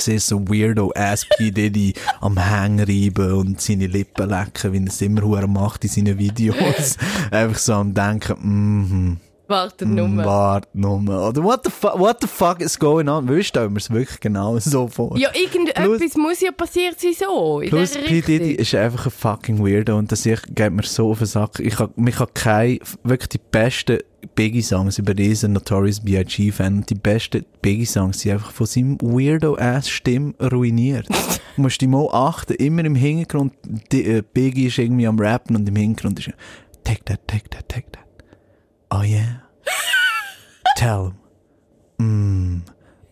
siehst 0.00 0.28
so 0.28 0.46
weirdo 0.48 0.92
ass 0.94 1.26
P. 1.36 1.50
Diddy 1.50 1.94
am 2.20 2.38
Hang 2.38 2.80
reiben 2.80 3.32
und 3.32 3.60
seine 3.60 3.86
Lippen 3.86 4.28
lecken, 4.28 4.72
wie 4.72 4.78
er 4.78 4.86
es 4.88 5.00
immer 5.02 5.46
macht 5.46 5.84
in 5.84 5.90
seinen 5.90 6.18
Videos. 6.18 6.96
Einfach 7.30 7.58
so 7.58 7.74
am 7.74 7.94
denken, 7.94 8.36
mhm. 8.42 9.16
Warte 9.46 9.84
nur. 9.84 10.24
Warte 10.24 10.68
nur. 10.72 11.28
Oder 11.28 11.42
what 11.42 11.64
the, 11.64 11.70
fu 11.70 11.88
what 11.98 12.18
the 12.20 12.26
fuck 12.26 12.60
is 12.60 12.78
going 12.78 13.08
on? 13.08 13.28
Wie 13.28 13.44
stellen 13.44 13.72
wir 13.72 13.78
es 13.78 13.90
wirklich 13.90 14.20
genau 14.20 14.58
so 14.58 14.88
vor? 14.88 15.16
Ja, 15.18 15.30
irgendetwas 15.34 15.84
Plus- 15.84 16.16
muss 16.16 16.40
ja 16.40 16.50
passiert 16.50 16.98
sein 16.98 17.12
so. 17.18 17.60
Plus 17.68 17.92
P. 17.92 18.22
Diddy 18.22 18.52
ist 18.52 18.74
einfach 18.74 19.06
ein 19.06 19.12
fucking 19.12 19.58
Weirdo 19.58 19.98
und 19.98 20.10
das 20.10 20.24
ich, 20.24 20.40
geht 20.54 20.72
mir 20.72 20.82
so 20.82 21.10
auf 21.10 21.18
den 21.18 21.26
Sack. 21.26 21.58
Ich 21.60 21.76
kann, 21.76 21.90
mich 21.96 22.16
kann 22.16 22.28
kein, 22.32 22.78
wirklich 23.02 23.28
die 23.28 23.40
besten 23.50 23.98
Biggie-Songs 24.34 24.98
über 24.98 25.12
diesen 25.12 25.52
Notorious 25.52 26.00
B.I.G.-Fan 26.00 26.76
und 26.78 26.90
die 26.90 26.94
besten 26.94 27.44
Biggie-Songs 27.60 28.20
sind 28.20 28.32
einfach 28.32 28.50
von 28.50 28.66
seinem 28.66 28.98
Weirdo-Ass-Stimme 29.00 30.34
ruiniert. 30.40 31.06
du 31.08 31.62
musst 31.62 31.80
dich 31.82 31.88
mal 31.88 32.08
achten, 32.10 32.54
immer 32.54 32.84
im 32.84 32.94
Hintergrund, 32.94 33.52
die, 33.92 34.04
äh, 34.04 34.22
Biggie 34.32 34.68
ist 34.68 34.78
irgendwie 34.78 35.06
am 35.06 35.18
Rappen 35.18 35.56
und 35.56 35.68
im 35.68 35.76
Hintergrund 35.76 36.20
ist 36.20 36.30
Take 36.84 37.04
that, 37.04 37.20
take 37.26 37.48
that, 37.50 37.68
take 37.68 37.90
that. 37.92 38.03
Oh 38.90 39.02
yeah. 39.02 39.42
Tell 40.76 41.12
him. 41.98 42.56
Mm. 42.58 42.62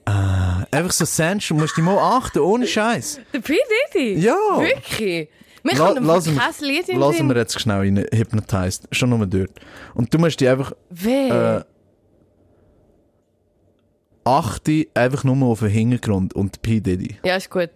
Äh, 0.06 0.76
einfach 0.76 0.90
so 0.92 1.04
Sense, 1.04 1.48
du 1.48 1.54
musst 1.54 1.76
dich 1.76 1.84
mal 1.84 1.96
achten, 1.98 2.40
ohne 2.40 2.66
Scheiß. 2.66 3.20
Der 3.32 3.40
P. 3.40 3.56
Diddy? 3.94 4.14
Ja. 4.20 4.34
Wirklich? 4.58 5.28
Wir 5.62 5.74
La- 5.78 5.92
können 5.94 6.06
lassen 6.06 6.36
kein 6.36 6.52
wir- 6.58 6.66
Lied 6.66 6.88
in 6.88 6.98
Lassen 6.98 7.28
wir 7.28 7.36
jetzt 7.36 7.60
schnell 7.60 7.78
rein, 7.78 8.04
hypnotized. 8.12 8.88
Schon 8.90 9.10
nur 9.10 9.24
dort. 9.26 9.50
Und 9.94 10.12
du 10.12 10.18
musst 10.18 10.40
dich 10.40 10.48
einfach 10.48 10.72
Wer? 10.90 11.58
äh, 11.58 11.64
achte 14.24 14.86
einfach 14.94 15.22
nur 15.24 15.46
auf 15.46 15.60
den 15.60 15.68
Hintergrund 15.68 16.34
und 16.34 16.60
P. 16.62 16.80
Diddy. 16.80 17.18
Ja, 17.24 17.36
ist 17.36 17.48
gut. 17.50 17.70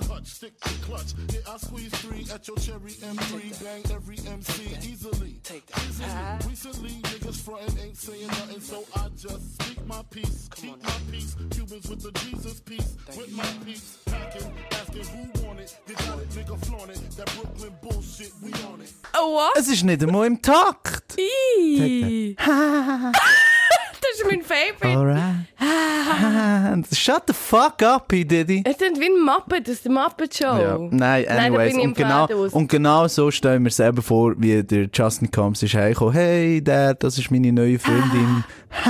and 0.00 0.10
hutch, 0.10 0.26
stick 0.26 0.58
to 0.60 0.70
clutch. 0.84 1.12
Yeah, 1.32 1.40
I 1.52 1.56
squeeze 1.58 1.90
three 2.00 2.26
at 2.32 2.46
your 2.46 2.56
cherry 2.58 2.92
M3, 2.92 3.64
bang 3.64 3.82
every 3.94 4.18
MC 4.18 4.76
easily. 4.88 5.40
Take 5.42 5.66
that. 5.66 5.82
Easily. 5.88 6.08
Uh-huh. 6.08 6.48
Recently, 6.48 6.90
niggas 6.90 7.40
frontin' 7.42 7.78
ain't 7.82 7.96
saying 7.96 8.26
nothing, 8.26 8.60
so 8.60 8.84
I 8.96 9.08
just 9.16 9.62
speak 9.62 9.84
my 9.86 10.02
peace, 10.10 10.48
Come 10.50 10.70
keep 10.70 10.82
my 10.82 10.92
peace. 11.10 11.36
Cubans 11.50 11.88
with 11.88 12.02
the 12.02 12.12
Jesus 12.20 12.60
peace, 12.60 12.96
with 13.16 13.30
you. 13.30 13.36
my 13.36 13.52
peace, 13.64 13.98
packing, 14.06 14.52
asking 14.72 15.04
who 15.04 15.46
want 15.46 15.60
it. 15.60 15.76
You 15.86 15.94
got 15.94 16.18
it, 16.18 16.28
nigga, 16.30 16.64
flaunt 16.66 16.90
it. 16.90 17.00
That 17.16 17.26
Brooklyn 17.34 17.74
bullshit, 17.82 18.32
we 18.42 18.52
on 18.70 18.80
it. 18.80 18.92
Oh, 19.14 19.30
what? 19.34 19.56
Es 19.56 19.68
ist 19.68 19.84
nicht 19.84 20.02
einmal 20.02 20.26
im 20.26 20.40
Takt. 20.40 21.16
Iiii. 21.18 22.34
das 22.36 24.12
ist 24.14 24.24
mein 24.26 24.42
Favorite. 24.42 24.86
Alright. 24.98 25.46
Shut 26.92 27.22
the 27.26 27.32
fuck 27.32 27.82
up, 27.82 28.08
P. 28.08 28.24
Diddy. 28.24 28.62
Es 28.64 28.78
sind 28.78 28.98
wie 29.00 29.06
ein 29.06 29.24
Muppet 29.24 29.68
aus 29.70 29.82
der 29.82 29.92
Muppet 29.92 30.34
Show. 30.34 30.44
Ja. 30.44 30.78
Nein, 30.78 31.28
anyways. 31.28 31.74
im 31.74 31.80
und, 31.80 31.96
genau, 31.96 32.26
und 32.26 32.68
genau 32.68 33.08
so 33.08 33.30
stellen 33.30 33.64
wir 33.64 33.68
es 33.68 33.80
eben 33.80 34.02
vor, 34.02 34.34
wie 34.38 34.62
der 34.62 34.88
Justin 34.92 35.30
Combs 35.30 35.62
ist 35.62 35.74
heimgekommen. 35.74 36.14
Hey, 36.14 36.62
Dad, 36.62 37.02
das 37.02 37.18
ist 37.18 37.30
meine 37.30 37.52
neue 37.52 37.78
Freundin. 37.78 38.44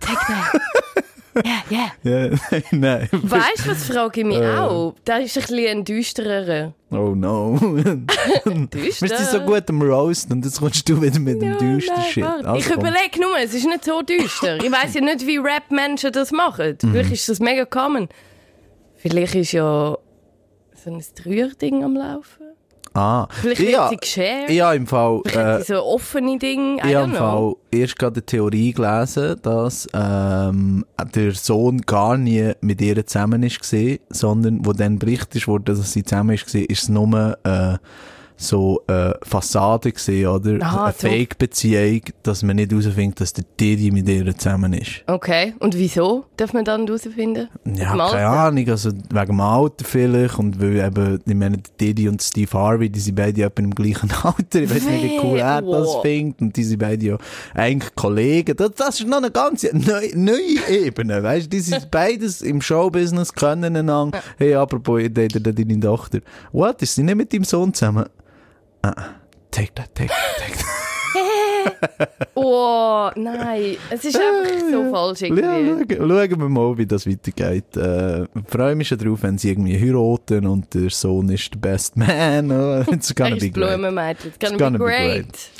Take 0.00 0.26
that. 0.26 0.82
Ja, 1.44 1.90
ja. 2.02 2.30
Nein. 2.70 3.08
Weißt 3.12 3.64
du, 3.66 3.70
was 3.70 3.84
frage 3.84 4.20
ich 4.20 4.26
mich 4.26 4.38
Äh. 4.38 4.56
auch? 4.56 4.94
Da 5.04 5.18
ist 5.18 5.36
ein 5.36 5.42
bisschen 5.42 5.78
ein 5.78 5.84
düsterer. 5.84 6.72
Oh 6.90 7.14
no. 7.14 7.58
Düster? 8.46 9.08
Wir 9.08 9.16
sind 9.18 9.28
so 9.30 9.40
gut 9.40 9.68
am 9.68 9.82
Roast 9.82 10.30
und 10.30 10.44
jetzt 10.44 10.60
kommst 10.60 10.88
du 10.88 11.00
wieder 11.02 11.18
mit 11.18 11.42
dem 11.42 11.52
Ja, 11.52 11.58
düsten 11.58 11.94
nein, 11.96 12.04
Shit. 12.10 12.24
Also, 12.24 12.54
ich 12.56 12.66
überlege 12.70 13.20
nur, 13.20 13.38
es 13.38 13.52
ist 13.54 13.66
nicht 13.66 13.84
so 13.84 14.02
düster. 14.02 14.56
Ich 14.62 14.70
weiß 14.70 14.94
ja 14.94 15.00
nicht, 15.00 15.26
wie 15.26 15.38
Rap-Menschen 15.38 16.12
das 16.12 16.30
machen. 16.32 16.78
Mhm. 16.82 16.90
Vielleicht 16.92 17.12
ist 17.12 17.28
das 17.28 17.40
mega 17.40 17.64
common. 17.64 18.08
Vielleicht 18.96 19.34
ist 19.34 19.52
ja 19.52 19.96
so 20.74 20.90
ein 20.90 21.04
Dreier-Ding 21.22 21.84
am 21.84 21.96
Laufen. 21.96 22.45
Ah, 22.96 23.28
Vielleicht 23.30 23.60
wird 23.60 23.72
ja, 23.72 23.88
sie 23.90 23.96
geshared. 23.96 24.50
ja, 24.50 24.72
im 24.72 24.86
Fall. 24.86 25.20
Äh, 25.26 25.58
sie 25.58 25.74
so 25.74 25.84
offene 25.84 26.38
Dinge. 26.38 26.76
Ich 26.76 26.94
habe 26.94 27.10
im. 27.10 27.12
Fall 27.12 27.54
erst 27.70 27.98
gerade 27.98 28.14
eine 28.16 28.26
Theorie 28.26 28.72
gelesen, 28.72 29.36
dass 29.42 29.86
ähm, 29.92 30.86
der 31.14 31.32
Sohn 31.32 31.82
gar 31.82 32.16
nie 32.16 32.52
mit 32.62 32.80
ihr 32.80 33.06
zusammen 33.06 33.42
ist 33.42 33.60
gesehen, 33.60 33.98
sondern 34.08 34.64
wo 34.64 34.72
dann 34.72 34.98
berichtet 34.98 35.46
wurde, 35.46 35.74
dass 35.74 35.92
sie 35.92 36.04
zusammen 36.04 36.36
gesehen, 36.36 36.66
ist 36.66 36.84
es 36.84 36.88
nur 36.88 37.36
äh, 37.44 37.76
so 38.36 38.82
äh, 38.86 39.12
Fassade 39.22 39.92
gesehen, 39.92 40.28
oder? 40.28 40.58
Ah, 40.60 40.84
eine. 40.84 40.92
Fake-Beziehung, 40.92 42.02
dass 42.22 42.42
man 42.42 42.56
nicht 42.56 42.70
herausfindet, 42.70 43.20
dass 43.20 43.32
der 43.32 43.44
Diddy 43.58 43.90
mit 43.90 44.08
ihr 44.08 44.36
zusammen 44.36 44.72
ist. 44.74 45.02
Okay, 45.06 45.54
und 45.58 45.76
wieso 45.76 46.26
darf 46.36 46.52
man 46.52 46.64
dann 46.64 46.86
herausfinden? 46.86 47.48
Ja, 47.64 47.96
keine 47.96 48.26
Ahnung, 48.26 48.68
also 48.68 48.90
wegen 48.90 49.26
dem 49.26 49.40
Alter 49.40 49.84
vielleicht. 49.84 50.38
Und 50.38 50.60
weil 50.60 50.76
eben, 50.76 51.20
ich 51.26 51.34
meine, 51.34 51.56
der 51.56 51.72
Diddy 51.80 52.08
und 52.08 52.22
Steve 52.22 52.50
Harvey, 52.52 52.90
die 52.90 53.00
sind 53.00 53.14
beide 53.14 53.42
etwa 53.42 53.62
im 53.62 53.74
gleichen 53.74 54.10
Alter, 54.22 54.60
ich 54.60 54.70
weiß 54.70 54.84
nicht, 54.84 55.02
wie 55.04 55.18
cool 55.22 55.38
er 55.38 55.62
das 55.62 55.96
findet. 56.02 56.40
Und 56.40 56.56
die 56.56 56.64
sind 56.64 56.78
beide 56.78 57.06
ja 57.06 57.18
eigentlich 57.54 57.94
Kollegen, 57.94 58.56
das, 58.56 58.72
das 58.76 59.00
ist 59.00 59.08
noch 59.08 59.18
eine 59.18 59.30
ganz 59.30 59.66
neue, 59.72 60.16
neue 60.16 60.68
Ebene, 60.68 61.22
weißt 61.22 61.46
du, 61.46 61.50
die 61.50 61.60
sind 61.60 61.90
beides 61.90 62.42
im 62.42 62.60
Showbusiness, 62.60 63.32
können 63.32 63.76
einander, 63.76 64.20
hey, 64.38 64.54
apropos, 64.54 65.00
ihr 65.00 65.10
datet 65.10 65.46
deine 65.46 65.80
Tochter, 65.80 66.20
what, 66.52 66.82
ist 66.82 66.94
sie 66.94 67.02
nicht 67.02 67.16
mit 67.16 67.32
deinem 67.32 67.44
Sohn 67.44 67.72
zusammen? 67.72 68.06
Ah, 68.88 68.94
ah. 68.96 69.04
take 69.50 69.72
that, 69.74 69.94
take 69.94 70.08
that, 70.08 70.36
take 70.38 70.56
that. 70.58 70.66
Oh, 72.34 73.10
nein. 73.16 73.76
Es 73.90 74.04
ist 74.04 74.16
einfach 74.16 74.70
so 74.70 74.90
falsch 74.90 75.22
Ja, 75.22 75.28
irgendwie. 75.58 75.96
schauen, 75.96 76.08
schauen 76.10 76.40
wir 76.40 76.48
mal, 76.48 76.78
wie 76.78 76.86
das 76.86 77.06
weitergeht. 77.06 77.76
Äh, 77.76 78.24
ich 78.24 78.28
freue 78.48 78.74
mich 78.76 78.88
schon 78.88 78.98
drauf, 78.98 79.22
wenn 79.22 79.38
sie 79.38 79.50
irgendwie 79.50 79.78
heiraten 79.78 80.46
und 80.46 80.72
der 80.74 80.90
Sohn 80.90 81.28
ist 81.30 81.52
der 81.54 81.58
Best 81.58 81.96
Man. 81.96 82.50
Oh, 82.52 82.84
It's 82.92 83.14
gonna 83.14 83.36
be 83.36 83.50
great. 83.50 84.16
It's 84.24 84.26
It's 84.26 84.38
gonna, 84.38 84.56
gonna 84.58 84.78
be 84.78 84.84
be 84.84 84.90
great. 84.90 85.22
great. 85.24 85.50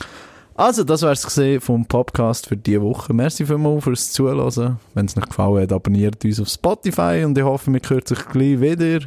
Also, 0.55 0.85
das 0.85 1.03
wär's 1.03 1.25
gesehen 1.25 1.61
vom 1.61 1.85
Podcast 1.87 2.47
für 2.47 2.57
diese 2.57 2.81
Woche. 2.83 3.13
Merci 3.13 3.45
vielmals 3.45 3.85
fürs 3.85 4.13
Zuhören. 4.13 4.79
Wenn 4.95 5.07
es 5.07 5.17
euch 5.17 5.27
gefallen 5.27 5.63
hat, 5.63 5.73
abonniert 5.73 6.25
uns 6.25 6.41
auf 6.41 6.49
Spotify 6.49 7.23
und 7.25 7.37
ich 7.37 7.45
hoffe, 7.45 7.73
wir 7.73 7.81
hören 7.87 8.07
sich 8.07 8.25
gleich 8.27 8.61
wieder. 8.61 9.01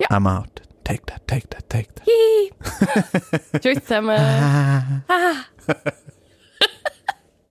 Ja. 0.00 0.08
I'm 0.10 0.26
out. 0.26 0.62
Take 0.88 1.04
that, 1.04 1.28
take 1.28 1.50
that, 1.50 1.68
take 1.68 1.94
that. 1.96 2.06
Tschüss 3.60 3.80
zusammen. 3.84 5.04
Ah. 5.10 5.44